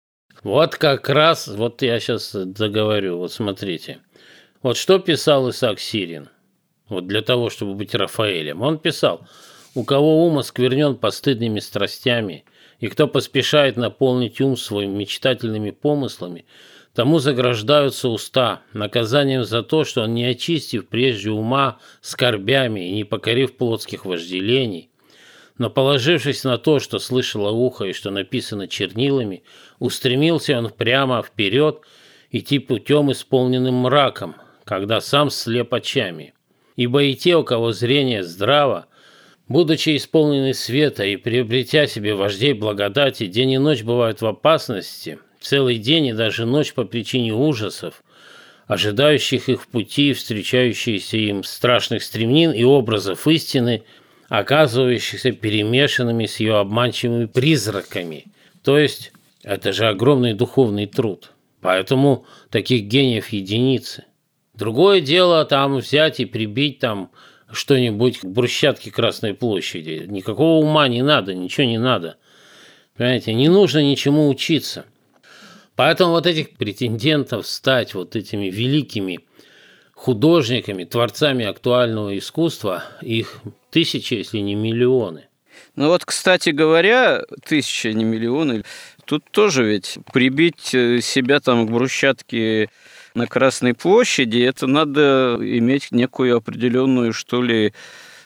Вот 0.44 0.76
как 0.76 1.08
раз, 1.08 1.48
вот 1.48 1.82
я 1.82 1.98
сейчас 1.98 2.30
заговорю, 2.32 3.18
вот 3.18 3.32
смотрите. 3.32 3.98
Вот 4.62 4.76
что 4.76 4.98
писал 4.98 5.50
Исаак 5.50 5.80
Сирин, 5.80 6.28
вот 6.88 7.06
для 7.06 7.22
того, 7.22 7.50
чтобы 7.50 7.74
быть 7.74 7.94
Рафаэлем. 7.94 8.62
Он 8.62 8.78
писал, 8.78 9.26
у 9.74 9.84
кого 9.84 10.26
ум 10.26 10.38
осквернен 10.38 10.96
постыдными 10.96 11.60
страстями, 11.60 12.44
и 12.78 12.88
кто 12.88 13.08
поспешает 13.08 13.76
наполнить 13.76 14.40
ум 14.40 14.56
своим 14.56 14.96
мечтательными 14.96 15.70
помыслами, 15.70 16.44
тому 16.94 17.18
заграждаются 17.18 18.08
уста, 18.08 18.62
наказанием 18.72 19.44
за 19.44 19.62
то, 19.62 19.84
что 19.84 20.02
он, 20.02 20.14
не 20.14 20.24
очистив 20.24 20.88
прежде 20.88 21.30
ума 21.30 21.78
скорбями 22.00 22.88
и 22.88 22.92
не 22.92 23.04
покорив 23.04 23.56
плотских 23.56 24.04
вожделений, 24.04 24.90
но 25.58 25.70
положившись 25.70 26.44
на 26.44 26.56
то, 26.56 26.78
что 26.78 26.98
слышало 26.98 27.50
ухо 27.50 27.84
и 27.84 27.92
что 27.92 28.10
написано 28.10 28.68
чернилами, 28.68 29.42
устремился 29.78 30.56
он 30.56 30.70
прямо 30.70 31.22
вперед, 31.22 31.80
идти 32.30 32.58
путем, 32.60 33.10
исполненным 33.12 33.74
мраком, 33.74 34.36
когда 34.64 35.00
сам 35.00 35.30
слеп 35.30 35.74
очами. 35.74 36.34
Ибо 36.76 37.04
и 37.04 37.14
те, 37.14 37.36
у 37.36 37.44
кого 37.44 37.72
зрение 37.72 38.24
здраво, 38.24 38.86
будучи 39.46 39.96
исполнены 39.96 40.54
света 40.54 41.04
и 41.04 41.16
приобретя 41.16 41.86
себе 41.86 42.14
вождей 42.14 42.52
благодати, 42.52 43.26
день 43.26 43.52
и 43.52 43.58
ночь 43.58 43.82
бывают 43.82 44.22
в 44.22 44.26
опасности, 44.26 45.20
целый 45.44 45.78
день 45.78 46.06
и 46.06 46.12
даже 46.12 46.46
ночь 46.46 46.74
по 46.74 46.84
причине 46.84 47.32
ужасов, 47.32 48.02
ожидающих 48.66 49.48
их 49.48 49.62
в 49.62 49.68
пути, 49.68 50.12
встречающихся 50.12 51.16
им 51.16 51.44
страшных 51.44 52.02
стремнин 52.02 52.52
и 52.52 52.64
образов 52.64 53.28
истины– 53.28 53.82
оказывающихся 54.28 55.32
перемешанными 55.32 56.26
с 56.26 56.40
ее 56.40 56.58
обманчивыми 56.58 57.26
призраками. 57.26 58.26
То 58.62 58.78
есть 58.78 59.12
это 59.42 59.72
же 59.72 59.86
огромный 59.86 60.34
духовный 60.34 60.86
труд. 60.86 61.32
Поэтому 61.60 62.26
таких 62.50 62.84
гениев 62.84 63.28
единицы. 63.28 64.04
Другое 64.54 65.00
дело 65.00 65.44
там 65.44 65.76
взять 65.76 66.20
и 66.20 66.24
прибить 66.24 66.78
там 66.78 67.10
что-нибудь 67.50 68.18
к 68.18 68.24
брусчатке 68.24 68.90
Красной 68.90 69.34
площади. 69.34 70.04
Никакого 70.06 70.64
ума 70.64 70.88
не 70.88 71.02
надо, 71.02 71.34
ничего 71.34 71.66
не 71.66 71.78
надо. 71.78 72.16
Понимаете, 72.96 73.34
не 73.34 73.48
нужно 73.48 73.80
ничему 73.80 74.28
учиться. 74.28 74.84
Поэтому 75.76 76.12
вот 76.12 76.26
этих 76.26 76.56
претендентов 76.56 77.46
стать 77.46 77.94
вот 77.94 78.14
этими 78.16 78.46
великими 78.46 79.20
художниками, 79.92 80.84
творцами 80.84 81.44
актуального 81.44 82.16
искусства, 82.16 82.84
их 83.00 83.40
тысячи, 83.70 84.14
если 84.14 84.38
не 84.38 84.54
миллионы. 84.54 85.28
Ну 85.76 85.88
вот, 85.88 86.04
кстати 86.04 86.50
говоря, 86.50 87.22
тысячи, 87.44 87.88
а 87.88 87.92
не 87.92 88.04
миллионы, 88.04 88.64
тут 89.04 89.24
тоже 89.30 89.64
ведь 89.64 89.98
прибить 90.12 90.74
э, 90.74 91.00
себя 91.00 91.40
там 91.40 91.66
к 91.66 91.70
брусчатке 91.70 92.68
на 93.14 93.26
Красной 93.26 93.74
площади, 93.74 94.38
это 94.38 94.66
надо 94.66 95.38
иметь 95.40 95.90
некую 95.90 96.36
определенную, 96.36 97.12
что 97.12 97.42
ли, 97.42 97.72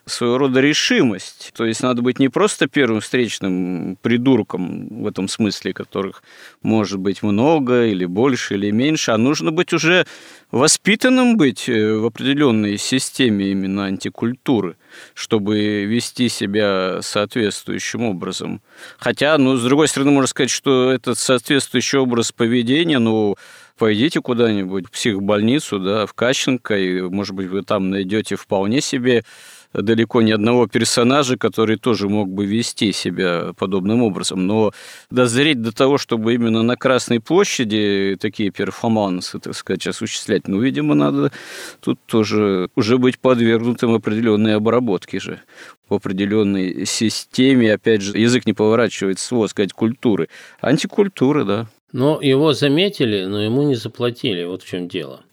своего 0.09 0.38
рода 0.38 0.61
решимость. 0.61 1.52
То 1.54 1.64
есть 1.64 1.82
надо 1.82 2.02
быть 2.02 2.18
не 2.18 2.28
просто 2.28 2.66
первым 2.66 3.00
встречным 3.00 3.96
придурком 4.02 5.02
в 5.02 5.06
этом 5.06 5.28
смысле, 5.28 5.72
которых 5.72 6.22
может 6.62 6.98
быть 6.98 7.22
много 7.22 7.86
или 7.86 8.04
больше 8.04 8.54
или 8.54 8.70
меньше, 8.70 9.12
а 9.12 9.18
нужно 9.18 9.52
быть 9.52 9.72
уже 9.72 10.06
воспитанным 10.50 11.36
быть 11.36 11.68
э, 11.68 11.94
в 11.94 12.06
определенной 12.06 12.78
системе 12.78 13.50
именно 13.50 13.84
антикультуры, 13.84 14.76
чтобы 15.14 15.84
вести 15.84 16.28
себя 16.28 17.00
соответствующим 17.02 18.02
образом. 18.04 18.62
Хотя, 18.98 19.36
ну, 19.38 19.56
с 19.56 19.62
другой 19.62 19.88
стороны, 19.88 20.11
можно 20.11 20.28
сказать, 20.28 20.50
что 20.50 20.90
этот 20.90 21.18
соответствующий 21.18 21.98
образ 21.98 22.32
поведения, 22.32 22.98
ну, 22.98 23.36
пойдите 23.76 24.20
куда-нибудь 24.20 24.86
в 24.86 24.90
психбольницу, 24.90 25.78
да, 25.78 26.06
в 26.06 26.14
Кащенко, 26.14 26.76
и, 26.76 27.00
может 27.02 27.34
быть, 27.34 27.48
вы 27.48 27.62
там 27.62 27.90
найдете 27.90 28.36
вполне 28.36 28.80
себе 28.80 29.24
далеко 29.72 30.22
не 30.22 30.32
одного 30.32 30.66
персонажа, 30.66 31.36
который 31.36 31.76
тоже 31.76 32.08
мог 32.08 32.28
бы 32.28 32.46
вести 32.46 32.92
себя 32.92 33.52
подобным 33.56 34.02
образом. 34.02 34.46
Но 34.46 34.72
дозреть 35.10 35.62
до 35.62 35.72
того, 35.72 35.98
чтобы 35.98 36.34
именно 36.34 36.62
на 36.62 36.76
Красной 36.76 37.20
площади 37.20 38.16
такие 38.20 38.50
перформансы, 38.50 39.38
так 39.38 39.54
сказать, 39.54 39.86
осуществлять, 39.86 40.48
ну, 40.48 40.60
видимо, 40.60 40.94
надо 40.94 41.32
тут 41.80 41.98
тоже 42.06 42.68
уже 42.74 42.98
быть 42.98 43.18
подвергнутым 43.18 43.94
определенной 43.94 44.56
обработке 44.56 45.20
же 45.20 45.40
в 45.88 45.94
определенной 45.94 46.84
системе, 46.84 47.72
опять 47.72 48.02
же, 48.02 48.18
язык 48.18 48.46
не 48.46 48.52
поворачивается 48.52 49.26
слово 49.26 49.46
сказать 49.46 49.72
культуры. 49.72 50.28
Антикультура, 50.60 51.44
да. 51.44 51.66
Но 51.92 52.20
его 52.20 52.52
заметили, 52.52 53.24
но 53.24 53.42
ему 53.42 53.62
не 53.62 53.74
заплатили. 53.74 54.44
Вот 54.44 54.62
в 54.62 54.68
чем 54.68 54.88
дело. 54.88 55.24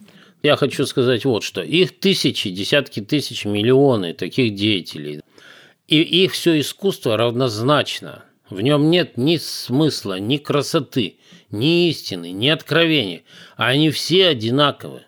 Я 0.46 0.58
хочу 0.58 0.86
сказать 0.86 1.26
вот 1.26 1.42
что. 1.42 1.64
Их 1.64 2.00
тысячи, 2.00 2.52
десятки 2.52 3.00
тысяч, 3.00 3.46
миллионы 3.46 4.14
таких 4.14 4.54
деятелей. 4.54 5.22
И 5.88 6.00
их 6.00 6.34
все 6.34 6.60
искусство 6.60 7.18
равнозначно. 7.18 8.26
В 8.52 8.62
нем 8.62 8.92
нет 8.92 9.18
ни 9.18 9.38
смысла, 9.38 10.20
ни 10.20 10.38
красоты, 10.38 11.18
ни 11.50 11.90
истины, 11.90 12.30
ни 12.32 12.48
откровения. 12.48 13.24
Они 13.56 13.90
все 13.90 14.28
одинаковы. 14.28 15.02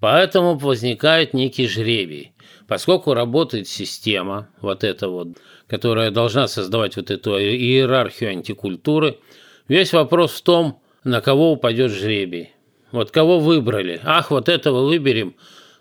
Поэтому 0.00 0.58
возникает 0.58 1.34
некий 1.34 1.68
жребий. 1.68 2.32
Поскольку 2.66 3.14
работает 3.14 3.68
система, 3.68 4.48
вот 4.60 4.82
эта 4.82 5.08
вот, 5.08 5.38
которая 5.68 6.10
должна 6.10 6.48
создавать 6.48 6.96
вот 6.96 7.12
эту 7.12 7.38
иерархию 7.38 8.30
антикультуры, 8.30 9.20
весь 9.68 9.92
вопрос 9.92 10.32
в 10.32 10.42
том, 10.42 10.82
на 11.04 11.20
кого 11.20 11.52
упадет 11.52 11.92
жребий. 11.92 12.54
Вот 12.92 13.10
кого 13.10 13.38
выбрали? 13.38 14.00
Ах, 14.04 14.30
вот 14.30 14.48
этого 14.48 14.86
выберем. 14.86 15.34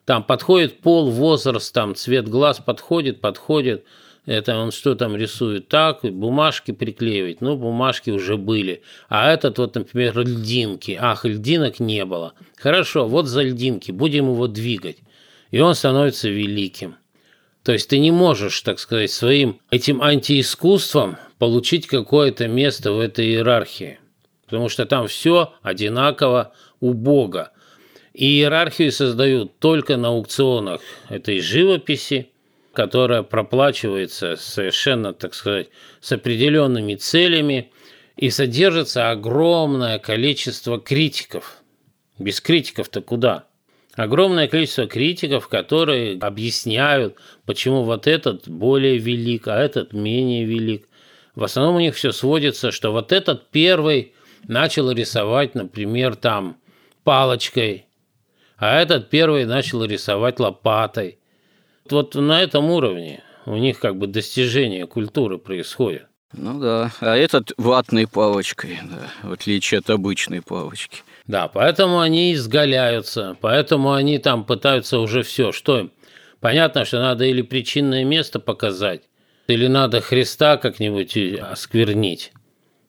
Там 0.05 0.23
подходит 0.23 0.79
пол, 0.79 1.09
возраст, 1.09 1.73
там 1.73 1.95
цвет 1.95 2.27
глаз 2.27 2.59
подходит, 2.59 3.21
подходит. 3.21 3.85
Это 4.25 4.57
он 4.57 4.71
что 4.71 4.95
там 4.95 5.15
рисует? 5.15 5.69
Так, 5.69 6.01
бумажки 6.01 6.71
приклеивать. 6.71 7.39
Ну, 7.39 7.55
бумажки 7.55 8.09
уже 8.09 8.35
были. 8.35 8.81
А 9.07 9.31
этот 9.31 9.57
вот, 9.57 9.75
например, 9.75 10.19
льдинки. 10.19 10.97
Ах, 10.99 11.23
льдинок 11.23 11.79
не 11.79 12.03
было. 12.03 12.33
Хорошо, 12.57 13.07
вот 13.07 13.27
за 13.27 13.43
льдинки. 13.43 13.91
Будем 13.91 14.29
его 14.29 14.47
двигать. 14.47 14.97
И 15.51 15.59
он 15.59 15.75
становится 15.75 16.27
великим. 16.27 16.95
То 17.63 17.71
есть 17.71 17.89
ты 17.89 17.99
не 17.99 18.11
можешь, 18.11 18.61
так 18.61 18.79
сказать, 18.79 19.11
своим 19.11 19.59
этим 19.71 20.01
антиискусством 20.01 21.17
получить 21.37 21.87
какое-то 21.87 22.47
место 22.47 22.91
в 22.91 22.99
этой 22.99 23.27
иерархии. 23.27 23.99
Потому 24.47 24.69
что 24.69 24.85
там 24.85 25.07
все 25.07 25.53
одинаково, 25.61 26.53
у 26.79 26.93
Бога. 26.93 27.51
И 28.13 28.25
иерархию 28.25 28.91
создают 28.91 29.59
только 29.59 29.97
на 29.97 30.07
аукционах 30.07 30.81
этой 31.09 31.39
живописи, 31.39 32.31
которая 32.73 33.23
проплачивается 33.23 34.35
совершенно, 34.35 35.13
так 35.13 35.33
сказать, 35.33 35.69
с 35.99 36.11
определенными 36.11 36.95
целями 36.95 37.71
и 38.15 38.29
содержится 38.29 39.11
огромное 39.11 39.99
количество 39.99 40.79
критиков. 40.79 41.57
Без 42.17 42.41
критиков-то 42.41 43.01
куда? 43.01 43.45
Огромное 43.95 44.47
количество 44.47 44.87
критиков, 44.87 45.47
которые 45.47 46.17
объясняют, 46.19 47.17
почему 47.45 47.83
вот 47.83 48.07
этот 48.07 48.47
более 48.47 48.97
велик, 48.97 49.47
а 49.47 49.59
этот 49.59 49.93
менее 49.93 50.45
велик. 50.45 50.87
В 51.35 51.43
основном 51.43 51.75
у 51.75 51.79
них 51.79 51.95
все 51.95 52.11
сводится, 52.11 52.71
что 52.71 52.91
вот 52.91 53.11
этот 53.11 53.49
первый 53.49 54.13
начал 54.47 54.91
рисовать, 54.91 55.55
например, 55.55 56.15
там 56.15 56.57
палочкой, 57.03 57.85
а 58.57 58.79
этот 58.79 59.09
первый 59.09 59.45
начал 59.45 59.83
рисовать 59.83 60.39
лопатой. 60.39 61.19
Вот 61.89 62.15
на 62.15 62.41
этом 62.41 62.71
уровне 62.71 63.23
у 63.45 63.55
них 63.55 63.79
как 63.79 63.97
бы 63.97 64.07
достижение 64.07 64.87
культуры 64.87 65.37
происходит. 65.37 66.07
Ну 66.33 66.59
да, 66.59 66.91
а 66.99 67.15
этот 67.15 67.53
ватной 67.57 68.07
палочкой, 68.07 68.79
да, 68.83 69.29
в 69.29 69.31
отличие 69.31 69.79
от 69.79 69.89
обычной 69.89 70.41
палочки. 70.41 71.03
Да, 71.25 71.47
поэтому 71.47 71.99
они 71.99 72.33
изгаляются, 72.33 73.37
поэтому 73.39 73.93
они 73.93 74.17
там 74.17 74.43
пытаются 74.43 74.99
уже 74.99 75.23
все. 75.23 75.51
Что 75.51 75.79
им? 75.79 75.91
Понятно, 76.41 76.83
что 76.83 76.99
надо 76.99 77.25
или 77.25 77.41
причинное 77.41 78.03
место 78.03 78.39
показать, 78.39 79.03
или 79.47 79.67
надо 79.67 80.01
Христа 80.01 80.57
как-нибудь 80.57 81.17
осквернить. 81.39 82.33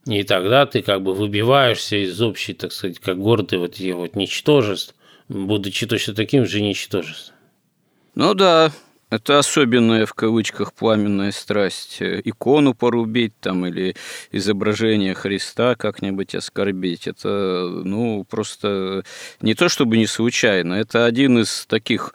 И 0.08 0.22
тогда 0.22 0.64
ты 0.64 0.80
как 0.80 1.02
бы 1.02 1.12
выбиваешься 1.12 1.96
из 1.96 2.20
общей, 2.22 2.54
так 2.54 2.72
сказать, 2.72 2.98
когорты 2.98 3.58
вот 3.58 3.74
этих 3.74 3.94
вот 3.94 4.16
ничтожеств, 4.16 4.94
будучи 5.28 5.86
точно 5.86 6.14
таким 6.14 6.46
же 6.46 6.62
ничтожеством. 6.62 7.36
Ну 8.14 8.32
да, 8.32 8.72
это 9.10 9.38
особенная 9.38 10.06
в 10.06 10.14
кавычках 10.14 10.72
пламенная 10.72 11.30
страсть. 11.30 11.98
Икону 12.00 12.72
порубить 12.72 13.38
там 13.38 13.66
или 13.66 13.96
изображение 14.32 15.12
Христа 15.12 15.74
как-нибудь 15.74 16.34
оскорбить. 16.34 17.06
Это, 17.06 17.68
ну, 17.84 18.24
просто 18.24 19.04
не 19.42 19.54
то 19.54 19.68
чтобы 19.68 19.98
не 19.98 20.06
случайно, 20.06 20.72
это 20.72 21.04
один 21.04 21.38
из 21.38 21.66
таких 21.66 22.14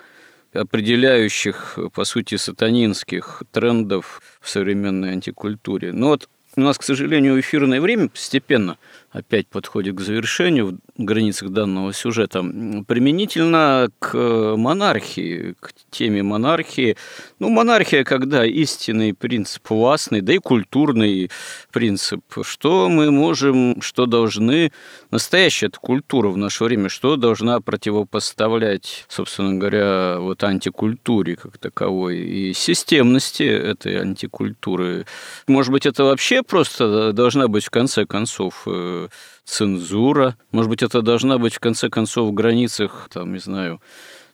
определяющих, 0.51 1.77
по 1.93 2.05
сути, 2.05 2.37
сатанинских 2.37 3.43
трендов 3.51 4.21
в 4.41 4.49
современной 4.49 5.11
антикультуре. 5.11 5.91
Но 5.93 6.09
вот 6.09 6.27
у 6.55 6.61
нас, 6.61 6.77
к 6.77 6.83
сожалению, 6.83 7.39
эфирное 7.39 7.81
время 7.81 8.09
постепенно 8.09 8.77
опять 9.13 9.47
подходит 9.47 9.95
к 9.95 10.01
завершению 10.01 10.79
в 10.97 11.03
границах 11.03 11.49
данного 11.49 11.93
сюжета. 11.93 12.41
Применительно 12.87 13.89
к 13.99 14.17
монархии, 14.57 15.55
к 15.59 15.71
теме 15.91 16.23
монархии. 16.23 16.97
Ну, 17.39 17.49
монархия, 17.49 18.03
когда 18.03 18.45
истинный 18.45 19.13
принцип 19.13 19.69
властный, 19.69 20.21
да 20.21 20.33
и 20.33 20.39
культурный 20.39 21.29
принцип. 21.71 22.21
Что 22.41 22.89
мы 22.89 23.11
можем, 23.11 23.81
что 23.81 24.07
должны, 24.07 24.71
настоящая 25.11 25.69
культура 25.69 26.29
в 26.29 26.37
наше 26.37 26.63
время, 26.63 26.89
что 26.89 27.15
должна 27.15 27.59
противопоставлять, 27.61 29.05
собственно 29.07 29.53
говоря, 29.53 30.17
вот 30.19 30.43
антикультуре 30.43 31.35
как 31.35 31.57
таковой 31.59 32.17
и 32.17 32.53
системности 32.53 33.43
этой 33.43 34.01
антикультуры. 34.01 35.05
Может 35.47 35.71
быть, 35.71 35.85
это 35.85 36.03
вообще 36.03 36.41
просто 36.41 37.13
должна 37.13 37.47
быть 37.47 37.65
в 37.65 37.69
конце 37.69 38.05
концов 38.05 38.63
э, 38.65 39.02
цензура. 39.45 40.37
Может 40.51 40.69
быть, 40.69 40.83
это 40.83 41.01
должна 41.01 41.37
быть 41.37 41.55
в 41.55 41.59
конце 41.59 41.89
концов 41.89 42.29
в 42.29 42.33
границах, 42.33 43.09
там, 43.11 43.33
не 43.33 43.39
знаю, 43.39 43.81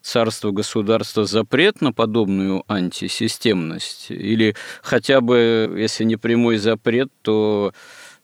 царства, 0.02 0.52
государства 0.52 1.26
запрет 1.26 1.82
на 1.82 1.94
подобную 1.94 2.64
антисистемность? 2.68 4.08
Или 4.10 4.56
хотя 4.82 5.22
бы, 5.22 5.76
если 5.78 6.04
не 6.04 6.16
прямой 6.16 6.58
запрет, 6.58 7.10
то 7.22 7.74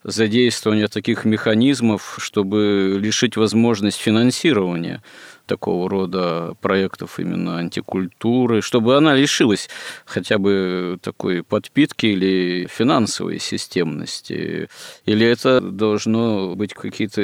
задействование 0.04 0.88
таких 0.88 1.24
механизмов, 1.24 2.16
чтобы 2.18 2.96
лишить 3.00 3.36
возможность 3.36 3.98
финансирования 3.98 5.02
такого 5.46 5.88
рода 5.88 6.54
проектов 6.60 7.18
именно 7.18 7.58
антикультуры, 7.58 8.60
чтобы 8.60 8.96
она 8.96 9.14
лишилась 9.14 9.68
хотя 10.04 10.38
бы 10.38 10.98
такой 11.02 11.42
подпитки 11.42 12.06
или 12.06 12.66
финансовой 12.66 13.38
системности? 13.38 14.68
Или 15.04 15.26
это 15.26 15.60
должно 15.60 16.54
быть 16.54 16.74
какие-то 16.74 17.20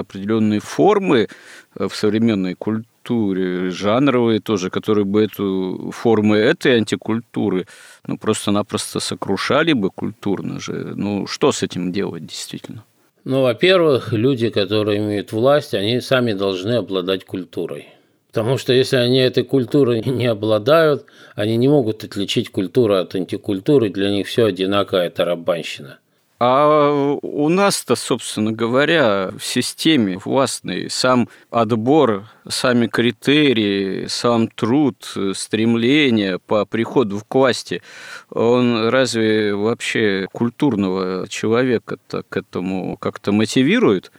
определенные 0.00 0.60
формы 0.60 1.28
в 1.74 1.90
современной 1.94 2.54
культуре, 2.54 3.70
жанровые 3.70 4.40
тоже, 4.40 4.70
которые 4.70 5.04
бы 5.04 5.22
эту 5.24 5.90
формы 5.94 6.36
этой 6.36 6.76
антикультуры 6.76 7.66
ну, 8.06 8.18
просто-напросто 8.18 9.00
сокрушали 9.00 9.72
бы 9.72 9.90
культурно 9.90 10.60
же. 10.60 10.92
Ну, 10.96 11.26
что 11.26 11.52
с 11.52 11.62
этим 11.62 11.92
делать 11.92 12.26
действительно? 12.26 12.84
Ну, 13.28 13.42
во-первых, 13.42 14.14
люди, 14.14 14.48
которые 14.48 15.00
имеют 15.00 15.32
власть, 15.32 15.74
они 15.74 16.00
сами 16.00 16.32
должны 16.32 16.76
обладать 16.76 17.26
культурой. 17.26 17.88
Потому 18.28 18.56
что 18.56 18.72
если 18.72 18.96
они 18.96 19.18
этой 19.18 19.44
культурой 19.44 20.00
не 20.06 20.24
обладают, 20.24 21.04
они 21.34 21.58
не 21.58 21.68
могут 21.68 22.04
отличить 22.04 22.48
культуру 22.48 22.94
от 22.94 23.14
антикультуры, 23.14 23.90
для 23.90 24.08
них 24.08 24.28
все 24.28 24.46
одинаково, 24.46 25.00
это 25.04 25.26
рабанщина. 25.26 25.98
А 26.40 27.18
у 27.20 27.48
нас-то, 27.48 27.96
собственно 27.96 28.52
говоря, 28.52 29.32
в 29.36 29.44
системе 29.44 30.18
властной 30.24 30.88
сам 30.88 31.28
отбор, 31.50 32.26
сами 32.48 32.86
критерии, 32.86 34.06
сам 34.06 34.46
труд, 34.46 35.16
стремление 35.34 36.38
по 36.38 36.64
приходу 36.64 37.20
к 37.26 37.34
власти, 37.34 37.82
он 38.30 38.88
разве 38.88 39.52
вообще 39.52 40.28
культурного 40.30 41.26
человека-то 41.28 42.22
к 42.28 42.36
этому 42.36 42.96
как-то 42.96 43.32
мотивирует? 43.32 44.12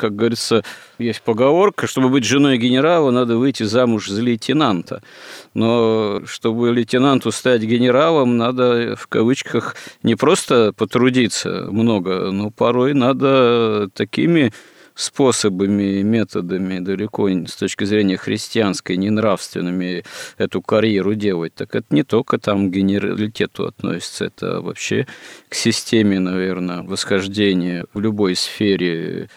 Как 0.00 0.16
говорится, 0.16 0.64
есть 0.98 1.20
поговорка, 1.20 1.86
чтобы 1.86 2.08
быть 2.08 2.24
женой 2.24 2.56
генерала, 2.56 3.10
надо 3.10 3.36
выйти 3.36 3.64
замуж 3.64 4.08
за 4.08 4.22
лейтенанта. 4.22 5.02
Но 5.52 6.22
чтобы 6.24 6.72
лейтенанту 6.72 7.30
стать 7.32 7.62
генералом, 7.62 8.38
надо 8.38 8.96
в 8.96 9.06
кавычках 9.08 9.76
не 10.02 10.14
просто 10.14 10.72
потрудиться 10.72 11.68
много, 11.70 12.30
но 12.30 12.50
порой 12.50 12.94
надо 12.94 13.90
такими 13.92 14.52
способами, 14.94 16.02
методами, 16.02 16.78
далеко 16.78 17.28
с 17.30 17.56
точки 17.56 17.84
зрения 17.84 18.16
христианской, 18.16 18.96
не 18.96 19.10
нравственными 19.10 20.04
эту 20.38 20.62
карьеру 20.62 21.14
делать, 21.14 21.54
так 21.54 21.74
это 21.74 21.86
не 21.90 22.04
только 22.04 22.38
там 22.38 22.68
к 22.68 22.74
генералитету 22.74 23.66
относится, 23.66 24.26
это 24.26 24.60
вообще 24.60 25.06
к 25.48 25.54
системе, 25.54 26.18
наверное, 26.18 26.82
восхождения 26.82 27.86
в 27.94 28.00
любой 28.00 28.36
сфере 28.36 29.28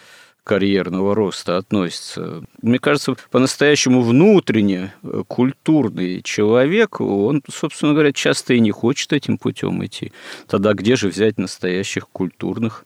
карьерного 0.44 1.16
роста 1.16 1.58
относится. 1.58 2.44
Мне 2.62 2.80
кажется, 2.80 3.16
по-настоящему 3.32 4.02
внутренне 4.02 4.94
э, 5.04 5.24
культурный 5.28 6.22
человек, 6.22 7.00
он, 7.02 7.42
собственно 7.50 7.94
говоря, 7.94 8.12
часто 8.12 8.54
и 8.54 8.60
не 8.60 8.72
хочет 8.72 9.14
этим 9.14 9.38
путем 9.38 9.84
идти. 9.86 10.12
Тогда 10.48 10.74
где 10.74 10.96
же 10.96 11.08
взять 11.08 11.38
настоящих 11.38 12.08
культурных? 12.10 12.86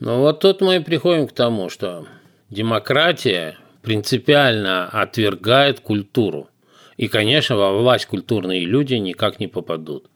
Ну 0.00 0.18
вот 0.18 0.40
тут 0.40 0.60
мы 0.60 0.76
и 0.76 0.80
приходим 0.80 1.26
к 1.26 1.32
тому, 1.32 1.70
что 1.70 2.06
демократия 2.50 3.56
принципиально 3.82 4.88
отвергает 4.88 5.80
культуру. 5.80 6.48
И, 6.96 7.08
конечно, 7.08 7.56
во 7.56 7.72
власть 7.78 8.06
культурные 8.06 8.64
люди 8.64 8.94
никак 8.94 9.40
не 9.40 9.46
попадут. 9.46 10.10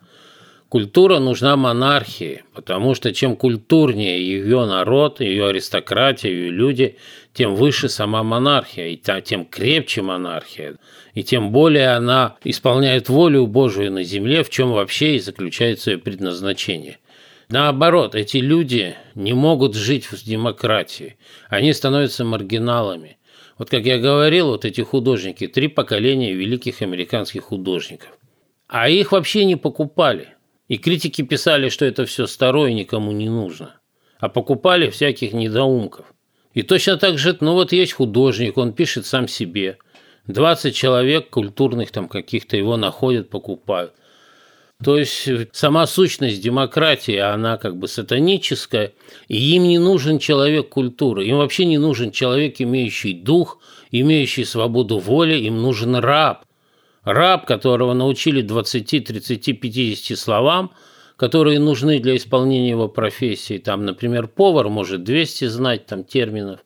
Культура 0.72 1.18
нужна 1.18 1.54
монархии, 1.54 2.44
потому 2.54 2.94
что 2.94 3.12
чем 3.12 3.36
культурнее 3.36 4.26
ее 4.26 4.64
народ, 4.64 5.20
ее 5.20 5.48
аристократия, 5.48 6.30
ее 6.30 6.50
люди, 6.50 6.96
тем 7.34 7.56
выше 7.56 7.90
сама 7.90 8.22
монархия, 8.22 8.86
и 8.88 8.98
тем 9.22 9.44
крепче 9.44 10.00
монархия, 10.00 10.76
и 11.12 11.22
тем 11.24 11.52
более 11.52 11.90
она 11.90 12.36
исполняет 12.42 13.10
волю 13.10 13.46
Божию 13.46 13.92
на 13.92 14.02
земле, 14.02 14.42
в 14.42 14.48
чем 14.48 14.72
вообще 14.72 15.16
и 15.16 15.20
заключается 15.20 15.90
ее 15.90 15.98
предназначение. 15.98 17.00
Наоборот, 17.50 18.14
эти 18.14 18.38
люди 18.38 18.96
не 19.14 19.34
могут 19.34 19.74
жить 19.74 20.06
в 20.06 20.24
демократии, 20.24 21.18
они 21.50 21.74
становятся 21.74 22.24
маргиналами. 22.24 23.18
Вот 23.58 23.68
как 23.68 23.84
я 23.84 23.98
говорил, 23.98 24.46
вот 24.46 24.64
эти 24.64 24.80
художники, 24.80 25.46
три 25.48 25.68
поколения 25.68 26.32
великих 26.32 26.80
американских 26.80 27.42
художников, 27.42 28.08
а 28.68 28.88
их 28.88 29.12
вообще 29.12 29.44
не 29.44 29.56
покупали– 29.56 30.28
и 30.72 30.78
критики 30.78 31.20
писали, 31.20 31.68
что 31.68 31.84
это 31.84 32.06
все 32.06 32.26
старое 32.26 32.72
никому 32.72 33.12
не 33.12 33.28
нужно. 33.28 33.74
А 34.18 34.30
покупали 34.30 34.88
всяких 34.88 35.34
недоумков. 35.34 36.06
И 36.54 36.62
точно 36.62 36.96
так 36.96 37.18
же, 37.18 37.36
ну 37.40 37.52
вот 37.52 37.72
есть 37.72 37.92
художник, 37.92 38.56
он 38.56 38.72
пишет 38.72 39.04
сам 39.04 39.28
себе. 39.28 39.76
20 40.28 40.74
человек 40.74 41.28
культурных 41.28 41.90
там 41.90 42.08
каких-то 42.08 42.56
его 42.56 42.78
находят, 42.78 43.28
покупают. 43.28 43.92
То 44.82 44.96
есть 44.96 45.28
сама 45.52 45.86
сущность 45.86 46.40
демократии, 46.40 47.16
она 47.16 47.58
как 47.58 47.76
бы 47.76 47.86
сатаническая, 47.86 48.94
и 49.28 49.36
им 49.54 49.64
не 49.64 49.78
нужен 49.78 50.18
человек 50.18 50.70
культуры, 50.70 51.26
им 51.26 51.36
вообще 51.36 51.66
не 51.66 51.76
нужен 51.76 52.12
человек, 52.12 52.62
имеющий 52.62 53.12
дух, 53.12 53.60
имеющий 53.90 54.46
свободу 54.46 54.96
воли, 54.96 55.34
им 55.34 55.60
нужен 55.60 55.96
раб, 55.96 56.46
Раб, 57.04 57.46
которого 57.46 57.94
научили 57.94 58.42
20, 58.42 59.04
30, 59.04 59.60
50 59.60 60.18
словам, 60.18 60.72
которые 61.16 61.58
нужны 61.58 61.98
для 61.98 62.16
исполнения 62.16 62.70
его 62.70 62.88
профессии. 62.88 63.58
Там, 63.58 63.84
например, 63.84 64.28
повар 64.28 64.68
может 64.68 65.04
200 65.04 65.46
знать 65.46 65.86
там 65.86 66.04
терминов, 66.04 66.60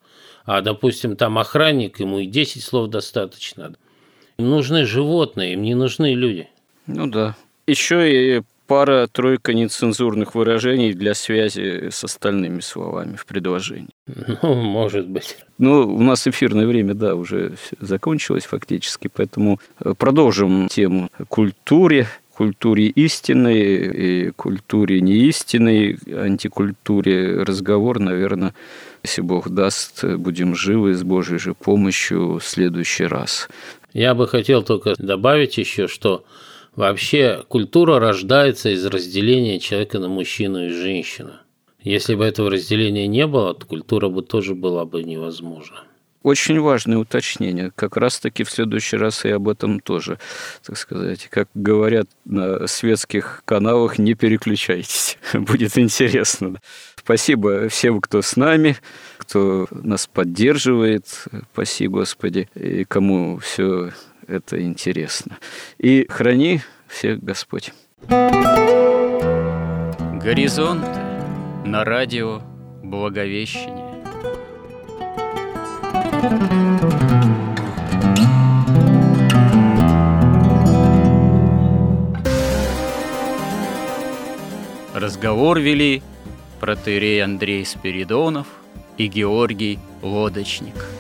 а, 0.45 0.61
допустим, 0.61 1.16
там 1.16 1.39
охранник, 1.39 2.01
ему 2.01 2.20
и 2.20 2.26
10 2.26 2.62
слов 2.62 2.89
достаточно. 2.89 3.74
Им 4.39 4.51
нужны 4.51 4.84
животные, 4.84 5.55
им 5.55 5.62
не 5.62 5.74
нужны 5.74 6.14
люди. 6.14 6.49
Ну 6.87 7.07
да. 7.07 7.34
Еще 7.66 8.39
и 8.39 8.43
пара-тройка 8.67 9.55
нецензурных 9.55 10.35
выражений 10.35 10.93
для 10.93 11.14
связи 11.14 11.91
с 11.91 12.05
остальными 12.05 12.61
словами 12.61 13.17
в 13.17 13.27
предложении. 13.27 13.91
Ну, 14.43 14.55
может 14.55 15.09
быть. 15.09 15.39
Ну, 15.59 15.83
у 15.83 16.03
нас 16.03 16.27
эфирное 16.27 16.67
время, 16.67 16.95
да, 16.95 17.14
уже 17.14 17.55
закончилось 17.81 18.45
фактически, 18.45 19.09
поэтому 19.12 19.61
э, 19.81 19.95
продолжим 19.97 20.69
тему 20.69 21.09
культуре, 21.29 22.09
культуре 22.35 22.87
истинной 22.87 23.61
и 23.61 24.31
культуре 24.31 25.01
неистинной, 25.01 25.99
антикультуре 26.07 27.43
разговор, 27.43 27.99
наверное, 27.99 28.55
если 29.03 29.23
Бог 29.23 29.49
даст, 29.49 30.05
будем 30.05 30.55
живы 30.55 30.95
с 30.95 31.03
Божьей 31.03 31.39
же 31.39 31.55
помощью 31.55 32.39
в 32.39 32.45
следующий 32.45 33.05
раз. 33.05 33.49
Я 33.93 34.14
бы 34.14 34.29
хотел 34.29 34.62
только 34.62 34.95
добавить 34.99 35.57
еще, 35.57 35.89
что 35.89 36.25
вообще 36.77 37.43
культура 37.49 37.99
рождается 37.99 38.70
из 38.70 38.85
разделения 38.87 39.59
человека 39.59 39.99
на 39.99 40.09
мужчину 40.09 40.66
и 40.66 40.68
женщину. 40.68 41.33
Если 41.83 42.14
бы 42.14 42.24
этого 42.24 42.51
разделения 42.51 43.07
не 43.07 43.27
было, 43.27 43.55
то 43.55 43.66
культура 43.66 44.09
бы 44.09 44.22
тоже 44.22 44.55
была 44.55 44.85
бы 44.85 45.03
невозможна. 45.03 45.85
Очень 46.27 46.59
важное 46.59 46.99
уточнение. 46.99 47.70
Как 47.77 47.97
раз-таки 47.97 48.43
в 48.43 48.51
следующий 48.51 48.97
раз 48.97 49.24
и 49.24 49.29
об 49.29 49.49
этом 49.49 49.79
тоже, 49.79 50.18
так 50.64 50.77
сказать. 50.77 51.29
Как 51.31 51.49
говорят 51.55 52.09
на 52.24 52.66
светских 52.66 53.43
каналах, 53.45 54.01
не 54.01 54.14
переключайтесь. 54.14 55.18
Будет 55.35 55.79
интересно. 55.79 56.61
Спасибо 56.97 57.68
всем, 57.68 58.01
кто 58.01 58.22
с 58.22 58.35
нами, 58.35 58.77
кто 59.18 59.68
нас 59.70 60.09
поддерживает. 60.09 61.07
Спасибо, 61.53 61.99
Господи, 61.99 62.49
и 62.57 62.83
кому 62.83 63.39
все 63.39 63.93
это 64.27 64.61
интересно. 64.62 65.39
И 65.79 66.07
храни 66.09 66.61
всех 66.87 67.22
Господь. 67.22 67.72
Горизонт 70.27 70.87
на 71.64 71.85
радио 71.85 72.43
Благовещение. 72.83 73.87
Разговор 84.95 85.59
вели 85.59 86.03
протерей 86.59 87.22
Андрей 87.22 87.64
Спиридонов 87.66 88.47
и 88.97 89.07
Георгий 89.09 89.79
Лодочник. 90.03 90.96